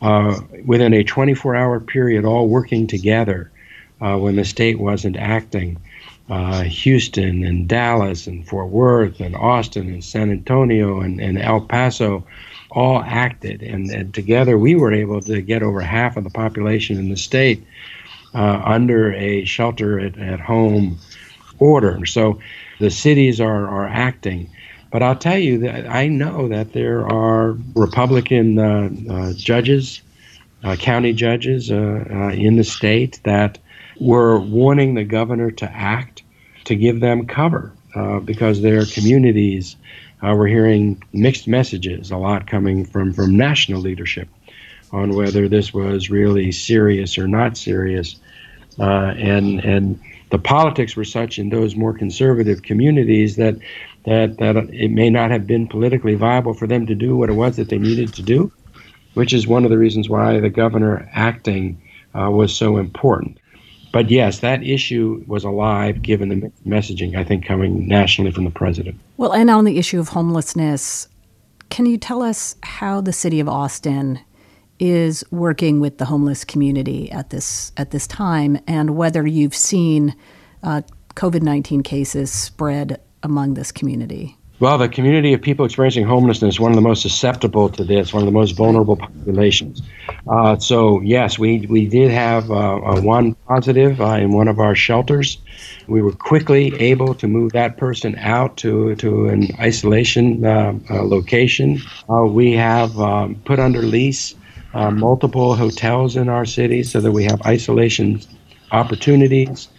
Uh, 0.01 0.39
within 0.65 0.93
a 0.93 1.03
24 1.03 1.55
hour 1.55 1.79
period, 1.79 2.23
all 2.23 2.47
working 2.47 2.85
together 2.85 3.51
uh, 3.99 4.15
when 4.17 4.35
the 4.35 4.45
state 4.45 4.79
wasn't 4.79 5.17
acting. 5.17 5.77
Uh, 6.29 6.63
Houston 6.63 7.43
and 7.43 7.69
Dallas 7.69 8.27
and 8.27 8.45
Fort 8.47 8.67
Worth 8.67 9.21
and 9.21 9.35
Austin 9.35 9.87
and 9.87 10.03
San 10.03 10.29
Antonio 10.29 10.99
and, 10.99 11.21
and 11.21 11.37
El 11.37 11.61
Paso 11.61 12.25
all 12.69 13.01
acted. 13.01 13.63
And, 13.63 13.89
and 13.89 14.13
together 14.13 14.57
we 14.57 14.75
were 14.75 14.93
able 14.93 15.21
to 15.21 15.41
get 15.41 15.63
over 15.63 15.79
half 15.79 16.17
of 16.17 16.25
the 16.25 16.29
population 16.29 16.97
in 16.97 17.09
the 17.09 17.17
state 17.17 17.65
uh, 18.37 18.61
under 18.63 19.13
a 19.13 19.43
shelter 19.45 19.99
at, 19.99 20.17
at 20.17 20.39
home 20.39 20.99
order. 21.57 22.05
So 22.05 22.39
the 22.79 22.91
cities 22.91 23.41
are, 23.41 23.67
are 23.67 23.87
acting. 23.87 24.49
But 24.91 25.03
I'll 25.03 25.17
tell 25.17 25.37
you 25.37 25.57
that 25.59 25.87
I 25.89 26.07
know 26.07 26.47
that 26.47 26.71
there 26.71 27.05
are 27.07 27.57
Republican 27.75 28.59
uh, 28.59 28.89
uh, 29.09 29.33
judges, 29.33 30.01
uh, 30.63 30.75
county 30.75 31.13
judges 31.13 31.71
uh, 31.71 32.05
uh, 32.09 32.29
in 32.29 32.55
the 32.57 32.63
state 32.63 33.19
that 33.23 33.57
were 33.99 34.39
warning 34.39 34.93
the 34.93 35.03
governor 35.03 35.51
to 35.51 35.65
act 35.69 36.21
to 36.65 36.75
give 36.75 36.99
them 36.99 37.25
cover 37.25 37.73
because 38.25 38.61
their 38.61 38.85
communities 38.85 39.75
were 40.21 40.45
hearing 40.45 41.01
mixed 41.13 41.47
messages, 41.47 42.11
a 42.11 42.17
lot 42.17 42.45
coming 42.45 42.85
from, 42.85 43.11
from 43.11 43.35
national 43.35 43.81
leadership 43.81 44.29
on 44.91 45.15
whether 45.15 45.47
this 45.47 45.73
was 45.73 46.11
really 46.11 46.51
serious 46.51 47.17
or 47.17 47.27
not 47.27 47.57
serious. 47.57 48.17
Uh, 48.79 49.13
and 49.17 49.59
and 49.61 49.99
the 50.29 50.37
politics 50.37 50.95
were 50.95 51.05
such 51.05 51.39
in 51.39 51.49
those 51.49 51.75
more 51.75 51.93
conservative 51.93 52.61
communities 52.61 53.35
that 53.37 53.55
that 54.05 54.37
that 54.37 54.55
it 54.73 54.91
may 54.91 55.09
not 55.09 55.31
have 55.31 55.47
been 55.47 55.67
politically 55.67 56.15
viable 56.15 56.53
for 56.53 56.67
them 56.67 56.85
to 56.85 56.95
do 56.95 57.15
what 57.15 57.29
it 57.29 57.33
was 57.33 57.55
that 57.55 57.69
they 57.69 57.77
needed 57.77 58.13
to 58.13 58.21
do, 58.21 58.51
which 59.13 59.33
is 59.33 59.47
one 59.47 59.63
of 59.63 59.69
the 59.69 59.77
reasons 59.77 60.09
why 60.09 60.39
the 60.39 60.49
governor 60.49 61.09
acting 61.13 61.81
uh, 62.13 62.29
was 62.29 62.55
so 62.55 62.77
important. 62.77 63.37
But 63.91 64.11
yes, 64.11 64.39
that 64.39 64.63
issue 64.63 65.23
was 65.27 65.43
alive 65.43 66.01
given 66.01 66.29
the 66.29 66.51
messaging 66.67 67.17
I 67.17 67.23
think 67.23 67.45
coming 67.45 67.87
nationally 67.87 68.31
from 68.31 68.43
the 68.43 68.51
president. 68.51 68.99
Well, 69.17 69.33
and 69.33 69.49
on 69.49 69.65
the 69.65 69.77
issue 69.77 69.99
of 69.99 70.09
homelessness, 70.09 71.07
can 71.69 71.85
you 71.85 71.97
tell 71.97 72.21
us 72.21 72.55
how 72.63 73.01
the 73.01 73.13
city 73.13 73.39
of 73.39 73.49
Austin 73.49 74.19
is 74.79 75.23
working 75.31 75.79
with 75.79 75.97
the 75.97 76.05
homeless 76.05 76.43
community 76.45 77.11
at 77.11 77.29
this 77.29 77.71
at 77.77 77.91
this 77.91 78.07
time, 78.07 78.59
and 78.67 78.95
whether 78.95 79.25
you've 79.25 79.55
seen 79.55 80.15
uh, 80.63 80.81
COVID 81.15 81.41
nineteen 81.41 81.83
cases 81.83 82.31
spread 82.31 82.99
among 83.23 83.55
this 83.55 83.71
community. 83.71 84.35
Well, 84.59 84.79
the 84.79 84.89
community 84.89 85.33
of 85.33 85.41
people 85.43 85.65
experiencing 85.65 86.05
homelessness 86.05 86.55
is 86.55 86.59
one 86.59 86.71
of 86.71 86.75
the 86.75 86.81
most 86.81 87.03
susceptible 87.03 87.69
to 87.69 87.83
this, 87.83 88.11
one 88.11 88.23
of 88.23 88.25
the 88.25 88.31
most 88.31 88.53
vulnerable 88.57 88.95
populations. 88.95 89.83
Uh, 90.27 90.57
so, 90.57 90.99
yes, 91.01 91.37
we, 91.37 91.67
we 91.67 91.87
did 91.87 92.09
have 92.09 92.49
uh, 92.49 92.99
one 93.01 93.35
positive 93.47 94.01
uh, 94.01 94.15
in 94.15 94.31
one 94.31 94.47
of 94.47 94.59
our 94.59 94.73
shelters. 94.73 95.37
We 95.87 96.01
were 96.01 96.11
quickly 96.11 96.73
able 96.81 97.13
to 97.13 97.27
move 97.27 97.51
that 97.51 97.77
person 97.77 98.15
out 98.17 98.57
to, 98.57 98.95
to 98.95 99.27
an 99.27 99.49
isolation 99.59 100.43
uh, 100.43 100.73
uh, 100.89 101.03
location. 101.03 101.79
Uh, 102.09 102.23
we 102.23 102.53
have 102.53 102.99
um, 102.99 103.35
put 103.45 103.59
under 103.59 103.83
lease 103.83 104.33
uh, 104.77 104.91
multiple 104.91 105.55
hotels 105.55 106.15
in 106.15 106.29
our 106.29 106.45
city 106.45 106.83
so 106.83 107.01
that 107.01 107.11
we 107.11 107.23
have 107.23 107.41
isolation 107.47 108.21
opportunities. 108.71 109.69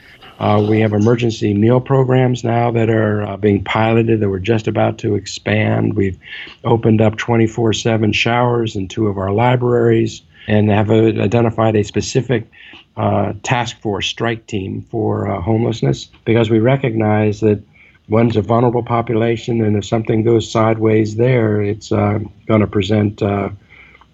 Uh, 0.41 0.65
we 0.69 0.81
have 0.81 0.93
emergency 0.93 1.55
meal 1.55 1.81
programs 1.81 2.43
now 2.43 2.73
that 2.73 2.91
are 2.91 3.23
uh, 3.23 3.37
being 3.37 3.63
piloted 3.63 4.19
that 4.19 4.29
we're 4.29 4.41
just 4.41 4.67
about 4.67 4.99
to 4.99 5.15
expand. 5.15 5.95
We've 5.95 6.19
opened 6.65 7.01
up 7.01 7.17
24 7.17 7.75
7 7.75 8.13
showers 8.13 8.75
in 8.75 8.89
two 8.89 9.07
of 9.07 9.19
our 9.19 9.31
libraries 9.31 10.23
and 10.49 10.69
have 10.69 10.91
uh, 10.91 10.95
identified 10.95 11.77
a 11.77 11.85
specific 11.85 12.51
uh, 12.97 13.35
task 13.45 13.81
force 13.81 14.09
strike 14.09 14.49
team 14.49 14.83
for 14.91 15.31
uh, 15.31 15.41
homelessness 15.41 16.09
because 16.25 16.51
we 16.51 16.59
recognize 16.59 17.39
that 17.41 17.63
one's 18.09 18.37
a 18.37 18.43
vulnerable 18.43 18.83
population, 18.83 19.63
and 19.63 19.77
if 19.77 19.85
something 19.85 20.25
goes 20.25 20.51
sideways 20.51 21.15
there, 21.15 21.63
it's 21.63 21.93
uh, 21.93 22.19
going 22.47 22.63
to 22.63 22.67
present 22.67 23.23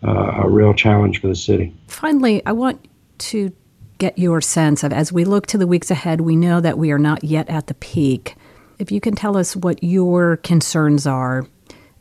uh, 0.05 0.11
uh, 0.11 0.43
a 0.45 0.49
real 0.49 0.75
challenge 0.75 1.21
for 1.21 1.29
the 1.29 1.35
city. 1.37 1.75
Finally, 1.89 2.45
I 2.47 2.53
want 2.53 2.87
to 3.19 3.53
get 3.99 4.19
your 4.19 4.41
sense 4.41 4.83
of 4.83 4.93
as 4.93 5.13
we 5.13 5.25
look 5.25 5.47
to 5.47 5.59
the 5.59 5.67
weeks 5.67 5.91
ahead, 5.91 6.21
we 6.21 6.37
know 6.37 6.61
that 6.61 6.79
we 6.79 6.91
are 6.91 6.99
not 6.99 7.25
yet 7.25 7.49
at 7.49 7.69
the 7.69 7.75
peak. 7.75 8.37
If 8.79 8.91
you 8.91 9.01
can 9.01 9.15
tell 9.15 9.37
us 9.37 9.55
what 9.55 9.83
your 9.83 10.39
concerns 10.39 11.07
are 11.07 11.47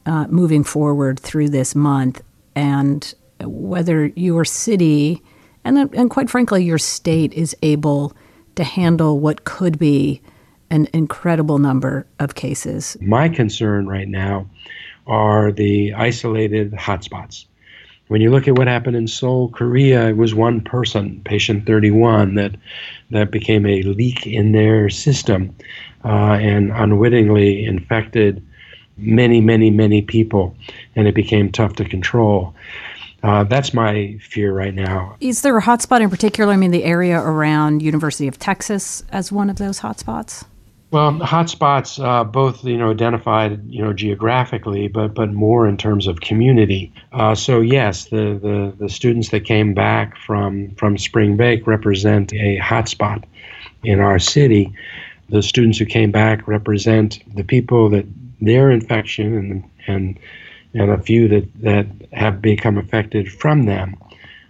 uh, 0.05 0.27
moving 0.27 0.63
forward 0.63 1.19
through 1.19 1.49
this 1.49 1.75
month 1.75 2.21
and 2.55 3.13
whether 3.39 4.07
your 4.07 4.43
city 4.43 5.21
and, 5.63 5.77
and 5.95 6.09
quite 6.09 6.29
frankly, 6.29 6.63
your 6.63 6.77
state 6.77 7.33
is 7.33 7.55
able 7.61 8.13
to 8.55 8.63
handle 8.63 9.19
what 9.19 9.45
could 9.45 9.79
be 9.79 10.21
an 10.69 10.87
incredible 10.93 11.57
number 11.57 12.05
of 12.19 12.35
cases. 12.35 12.97
My 12.99 13.29
concern 13.29 13.87
right 13.87 14.07
now 14.07 14.49
are 15.07 15.51
the 15.51 15.93
isolated 15.93 16.71
hotspots. 16.73 17.45
When 18.13 18.21
you 18.21 18.29
look 18.29 18.47
at 18.47 18.55
what 18.55 18.67
happened 18.67 18.95
in 18.95 19.07
Seoul, 19.07 19.49
Korea, 19.49 20.09
it 20.09 20.17
was 20.17 20.35
one 20.35 20.61
person, 20.61 21.19
patient 21.25 21.65
31, 21.65 22.35
that 22.35 22.51
that 23.09 23.31
became 23.31 23.65
a 23.65 23.81
leak 23.81 24.27
in 24.27 24.51
their 24.51 24.87
system 24.91 25.55
uh, 26.05 26.33
and 26.33 26.71
unwittingly 26.71 27.65
infected 27.65 28.45
many, 28.97 29.41
many, 29.41 29.71
many 29.71 30.03
people, 30.03 30.55
and 30.95 31.07
it 31.07 31.15
became 31.15 31.51
tough 31.51 31.73
to 31.77 31.85
control. 31.85 32.53
Uh, 33.23 33.45
that's 33.45 33.73
my 33.73 34.15
fear 34.21 34.53
right 34.53 34.75
now. 34.75 35.15
Is 35.19 35.41
there 35.41 35.57
a 35.57 35.61
hotspot 35.63 36.01
in 36.01 36.11
particular? 36.11 36.53
I 36.53 36.55
mean, 36.55 36.69
the 36.69 36.83
area 36.83 37.19
around 37.19 37.81
University 37.81 38.27
of 38.27 38.37
Texas 38.37 39.03
as 39.11 39.31
one 39.31 39.49
of 39.49 39.55
those 39.55 39.79
hotspots. 39.79 40.45
Well, 40.93 41.13
hotspots, 41.13 41.97
uh, 41.97 42.23
both 42.23 42.63
you 42.63 42.77
know 42.77 42.91
identified 42.91 43.67
you 43.67 43.83
know 43.83 43.93
geographically, 43.93 44.87
but 44.87 45.15
but 45.15 45.33
more 45.33 45.67
in 45.67 45.75
terms 45.75 46.05
of 46.05 46.21
community. 46.21 46.93
Uh, 47.11 47.33
so 47.33 47.61
yes, 47.61 48.09
the, 48.09 48.37
the 48.39 48.75
the 48.77 48.89
students 48.89 49.29
that 49.29 49.39
came 49.39 49.73
back 49.73 50.15
from 50.19 50.69
from 50.75 50.99
spring 50.99 51.35
break 51.35 51.65
represent 51.65 52.31
a 52.33 52.59
hotspot 52.59 53.23
in 53.83 53.99
our 53.99 54.19
city. 54.19 54.71
The 55.29 55.41
students 55.41 55.79
who 55.79 55.85
came 55.87 56.11
back 56.11 56.47
represent 56.47 57.23
the 57.35 57.43
people 57.43 57.89
that 57.89 58.05
their 58.39 58.69
infection 58.69 59.33
and 59.35 59.63
and 59.87 60.19
and 60.75 60.91
a 60.91 60.99
few 60.99 61.27
that 61.27 61.61
that 61.63 61.87
have 62.11 62.39
become 62.39 62.77
affected 62.77 63.31
from 63.33 63.63
them 63.63 63.95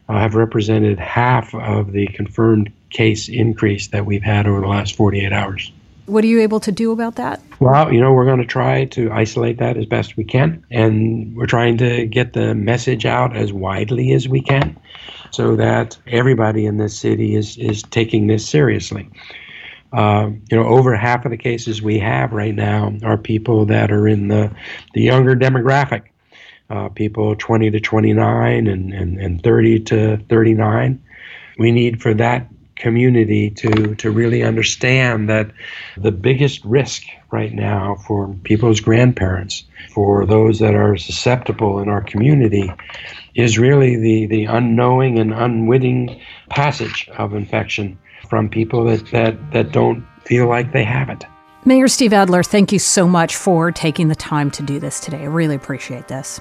uh, 0.09 0.19
have 0.19 0.35
represented 0.35 0.99
half 0.99 1.55
of 1.55 1.93
the 1.93 2.07
confirmed 2.07 2.69
case 2.89 3.29
increase 3.29 3.87
that 3.87 4.05
we've 4.05 4.23
had 4.23 4.45
over 4.45 4.59
the 4.59 4.67
last 4.67 4.97
48 4.97 5.31
hours. 5.31 5.71
What 6.05 6.23
are 6.23 6.27
you 6.27 6.41
able 6.41 6.59
to 6.59 6.71
do 6.71 6.91
about 6.91 7.15
that? 7.15 7.41
Well, 7.59 7.93
you 7.93 8.01
know, 8.01 8.11
we're 8.11 8.25
going 8.25 8.39
to 8.39 8.45
try 8.45 8.85
to 8.85 9.11
isolate 9.11 9.57
that 9.59 9.77
as 9.77 9.85
best 9.85 10.17
we 10.17 10.25
can, 10.25 10.65
and 10.69 11.35
we're 11.35 11.45
trying 11.45 11.77
to 11.77 12.05
get 12.05 12.33
the 12.33 12.53
message 12.55 13.05
out 13.05 13.35
as 13.35 13.53
widely 13.53 14.11
as 14.11 14.27
we 14.27 14.41
can 14.41 14.77
so 15.31 15.55
that 15.55 15.97
everybody 16.07 16.65
in 16.65 16.77
this 16.77 16.97
city 16.97 17.35
is, 17.35 17.57
is 17.57 17.81
taking 17.83 18.27
this 18.27 18.47
seriously. 18.47 19.09
Uh, 19.93 20.31
you 20.51 20.57
know, 20.57 20.65
over 20.65 20.95
half 20.95 21.23
of 21.23 21.31
the 21.31 21.37
cases 21.37 21.81
we 21.81 21.99
have 21.99 22.33
right 22.33 22.55
now 22.55 22.93
are 23.03 23.17
people 23.17 23.65
that 23.65 23.91
are 23.91 24.07
in 24.07 24.27
the, 24.27 24.51
the 24.93 25.01
younger 25.01 25.35
demographic, 25.35 26.03
uh, 26.69 26.89
people 26.89 27.35
20 27.35 27.71
to 27.71 27.79
29 27.79 28.67
and, 28.67 28.93
and, 28.93 29.19
and 29.19 29.43
30 29.43 29.79
to 29.81 30.17
39. 30.29 31.03
We 31.59 31.71
need 31.71 32.01
for 32.01 32.13
that 32.15 32.47
community 32.75 33.49
to 33.49 33.95
to 33.95 34.11
really 34.11 34.43
understand 34.43 35.29
that 35.29 35.51
the 35.97 36.11
biggest 36.11 36.63
risk 36.65 37.03
right 37.31 37.53
now 37.53 37.95
for 38.07 38.33
people's 38.43 38.79
grandparents, 38.79 39.63
for 39.93 40.25
those 40.25 40.59
that 40.59 40.75
are 40.75 40.95
susceptible 40.97 41.79
in 41.79 41.89
our 41.89 42.01
community, 42.01 42.71
is 43.35 43.57
really 43.57 43.95
the, 43.97 44.27
the 44.27 44.45
unknowing 44.45 45.17
and 45.17 45.33
unwitting 45.33 46.21
passage 46.49 47.09
of 47.17 47.33
infection 47.33 47.97
from 48.29 48.49
people 48.49 48.85
that, 48.85 49.05
that, 49.07 49.51
that 49.51 49.71
don't 49.71 50.05
feel 50.23 50.47
like 50.47 50.71
they 50.71 50.83
have 50.83 51.09
it. 51.09 51.25
Mayor 51.65 51.87
Steve 51.87 52.13
Adler, 52.13 52.43
thank 52.43 52.71
you 52.71 52.79
so 52.79 53.07
much 53.07 53.35
for 53.35 53.71
taking 53.71 54.09
the 54.09 54.15
time 54.15 54.51
to 54.51 54.63
do 54.63 54.79
this 54.79 54.99
today. 54.99 55.21
I 55.21 55.25
really 55.25 55.55
appreciate 55.55 56.07
this. 56.07 56.39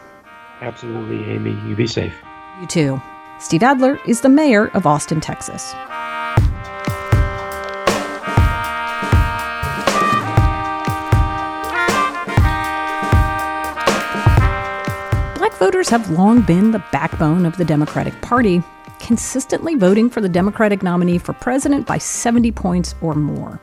Absolutely, 0.60 1.32
Amy. 1.32 1.52
You 1.68 1.74
be 1.74 1.86
safe. 1.86 2.14
You 2.60 2.66
too. 2.66 3.02
Steve 3.38 3.62
Adler 3.62 3.98
is 4.06 4.20
the 4.20 4.28
mayor 4.28 4.68
of 4.68 4.86
Austin, 4.86 5.20
Texas. 5.20 5.74
Voters 15.62 15.88
have 15.88 16.10
long 16.10 16.40
been 16.40 16.72
the 16.72 16.84
backbone 16.90 17.46
of 17.46 17.56
the 17.56 17.64
Democratic 17.64 18.20
Party, 18.20 18.60
consistently 18.98 19.76
voting 19.76 20.10
for 20.10 20.20
the 20.20 20.28
Democratic 20.28 20.82
nominee 20.82 21.18
for 21.18 21.34
president 21.34 21.86
by 21.86 21.98
70 21.98 22.50
points 22.50 22.96
or 23.00 23.14
more. 23.14 23.60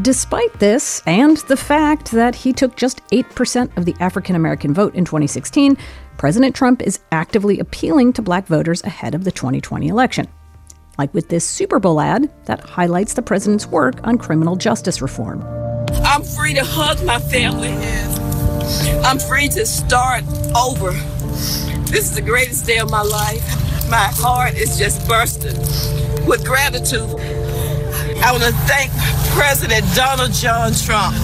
Despite 0.00 0.58
this, 0.60 1.02
and 1.06 1.36
the 1.36 1.58
fact 1.58 2.10
that 2.12 2.34
he 2.34 2.54
took 2.54 2.74
just 2.74 3.06
8% 3.08 3.76
of 3.76 3.84
the 3.84 3.94
African 4.00 4.34
American 4.34 4.72
vote 4.72 4.94
in 4.94 5.04
2016, 5.04 5.76
President 6.16 6.56
Trump 6.56 6.80
is 6.80 7.00
actively 7.12 7.58
appealing 7.58 8.14
to 8.14 8.22
black 8.22 8.46
voters 8.46 8.82
ahead 8.84 9.14
of 9.14 9.24
the 9.24 9.32
2020 9.32 9.88
election. 9.88 10.26
Like 10.96 11.12
with 11.12 11.28
this 11.28 11.44
Super 11.44 11.78
Bowl 11.78 12.00
ad 12.00 12.30
that 12.46 12.60
highlights 12.60 13.12
the 13.12 13.20
president's 13.20 13.66
work 13.66 13.96
on 14.04 14.16
criminal 14.16 14.56
justice 14.56 15.02
reform. 15.02 15.44
I'm 16.02 16.22
free 16.22 16.54
to 16.54 16.64
hug 16.64 17.04
my 17.04 17.18
family. 17.18 18.23
I'm 19.04 19.18
free 19.18 19.48
to 19.48 19.66
start 19.66 20.24
over. 20.56 20.92
This 21.90 22.10
is 22.10 22.14
the 22.14 22.22
greatest 22.22 22.66
day 22.66 22.78
of 22.78 22.90
my 22.90 23.02
life. 23.02 23.42
My 23.90 24.08
heart 24.10 24.54
is 24.54 24.78
just 24.78 25.06
bursting 25.06 25.56
with 26.26 26.44
gratitude. 26.44 27.02
I 28.22 28.32
want 28.32 28.42
to 28.44 28.52
thank 28.66 28.90
President 29.32 29.84
Donald 29.94 30.32
John 30.32 30.72
Trump. 30.72 31.14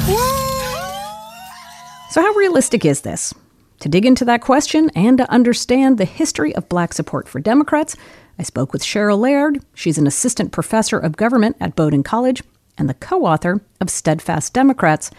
So, 2.11 2.21
how 2.21 2.33
realistic 2.35 2.85
is 2.85 3.01
this? 3.01 3.33
To 3.81 3.89
dig 3.89 4.05
into 4.05 4.25
that 4.27 4.43
question 4.43 4.91
and 4.95 5.17
to 5.19 5.31
understand 5.31 5.97
the 5.97 6.05
history 6.05 6.55
of 6.55 6.69
black 6.69 6.93
support 6.93 7.29
for 7.29 7.41
Democrats, 7.41 7.97
I 8.39 8.43
spoke 8.43 8.73
with 8.73 8.83
Chryl 8.83 9.19
Laird. 9.19 9.65
She's 9.75 9.97
an 9.97 10.07
assistant 10.07 10.53
professor 10.53 10.99
of 10.99 11.17
government 11.17 11.57
at 11.61 11.77
Bowdoin 11.77 12.03
College 12.03 12.43
and 12.77 12.89
the 12.89 12.95
co 12.95 13.25
author 13.25 13.61
of 13.81 13.89
Steadfast 13.89 14.53
Democrats 14.53 15.11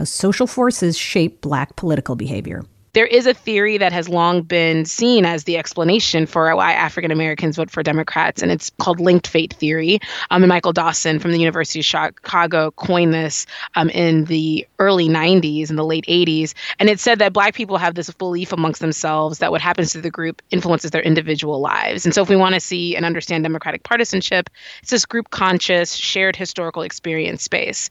how 0.00 0.04
social 0.04 0.46
forces 0.46 0.96
shape 0.96 1.42
black 1.42 1.76
political 1.76 2.16
behavior 2.16 2.64
there 2.92 3.06
is 3.06 3.26
a 3.26 3.34
theory 3.34 3.78
that 3.78 3.92
has 3.92 4.08
long 4.08 4.42
been 4.42 4.84
seen 4.84 5.24
as 5.24 5.44
the 5.44 5.56
explanation 5.56 6.26
for 6.26 6.54
why 6.56 6.72
African 6.72 7.10
Americans 7.10 7.56
vote 7.56 7.70
for 7.70 7.82
Democrats, 7.82 8.42
and 8.42 8.50
it's 8.50 8.70
called 8.80 8.98
linked 8.98 9.28
fate 9.28 9.52
theory. 9.54 10.00
Um, 10.30 10.42
and 10.42 10.48
Michael 10.48 10.72
Dawson 10.72 11.20
from 11.20 11.30
the 11.30 11.38
University 11.38 11.80
of 11.80 11.84
Chicago 11.84 12.72
coined 12.72 13.14
this 13.14 13.46
um, 13.76 13.90
in 13.90 14.24
the 14.24 14.66
early 14.78 15.08
90s 15.08 15.70
and 15.70 15.78
the 15.78 15.84
late 15.84 16.04
80s. 16.06 16.54
And 16.78 16.88
it 16.88 16.98
said 16.98 17.20
that 17.20 17.32
Black 17.32 17.54
people 17.54 17.76
have 17.76 17.94
this 17.94 18.10
belief 18.10 18.52
amongst 18.52 18.80
themselves 18.80 19.38
that 19.38 19.52
what 19.52 19.60
happens 19.60 19.92
to 19.92 20.00
the 20.00 20.10
group 20.10 20.42
influences 20.50 20.90
their 20.90 21.02
individual 21.02 21.60
lives. 21.60 22.04
And 22.04 22.14
so, 22.14 22.22
if 22.22 22.28
we 22.28 22.36
want 22.36 22.54
to 22.54 22.60
see 22.60 22.96
and 22.96 23.04
understand 23.04 23.44
democratic 23.44 23.84
partisanship, 23.84 24.50
it's 24.82 24.90
this 24.90 25.06
group 25.06 25.30
conscious, 25.30 25.94
shared 25.94 26.34
historical 26.34 26.82
experience 26.82 27.42
space. 27.42 27.88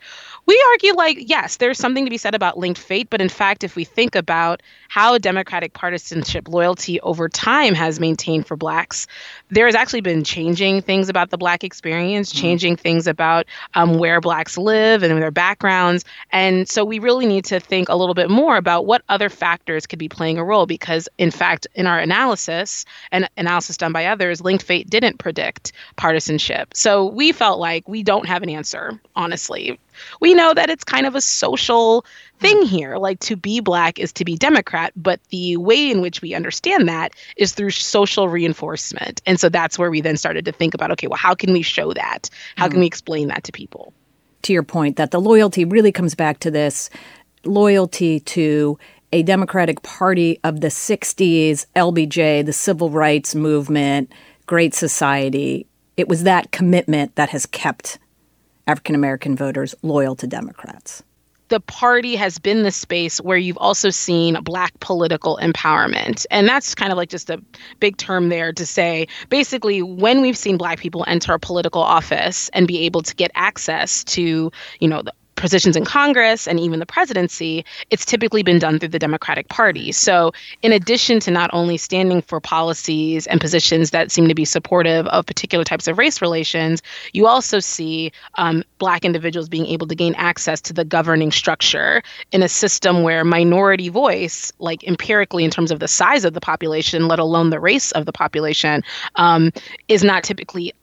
We 0.50 0.60
argue, 0.72 0.96
like, 0.96 1.30
yes, 1.30 1.58
there's 1.58 1.78
something 1.78 2.06
to 2.06 2.10
be 2.10 2.18
said 2.18 2.34
about 2.34 2.58
linked 2.58 2.80
fate, 2.80 3.12
but 3.12 3.22
in 3.22 3.30
fact, 3.30 3.64
if 3.64 3.76
we 3.76 3.84
think 3.84 4.16
about 4.16 4.64
how 4.88 5.20
Democratic 5.20 5.74
partisanship 5.74 6.48
loyalty 6.48 7.00
over 7.02 7.30
time 7.30 7.76
has 7.76 8.00
maintained 8.00 8.48
for 8.48 8.58
Blacks, 8.58 9.06
there 9.50 9.68
has 9.68 9.76
actually 9.76 10.02
been 10.02 10.24
changing 10.24 10.82
things 10.82 11.08
about 11.08 11.30
the 11.30 11.38
Black 11.38 11.64
experience, 11.64 12.32
mm-hmm. 12.32 12.42
changing 12.42 12.76
things 12.78 13.06
about 13.06 13.46
um, 13.76 14.00
where 14.00 14.20
Blacks 14.22 14.58
live 14.58 15.04
and 15.04 15.22
their 15.22 15.30
backgrounds. 15.30 16.04
And 16.32 16.68
so 16.68 16.84
we 16.84 16.98
really 16.98 17.28
need 17.28 17.46
to 17.46 17.60
think 17.60 17.88
a 17.88 17.96
little 17.96 18.16
bit 18.16 18.32
more 18.32 18.58
about 18.58 18.88
what 18.88 19.04
other 19.08 19.30
factors 19.30 19.86
could 19.86 20.00
be 20.00 20.10
playing 20.10 20.40
a 20.40 20.44
role 20.44 20.66
because, 20.66 21.08
in 21.20 21.30
fact, 21.30 21.68
in 21.76 21.86
our 21.86 22.00
analysis 22.00 22.86
and 23.12 23.30
analysis 23.38 23.78
done 23.78 23.94
by 23.94 24.08
others, 24.08 24.42
linked 24.42 24.64
fate 24.64 24.90
didn't 24.90 25.20
predict 25.20 25.74
partisanship. 25.96 26.70
So 26.74 27.06
we 27.06 27.34
felt 27.34 27.60
like 27.60 27.88
we 27.88 28.02
don't 28.02 28.26
have 28.26 28.42
an 28.42 28.50
answer, 28.50 29.00
honestly. 29.16 29.78
We 30.20 30.34
know 30.34 30.54
that 30.54 30.70
it's 30.70 30.84
kind 30.84 31.06
of 31.06 31.16
a 31.16 31.22
social 31.22 32.06
thing 32.40 32.64
here. 32.64 32.98
Like 32.98 33.20
to 33.22 33.36
be 33.36 33.60
black 33.60 34.00
is 34.00 34.14
to 34.14 34.26
be 34.26 34.36
Democrat 34.36 34.94
but 34.96 35.20
the 35.30 35.58
way 35.58 35.92
in 35.92 36.02
which 36.02 36.22
we 36.22 36.34
understand 36.34 36.88
that 36.88 37.14
is 37.38 37.54
through 37.54 37.72
social 37.72 38.30
reinforcement. 38.30 39.22
And 39.26 39.40
so 39.40 39.50
that's 39.50 39.78
where 39.78 39.92
we 39.92 40.02
then 40.02 40.18
started 40.18 40.46
to 40.46 40.52
think 40.52 40.74
about 40.74 40.92
okay, 40.92 41.08
well, 41.08 41.18
how 41.18 41.36
can 41.36 41.54
we 41.54 41.62
show 41.62 41.94
that? 41.94 42.30
How 42.56 42.68
mm. 42.68 42.72
can 42.72 42.80
we 42.80 42.86
explain 42.86 43.28
that 43.30 43.44
to 43.46 43.52
people? 43.52 43.94
To 44.44 44.54
your 44.54 44.64
point, 44.64 44.96
that 44.96 45.12
the 45.12 45.20
loyalty 45.20 45.66
really 45.66 45.92
comes 45.92 46.16
back 46.16 46.40
to 46.40 46.52
this 46.52 46.90
loyalty 47.44 48.20
to 48.22 48.78
a 49.12 49.24
Democratic 49.24 49.82
Party 49.82 50.40
of 50.44 50.62
the 50.62 50.68
60s, 50.68 51.66
LBJ, 51.76 52.46
the 52.46 52.54
civil 52.54 52.90
rights 52.90 53.34
movement, 53.34 54.12
Great 54.46 54.74
Society. 54.74 55.66
It 55.98 56.08
was 56.08 56.24
that 56.24 56.52
commitment 56.52 57.16
that 57.16 57.30
has 57.30 57.46
kept 57.46 57.98
African 58.70 58.94
American 58.94 59.36
voters 59.36 59.74
loyal 59.82 60.16
to 60.16 60.28
Democrats 60.28 61.04
the 61.48 61.60
party 61.60 62.16
has 62.16 62.38
been 62.38 62.62
the 62.62 62.70
space 62.70 63.20
where 63.20 63.36
you've 63.36 63.58
also 63.58 63.90
seen 63.90 64.38
black 64.44 64.80
political 64.82 65.40
empowerment. 65.42 66.28
And 66.30 66.48
that's 66.48 66.76
kind 66.76 66.92
of 66.92 66.98
like 66.98 67.10
just 67.10 67.28
a 67.32 67.42
big 67.80 67.98
term 67.98 68.30
there 68.30 68.54
to 68.54 68.68
say 68.68 69.08
basically 69.30 69.82
when 69.82 70.22
we've 70.22 70.38
seen 70.38 70.58
black 70.58 70.80
people 70.80 71.04
enter 71.08 71.34
a 71.34 71.40
political 71.40 71.82
office 71.82 72.50
and 72.54 72.68
be 72.68 72.86
able 72.86 73.02
to 73.02 73.16
get 73.16 73.32
access 73.34 74.04
to, 74.04 74.52
you 74.80 74.88
know, 74.88 75.02
the 75.02 75.14
positions 75.40 75.76
in 75.76 75.86
Congress 75.86 76.48
and 76.48 76.60
even 76.60 76.80
the 76.80 76.86
presidency, 76.86 77.66
it's 77.90 78.06
typically 78.06 78.44
been 78.44 78.60
done 78.60 78.78
through 78.78 78.90
the 78.90 79.00
Democratic 79.00 79.48
Party. 79.48 79.92
So, 79.92 80.32
in 80.62 80.72
addition 80.72 81.20
to 81.22 81.32
not 81.32 81.50
only 81.54 81.78
standing 81.78 82.22
for 82.22 82.40
policies 82.40 83.26
and 83.28 83.42
positions 83.42 83.92
that 83.92 84.12
seem 84.12 84.28
to 84.28 84.36
be 84.36 84.46
supportive 84.46 85.08
of 85.08 85.26
particular 85.26 85.64
types 85.64 85.88
of 85.88 85.98
race 85.98 86.22
relations, 86.22 86.82
you 87.14 87.26
also 87.26 87.60
see 87.60 88.12
um, 88.36 88.64
Black 88.78 89.04
individuals 89.04 89.50
being 89.50 89.66
able 89.66 89.88
to 89.88 89.96
gain 89.96 90.14
access 90.16 90.62
to 90.62 90.74
the 90.74 90.86
governing 90.86 91.32
structure 91.32 92.04
in 92.32 92.44
a 92.44 92.50
system 92.50 93.04
where 93.04 93.24
minority 93.24 93.90
voice, 93.90 94.52
like 94.60 94.84
empirically 94.84 95.44
in 95.44 95.52
terms 95.52 95.72
of 95.72 95.80
the 95.80 95.88
size 95.88 96.26
of 96.26 96.34
the 96.34 96.42
population, 96.42 97.08
let 97.08 97.20
alone 97.20 97.50
the 97.50 97.60
race 97.60 97.92
of 97.94 98.06
the 98.06 98.14
population, 98.14 98.84
um, 99.16 99.52
is 99.88 100.04
not 100.04 100.24
typically 100.24 100.74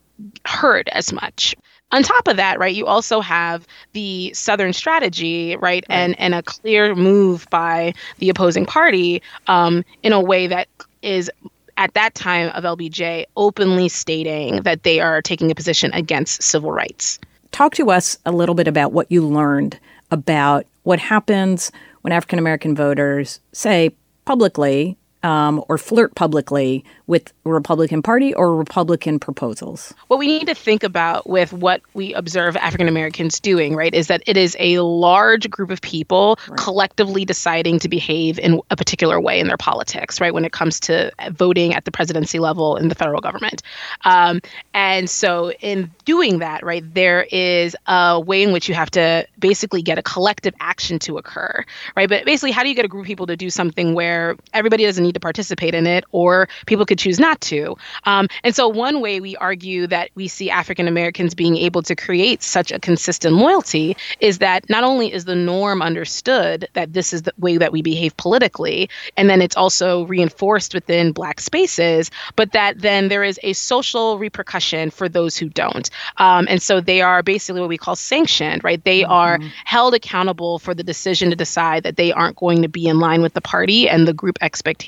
heard 0.45 0.89
as 0.89 1.13
much 1.13 1.55
on 1.91 2.03
top 2.03 2.27
of 2.27 2.37
that, 2.37 2.59
right, 2.59 2.75
you 2.75 2.85
also 2.85 3.21
have 3.21 3.65
the 3.93 4.33
Southern 4.33 4.73
strategy, 4.73 5.55
right, 5.55 5.61
right. 5.61 5.85
and 5.89 6.19
and 6.19 6.33
a 6.33 6.43
clear 6.43 6.95
move 6.95 7.47
by 7.49 7.93
the 8.19 8.29
opposing 8.29 8.65
party 8.65 9.21
um, 9.47 9.83
in 10.03 10.11
a 10.11 10.21
way 10.21 10.47
that 10.47 10.67
is 11.01 11.31
at 11.77 11.93
that 11.93 12.15
time 12.15 12.49
of 12.49 12.63
LBJ 12.63 13.25
openly 13.37 13.87
stating 13.87 14.63
that 14.63 14.83
they 14.83 14.99
are 14.99 15.21
taking 15.21 15.51
a 15.51 15.55
position 15.55 15.93
against 15.93 16.41
civil 16.41 16.71
rights. 16.71 17.19
Talk 17.51 17.75
to 17.75 17.91
us 17.91 18.17
a 18.25 18.31
little 18.31 18.55
bit 18.55 18.67
about 18.67 18.91
what 18.91 19.09
you 19.11 19.25
learned 19.25 19.79
about 20.11 20.65
what 20.83 20.99
happens 20.99 21.71
when 22.01 22.11
African 22.11 22.39
American 22.39 22.75
voters 22.75 23.39
say 23.53 23.91
publicly 24.25 24.96
um, 25.23 25.63
or 25.67 25.77
flirt 25.77 26.15
publicly 26.15 26.83
with 27.07 27.33
Republican 27.43 28.01
Party 28.01 28.33
or 28.33 28.55
Republican 28.55 29.19
proposals? 29.19 29.93
What 30.07 30.19
we 30.19 30.27
need 30.27 30.47
to 30.47 30.55
think 30.55 30.83
about 30.83 31.27
with 31.29 31.53
what 31.53 31.81
we 31.93 32.13
observe 32.13 32.55
African 32.57 32.87
Americans 32.87 33.39
doing, 33.39 33.75
right, 33.75 33.93
is 33.93 34.07
that 34.07 34.21
it 34.27 34.37
is 34.37 34.55
a 34.59 34.79
large 34.79 35.49
group 35.49 35.71
of 35.71 35.81
people 35.81 36.37
right. 36.47 36.57
collectively 36.59 37.25
deciding 37.25 37.79
to 37.79 37.89
behave 37.89 38.37
in 38.39 38.61
a 38.69 38.75
particular 38.75 39.19
way 39.19 39.39
in 39.39 39.47
their 39.47 39.57
politics, 39.57 40.21
right, 40.21 40.33
when 40.33 40.45
it 40.45 40.51
comes 40.51 40.79
to 40.81 41.11
voting 41.31 41.73
at 41.73 41.85
the 41.85 41.91
presidency 41.91 42.39
level 42.39 42.75
in 42.75 42.89
the 42.89 42.95
federal 42.95 43.21
government. 43.21 43.63
Um, 44.05 44.41
and 44.73 45.09
so, 45.09 45.51
in 45.51 45.91
doing 46.05 46.39
that, 46.39 46.63
right, 46.63 46.83
there 46.93 47.23
is 47.31 47.75
a 47.87 48.19
way 48.19 48.43
in 48.43 48.51
which 48.51 48.67
you 48.69 48.75
have 48.75 48.91
to 48.91 49.25
basically 49.39 49.81
get 49.81 49.97
a 49.97 50.03
collective 50.03 50.53
action 50.59 50.99
to 50.99 51.17
occur, 51.17 51.63
right? 51.95 52.09
But 52.09 52.25
basically, 52.25 52.51
how 52.51 52.63
do 52.63 52.69
you 52.69 52.75
get 52.75 52.85
a 52.85 52.87
group 52.87 53.03
of 53.03 53.07
people 53.07 53.27
to 53.27 53.37
do 53.37 53.49
something 53.49 53.93
where 53.93 54.35
everybody 54.53 54.85
doesn't 54.85 55.05
need 55.07 55.13
to 55.13 55.19
participate 55.19 55.73
in 55.73 55.87
it, 55.87 56.03
or 56.11 56.47
people 56.65 56.85
could 56.85 56.99
choose 56.99 57.19
not 57.19 57.39
to. 57.41 57.75
Um, 58.03 58.27
and 58.43 58.55
so, 58.55 58.67
one 58.67 59.01
way 59.01 59.19
we 59.19 59.35
argue 59.37 59.87
that 59.87 60.09
we 60.15 60.27
see 60.27 60.49
African 60.49 60.87
Americans 60.87 61.33
being 61.33 61.57
able 61.57 61.81
to 61.83 61.95
create 61.95 62.43
such 62.43 62.71
a 62.71 62.79
consistent 62.79 63.35
loyalty 63.35 63.97
is 64.19 64.39
that 64.39 64.69
not 64.69 64.83
only 64.83 65.11
is 65.11 65.25
the 65.25 65.35
norm 65.35 65.81
understood 65.81 66.67
that 66.73 66.93
this 66.93 67.13
is 67.13 67.23
the 67.23 67.33
way 67.37 67.57
that 67.57 67.71
we 67.71 67.81
behave 67.81 68.15
politically, 68.17 68.89
and 69.15 69.29
then 69.29 69.41
it's 69.41 69.57
also 69.57 70.05
reinforced 70.05 70.73
within 70.73 71.11
Black 71.11 71.39
spaces, 71.39 72.11
but 72.35 72.51
that 72.51 72.79
then 72.79 73.07
there 73.07 73.23
is 73.23 73.39
a 73.43 73.53
social 73.53 74.17
repercussion 74.17 74.89
for 74.89 75.09
those 75.09 75.37
who 75.37 75.49
don't. 75.49 75.89
Um, 76.17 76.47
and 76.49 76.61
so, 76.61 76.81
they 76.81 77.01
are 77.01 77.23
basically 77.23 77.61
what 77.61 77.69
we 77.69 77.77
call 77.77 77.95
sanctioned, 77.95 78.63
right? 78.63 78.83
They 78.83 79.01
mm-hmm. 79.01 79.11
are 79.11 79.39
held 79.65 79.93
accountable 79.93 80.59
for 80.59 80.73
the 80.73 80.83
decision 80.83 81.29
to 81.29 81.35
decide 81.35 81.83
that 81.83 81.97
they 81.97 82.11
aren't 82.11 82.35
going 82.35 82.61
to 82.61 82.67
be 82.67 82.87
in 82.87 82.99
line 82.99 83.21
with 83.21 83.33
the 83.33 83.41
party 83.41 83.87
and 83.89 84.07
the 84.07 84.13
group 84.13 84.37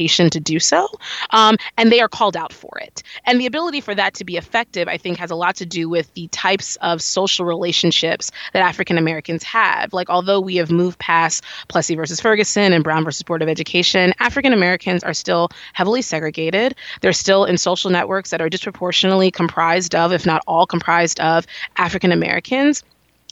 to 0.10 0.40
do 0.40 0.60
so. 0.60 0.88
Um, 1.32 1.58
and 1.78 1.92
they 1.92 2.00
are 2.00 2.08
called 2.08 2.36
out 2.36 2.54
for 2.54 2.78
it. 2.80 3.04
And 3.26 3.40
the 3.40 3.46
ability 3.46 3.82
for 3.82 3.94
that 3.96 4.14
to 4.16 4.26
be 4.26 4.38
effective, 4.38 4.88
I 4.88 4.98
think, 4.98 5.18
has 5.18 5.32
a 5.32 5.36
lot 5.36 5.56
to 5.58 5.66
do 5.66 5.90
with 5.90 6.14
the 6.14 6.28
types 6.30 6.76
of 6.78 7.02
social 7.02 7.46
relationships 7.46 8.32
that 8.54 8.62
African 8.62 8.98
Americans 8.98 9.44
have. 9.44 9.94
Like, 9.94 10.10
although 10.10 10.40
we 10.40 10.56
have 10.58 10.72
moved 10.72 11.00
past 11.00 11.44
Plessy 11.68 11.96
versus 11.96 12.20
Ferguson 12.20 12.74
and 12.74 12.84
Brown 12.84 13.04
versus 13.04 13.24
Board 13.24 13.42
of 13.42 13.50
Education, 13.50 14.14
African 14.20 14.54
Americans 14.54 15.04
are 15.04 15.14
still 15.14 15.50
heavily 15.74 16.02
segregated. 16.02 16.76
They're 17.02 17.14
still 17.14 17.46
in 17.46 17.58
social 17.58 17.92
networks 17.92 18.32
that 18.32 18.42
are 18.42 18.50
disproportionately 18.50 19.32
comprised 19.32 19.96
of, 19.96 20.12
if 20.12 20.26
not 20.26 20.42
all 20.48 20.66
comprised 20.66 21.20
of, 21.20 21.46
African 21.78 22.12
Americans. 22.12 22.84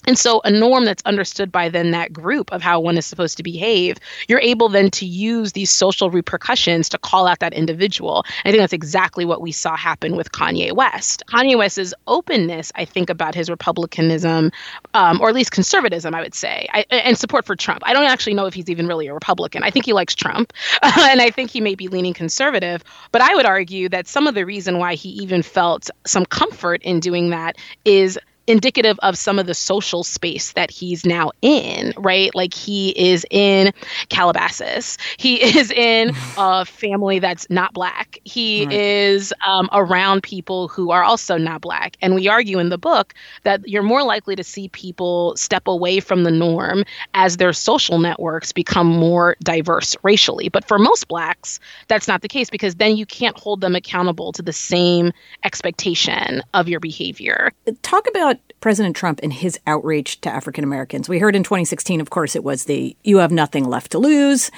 And 0.08 0.18
so, 0.18 0.42
a 0.46 0.50
norm 0.50 0.86
that's 0.86 1.04
understood 1.06 1.52
by 1.52 1.68
then 1.68 1.92
that 1.92 2.14
group 2.14 2.52
of 2.54 2.62
how 2.62 2.80
one 2.80 2.98
is 2.98 3.06
supposed 3.06 3.36
to 3.38 3.44
behave, 3.44 3.98
you're 4.30 4.40
able 4.40 4.70
then 4.70 4.90
to 4.92 5.06
use 5.06 5.52
these 5.52 5.70
social 5.70 6.10
repercussions 6.10 6.88
to 6.90 6.98
call 6.98 7.28
out 7.28 7.40
that 7.40 7.54
individual. 7.54 8.26
I 8.46 8.52
think 8.52 8.62
that's 8.62 8.74
exactly 8.74 9.26
what 9.26 9.42
we 9.42 9.52
saw 9.52 9.76
happen 9.76 10.16
with 10.16 10.32
Kanye 10.32 10.72
West. 10.72 11.24
Kanye 11.28 11.58
West's 11.58 11.94
openness, 12.08 12.72
I 12.76 12.86
think, 12.86 13.10
about 13.10 13.36
his 13.36 13.50
republicanism, 13.50 14.52
um, 14.94 15.20
or 15.22 15.28
at 15.28 15.36
least 15.36 15.52
conservatism, 15.52 16.16
I 16.16 16.22
would 16.22 16.34
say, 16.34 16.68
I, 16.72 16.86
and 16.90 17.18
support 17.18 17.46
for 17.46 17.58
Trump. 17.58 17.84
I 17.86 17.92
don't 17.92 18.06
actually 18.06 18.34
know 18.34 18.46
if 18.46 18.54
he's 18.54 18.70
even 18.70 18.88
really 18.88 19.08
a 19.08 19.14
Republican. 19.14 19.64
I 19.64 19.72
think 19.72 19.84
he 19.84 19.92
likes 19.92 20.16
Trump, 20.16 20.54
and 20.82 21.22
I 21.22 21.30
think 21.32 21.52
he 21.52 21.60
may 21.60 21.76
be 21.76 21.90
leaning 21.90 22.14
conservative. 22.14 22.82
But 23.12 23.22
I 23.22 23.36
would 23.36 23.46
argue 23.46 23.90
that 23.90 24.08
some 24.08 24.26
of 24.26 24.36
the 24.36 24.46
reason 24.46 24.80
why 24.80 24.96
he 24.96 25.10
even 25.10 25.44
felt 25.44 25.90
some 26.06 26.26
comfort 26.26 26.82
in 26.84 27.02
doing 27.02 27.32
that 27.32 27.58
is 27.84 28.18
indicative 28.48 28.98
of 29.04 29.18
some 29.18 29.38
of 29.38 29.46
the 29.46 29.54
social 29.54 30.04
space 30.04 30.54
that 30.54 30.72
he's 30.72 31.06
now 31.06 31.32
in, 31.42 31.94
right? 31.98 32.34
Like 32.34 32.54
he 32.54 32.90
is 32.98 33.26
in 33.30 33.74
Calabasas. 34.10 34.98
He 35.18 35.44
is 35.58 35.70
in 35.72 36.14
a 36.38 36.66
family 36.66 37.20
that's 37.20 37.50
not 37.50 37.74
black. 37.74 38.18
He 38.24 38.66
right. 38.66 38.74
is 38.74 39.34
um, 39.46 39.70
around 39.74 40.24
people 40.24 40.70
who 40.70 40.92
are 40.92 41.04
also 41.04 41.38
not 41.38 41.62
black. 41.62 41.98
And 42.02 42.16
we 42.16 42.28
argue 42.28 42.60
in 42.60 42.70
the 42.70 42.78
book 42.78 43.14
that 43.44 43.68
you're 43.68 43.84
more 43.84 44.04
likely 44.04 44.36
to 44.36 44.44
see 44.44 44.70
people 44.70 45.36
step 45.36 45.68
away 45.68 46.00
from 46.00 46.24
the 46.24 46.32
norm 46.32 46.84
as 47.14 47.38
their 47.38 47.54
social 47.54 48.00
networks 48.00 48.52
become 48.52 48.88
more 48.88 49.36
diverse 49.44 49.96
racially. 50.04 50.50
But 50.50 50.68
for 50.68 50.80
most 50.80 51.08
blacks, 51.08 51.60
that's 51.88 52.08
not 52.08 52.22
the 52.22 52.28
case 52.28 52.50
because 52.50 52.76
then 52.76 52.96
you 52.96 53.06
can't 53.06 53.38
hold 53.38 53.62
them 53.62 53.76
accountable 53.76 54.32
to 54.34 54.42
the 54.42 54.54
same 54.54 55.12
expectation 55.44 56.42
of 56.54 56.70
your 56.70 56.80
behavior. 56.80 57.52
Talk 57.82 58.08
about 58.08 58.37
President 58.60 58.96
Trump 58.96 59.20
and 59.24 59.32
his 59.32 59.60
outreach 59.68 60.20
to 60.22 60.30
African 60.30 60.64
Americans. 60.64 61.08
We 61.08 61.20
heard 61.20 61.36
in 61.36 61.44
2016, 61.44 62.02
of 62.02 62.10
course, 62.10 62.36
it 62.36 62.44
was 62.44 62.66
the 62.66 62.96
you 63.04 63.18
have 63.18 63.32
nothing 63.32 63.66
left 63.66 63.92
to 63.92 64.00
lose. 64.00 64.52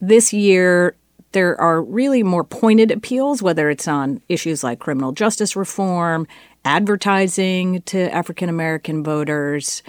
This 0.00 0.32
year, 0.32 0.96
there 1.32 1.60
are 1.60 1.82
really 1.82 2.22
more 2.22 2.44
pointed 2.44 2.90
appeals, 2.90 3.42
whether 3.42 3.68
it's 3.70 3.88
on 3.88 4.22
issues 4.28 4.64
like 4.64 4.78
criminal 4.78 5.12
justice 5.12 5.56
reform, 5.56 6.26
advertising 6.64 7.82
to 7.82 8.12
African 8.14 8.48
American 8.48 9.02
voters. 9.02 9.82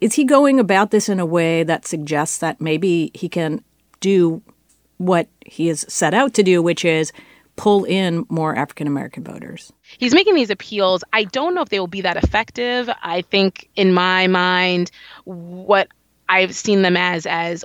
Is 0.00 0.14
he 0.14 0.24
going 0.24 0.58
about 0.58 0.90
this 0.90 1.08
in 1.08 1.20
a 1.20 1.26
way 1.26 1.62
that 1.62 1.86
suggests 1.86 2.38
that 2.38 2.60
maybe 2.60 3.10
he 3.14 3.28
can 3.28 3.62
do 4.00 4.42
what 4.96 5.28
he 5.44 5.68
has 5.68 5.84
set 5.92 6.14
out 6.14 6.34
to 6.34 6.42
do, 6.42 6.62
which 6.62 6.84
is 6.84 7.12
pull 7.60 7.84
in 7.84 8.24
more 8.30 8.56
African 8.56 8.86
American 8.86 9.22
voters. 9.22 9.70
He's 9.98 10.14
making 10.14 10.34
these 10.34 10.48
appeals. 10.48 11.04
I 11.12 11.24
don't 11.24 11.54
know 11.54 11.60
if 11.60 11.68
they 11.68 11.78
will 11.78 11.86
be 11.86 12.00
that 12.00 12.16
effective. 12.16 12.88
I 13.02 13.20
think, 13.20 13.68
in 13.76 13.92
my 13.92 14.28
mind, 14.28 14.90
what 15.24 15.88
I've 16.30 16.54
seen 16.54 16.80
them 16.80 16.96
as 16.96 17.26
as 17.26 17.64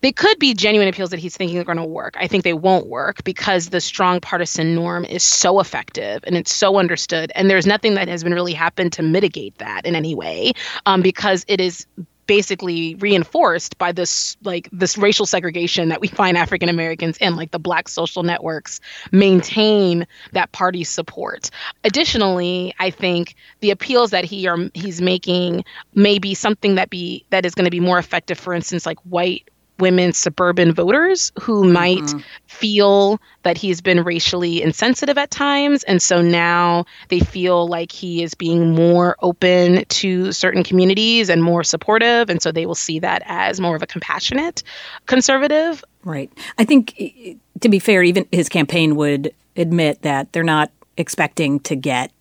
they 0.00 0.12
could 0.12 0.38
be 0.38 0.54
genuine 0.54 0.88
appeals 0.88 1.10
that 1.10 1.18
he's 1.18 1.36
thinking 1.36 1.58
are 1.58 1.64
going 1.64 1.76
to 1.76 1.84
work. 1.84 2.16
I 2.18 2.26
think 2.26 2.42
they 2.44 2.54
won't 2.54 2.86
work 2.86 3.22
because 3.22 3.68
the 3.68 3.82
strong 3.82 4.18
partisan 4.18 4.74
norm 4.74 5.04
is 5.04 5.22
so 5.24 5.60
effective 5.60 6.22
and 6.24 6.36
it's 6.36 6.54
so 6.54 6.78
understood, 6.78 7.32
and 7.34 7.50
there's 7.50 7.66
nothing 7.66 7.96
that 7.96 8.08
has 8.08 8.24
been 8.24 8.32
really 8.32 8.54
happened 8.54 8.94
to 8.94 9.02
mitigate 9.02 9.58
that 9.58 9.84
in 9.84 9.94
any 9.94 10.14
way, 10.14 10.52
um, 10.86 11.02
because 11.02 11.44
it 11.48 11.60
is 11.60 11.86
basically 12.30 12.94
reinforced 12.94 13.76
by 13.76 13.90
this 13.90 14.36
like 14.44 14.68
this 14.70 14.96
racial 14.96 15.26
segregation 15.26 15.88
that 15.88 16.00
we 16.00 16.06
find 16.06 16.36
African 16.36 16.68
Americans 16.68 17.16
in 17.16 17.34
like 17.34 17.50
the 17.50 17.58
black 17.58 17.88
social 17.88 18.22
networks 18.22 18.78
maintain 19.10 20.06
that 20.30 20.52
party 20.52 20.84
support. 20.84 21.50
Additionally, 21.82 22.72
I 22.78 22.90
think 22.90 23.34
the 23.58 23.72
appeals 23.72 24.12
that 24.12 24.24
he 24.24 24.46
are 24.46 24.58
he's 24.74 25.02
making 25.02 25.64
may 25.96 26.20
be 26.20 26.34
something 26.34 26.76
that 26.76 26.88
be 26.88 27.24
that 27.30 27.44
is 27.44 27.56
going 27.56 27.64
to 27.64 27.70
be 27.70 27.80
more 27.80 27.98
effective 27.98 28.38
for 28.38 28.54
instance 28.54 28.86
like 28.86 29.00
white 29.00 29.49
women 29.80 30.12
suburban 30.12 30.72
voters 30.72 31.32
who 31.40 31.64
might 31.64 31.98
mm-hmm. 31.98 32.20
feel 32.46 33.20
that 33.42 33.56
he's 33.56 33.80
been 33.80 34.04
racially 34.04 34.62
insensitive 34.62 35.16
at 35.18 35.30
times. 35.30 35.82
And 35.84 36.02
so 36.02 36.20
now 36.22 36.84
they 37.08 37.20
feel 37.20 37.66
like 37.66 37.90
he 37.90 38.22
is 38.22 38.34
being 38.34 38.74
more 38.74 39.16
open 39.20 39.84
to 39.86 40.32
certain 40.32 40.62
communities 40.62 41.28
and 41.28 41.42
more 41.42 41.64
supportive. 41.64 42.30
And 42.30 42.42
so 42.42 42.52
they 42.52 42.66
will 42.66 42.74
see 42.74 42.98
that 42.98 43.22
as 43.26 43.60
more 43.60 43.76
of 43.76 43.82
a 43.82 43.86
compassionate 43.86 44.62
conservative. 45.06 45.84
Right. 46.04 46.30
I 46.58 46.64
think, 46.64 47.38
to 47.60 47.68
be 47.68 47.78
fair, 47.78 48.02
even 48.02 48.26
his 48.32 48.48
campaign 48.48 48.96
would 48.96 49.34
admit 49.56 50.02
that 50.02 50.32
they're 50.32 50.42
not 50.42 50.70
expecting 50.96 51.60
to 51.60 51.74
get, 51.74 52.12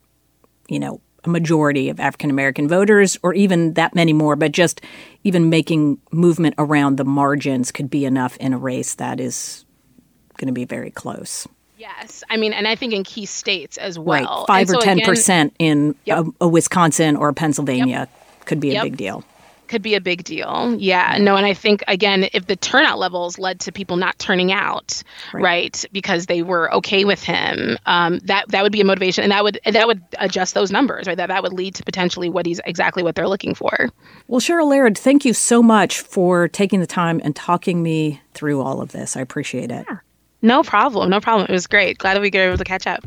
you 0.67 0.79
know, 0.79 1.01
a 1.29 1.31
majority 1.31 1.89
of 1.89 1.99
African 1.99 2.29
American 2.29 2.67
voters 2.67 3.17
or 3.23 3.33
even 3.33 3.73
that 3.73 3.95
many 3.95 4.13
more, 4.13 4.35
but 4.35 4.51
just 4.51 4.81
even 5.23 5.49
making 5.49 5.99
movement 6.11 6.55
around 6.57 6.97
the 6.97 7.05
margins 7.05 7.71
could 7.71 7.89
be 7.89 8.05
enough 8.05 8.35
in 8.37 8.53
a 8.53 8.57
race 8.57 8.95
that 8.95 9.19
is 9.19 9.65
going 10.37 10.47
to 10.47 10.53
be 10.53 10.65
very 10.65 10.91
close. 10.91 11.47
Yes, 11.77 12.23
I 12.29 12.35
mean, 12.35 12.51
and 12.51 12.67
I 12.67 12.75
think 12.75 12.93
in 12.93 13.03
key 13.03 13.25
states 13.25 13.77
as 13.77 13.97
well, 13.97 14.39
right, 14.39 14.47
five 14.47 14.67
and 14.67 14.77
or 14.77 14.81
ten 14.81 14.99
so 14.99 15.05
percent 15.05 15.55
in 15.59 15.95
yep. 16.03 16.25
a, 16.25 16.45
a, 16.45 16.47
Wisconsin 16.47 17.15
or 17.15 17.29
a 17.29 17.33
Pennsylvania 17.33 18.09
yep. 18.09 18.45
could 18.45 18.59
be 18.59 18.71
a 18.71 18.73
yep. 18.73 18.83
big 18.83 18.97
deal 18.97 19.23
could 19.69 19.81
be 19.81 19.95
a 19.95 20.01
big 20.01 20.23
deal. 20.23 20.75
Yeah, 20.77 21.17
no, 21.19 21.35
and 21.35 21.45
I 21.45 21.53
think 21.53 21.83
again, 21.87 22.27
if 22.33 22.47
the 22.47 22.55
turnout 22.55 22.99
levels 22.99 23.39
led 23.39 23.59
to 23.61 23.71
people 23.71 23.95
not 23.95 24.19
turning 24.19 24.51
out, 24.51 25.01
right, 25.33 25.41
right 25.41 25.85
because 25.91 26.25
they 26.25 26.41
were 26.41 26.73
okay 26.73 27.05
with 27.05 27.23
him, 27.23 27.77
um, 27.85 28.19
that 28.25 28.49
that 28.49 28.63
would 28.63 28.71
be 28.71 28.81
a 28.81 28.85
motivation, 28.85 29.23
and 29.23 29.31
that 29.31 29.43
would 29.43 29.59
that 29.65 29.87
would 29.87 30.01
adjust 30.17 30.53
those 30.53 30.71
numbers, 30.71 31.07
right? 31.07 31.17
That 31.17 31.27
that 31.27 31.43
would 31.43 31.53
lead 31.53 31.75
to 31.75 31.83
potentially 31.83 32.29
what 32.29 32.45
he's 32.45 32.59
exactly 32.65 33.03
what 33.03 33.15
they're 33.15 33.29
looking 33.29 33.55
for. 33.55 33.89
Well, 34.27 34.41
Chryl 34.41 34.69
Laird, 34.69 34.97
thank 34.97 35.23
you 35.23 35.33
so 35.33 35.63
much 35.63 35.99
for 35.99 36.47
taking 36.47 36.79
the 36.79 36.87
time 36.87 37.21
and 37.23 37.35
talking 37.35 37.81
me 37.81 38.21
through 38.33 38.61
all 38.61 38.81
of 38.81 38.91
this. 38.91 39.15
I 39.15 39.21
appreciate 39.21 39.71
it. 39.71 39.85
Yeah. 39.89 39.97
No 40.41 40.63
problem. 40.63 41.09
No 41.09 41.19
problem. 41.19 41.47
It 41.49 41.53
was 41.53 41.67
great. 41.67 41.97
Glad 41.97 42.15
that 42.15 42.21
we 42.21 42.31
were 42.33 42.47
able 42.47 42.57
to 42.57 42.63
catch 42.63 42.87
up. 42.87 43.03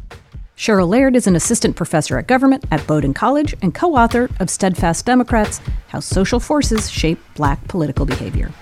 Chryl 0.62 0.88
Laird 0.88 1.16
is 1.16 1.26
an 1.26 1.34
assistant 1.34 1.74
professor 1.74 2.18
at 2.18 2.28
government 2.28 2.64
at 2.70 2.86
Bowdoin 2.86 3.14
College 3.14 3.52
and 3.62 3.74
co 3.74 3.96
author 3.96 4.30
of 4.38 4.48
Steadfast 4.48 5.04
Democrats 5.04 5.60
How 5.88 5.98
Social 5.98 6.38
Forces 6.38 6.88
Shape 6.88 7.18
Black 7.34 7.66
Political 7.66 8.06
Behavior. 8.06 8.52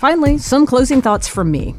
Finally, 0.00 0.38
some 0.38 0.66
closing 0.66 1.00
thoughts 1.00 1.28
from 1.28 1.52
me. 1.52 1.76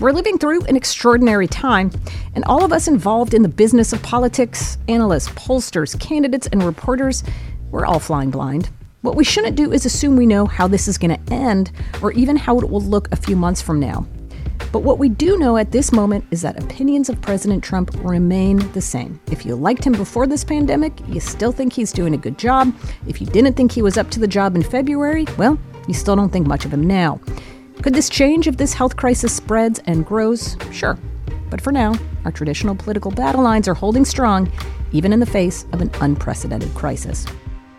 We're 0.00 0.10
living 0.10 0.36
through 0.36 0.64
an 0.64 0.74
extraordinary 0.74 1.46
time, 1.46 1.92
and 2.34 2.44
all 2.46 2.64
of 2.64 2.72
us 2.72 2.88
involved 2.88 3.32
in 3.32 3.42
the 3.42 3.48
business 3.48 3.92
of 3.92 4.02
politics 4.02 4.78
analysts, 4.88 5.28
pollsters, 5.28 5.96
candidates, 6.00 6.48
and 6.48 6.60
reporters 6.64 7.22
we're 7.70 7.86
all 7.86 8.00
flying 8.00 8.32
blind. 8.32 8.68
What 9.02 9.14
we 9.14 9.22
shouldn't 9.22 9.54
do 9.54 9.72
is 9.72 9.86
assume 9.86 10.16
we 10.16 10.26
know 10.26 10.44
how 10.44 10.66
this 10.66 10.88
is 10.88 10.98
going 10.98 11.16
to 11.16 11.32
end 11.32 11.70
or 12.02 12.10
even 12.10 12.34
how 12.34 12.58
it 12.58 12.68
will 12.68 12.80
look 12.80 13.06
a 13.12 13.16
few 13.16 13.36
months 13.36 13.62
from 13.62 13.78
now. 13.78 14.08
But 14.72 14.80
what 14.80 14.98
we 14.98 15.08
do 15.08 15.38
know 15.38 15.56
at 15.56 15.72
this 15.72 15.92
moment 15.92 16.24
is 16.30 16.42
that 16.42 16.62
opinions 16.62 17.08
of 17.08 17.20
President 17.22 17.64
Trump 17.64 17.90
remain 18.04 18.58
the 18.72 18.80
same. 18.80 19.18
If 19.30 19.46
you 19.46 19.54
liked 19.54 19.84
him 19.84 19.92
before 19.92 20.26
this 20.26 20.44
pandemic, 20.44 20.92
you 21.08 21.20
still 21.20 21.52
think 21.52 21.72
he's 21.72 21.92
doing 21.92 22.14
a 22.14 22.18
good 22.18 22.38
job. 22.38 22.74
If 23.06 23.20
you 23.20 23.26
didn't 23.26 23.54
think 23.54 23.72
he 23.72 23.82
was 23.82 23.96
up 23.96 24.10
to 24.10 24.20
the 24.20 24.28
job 24.28 24.56
in 24.56 24.62
February, 24.62 25.26
well, 25.36 25.58
you 25.86 25.94
still 25.94 26.16
don't 26.16 26.30
think 26.30 26.46
much 26.46 26.64
of 26.64 26.72
him 26.72 26.86
now. 26.86 27.20
Could 27.82 27.94
this 27.94 28.08
change 28.08 28.46
if 28.46 28.56
this 28.56 28.74
health 28.74 28.96
crisis 28.96 29.34
spreads 29.34 29.80
and 29.86 30.04
grows? 30.04 30.56
Sure. 30.72 30.98
But 31.48 31.60
for 31.60 31.72
now, 31.72 31.94
our 32.24 32.32
traditional 32.32 32.74
political 32.74 33.10
battle 33.10 33.42
lines 33.42 33.68
are 33.68 33.74
holding 33.74 34.04
strong, 34.04 34.52
even 34.92 35.12
in 35.12 35.20
the 35.20 35.26
face 35.26 35.64
of 35.72 35.80
an 35.80 35.90
unprecedented 36.00 36.74
crisis. 36.74 37.24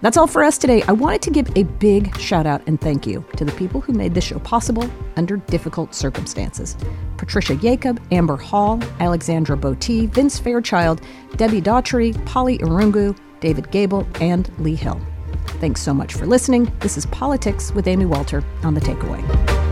That's 0.01 0.15
all 0.15 0.27
for 0.27 0.43
us 0.43 0.57
today. 0.57 0.81
I 0.83 0.93
wanted 0.93 1.21
to 1.23 1.31
give 1.31 1.49
a 1.57 1.63
big 1.63 2.17
shout 2.17 2.45
out 2.45 2.61
and 2.67 2.79
thank 2.79 3.05
you 3.05 3.25
to 3.35 3.43
the 3.43 3.51
people 3.53 3.81
who 3.81 3.93
made 3.93 4.13
this 4.13 4.23
show 4.23 4.39
possible 4.39 4.89
under 5.17 5.37
difficult 5.37 5.93
circumstances 5.93 6.77
Patricia 7.17 7.55
Jacob, 7.55 8.01
Amber 8.11 8.37
Hall, 8.37 8.81
Alexandra 8.99 9.57
Botti, 9.57 10.07
Vince 10.09 10.39
Fairchild, 10.39 11.01
Debbie 11.35 11.61
Daughtry, 11.61 12.13
Polly 12.25 12.57
Irungu, 12.59 13.17
David 13.41 13.69
Gable, 13.71 14.07
and 14.21 14.49
Lee 14.59 14.75
Hill. 14.75 14.99
Thanks 15.59 15.81
so 15.81 15.93
much 15.93 16.13
for 16.13 16.25
listening. 16.25 16.71
This 16.79 16.97
is 16.97 17.05
Politics 17.07 17.73
with 17.73 17.87
Amy 17.87 18.05
Walter 18.05 18.43
on 18.63 18.73
The 18.73 18.81
Takeaway. 18.81 19.68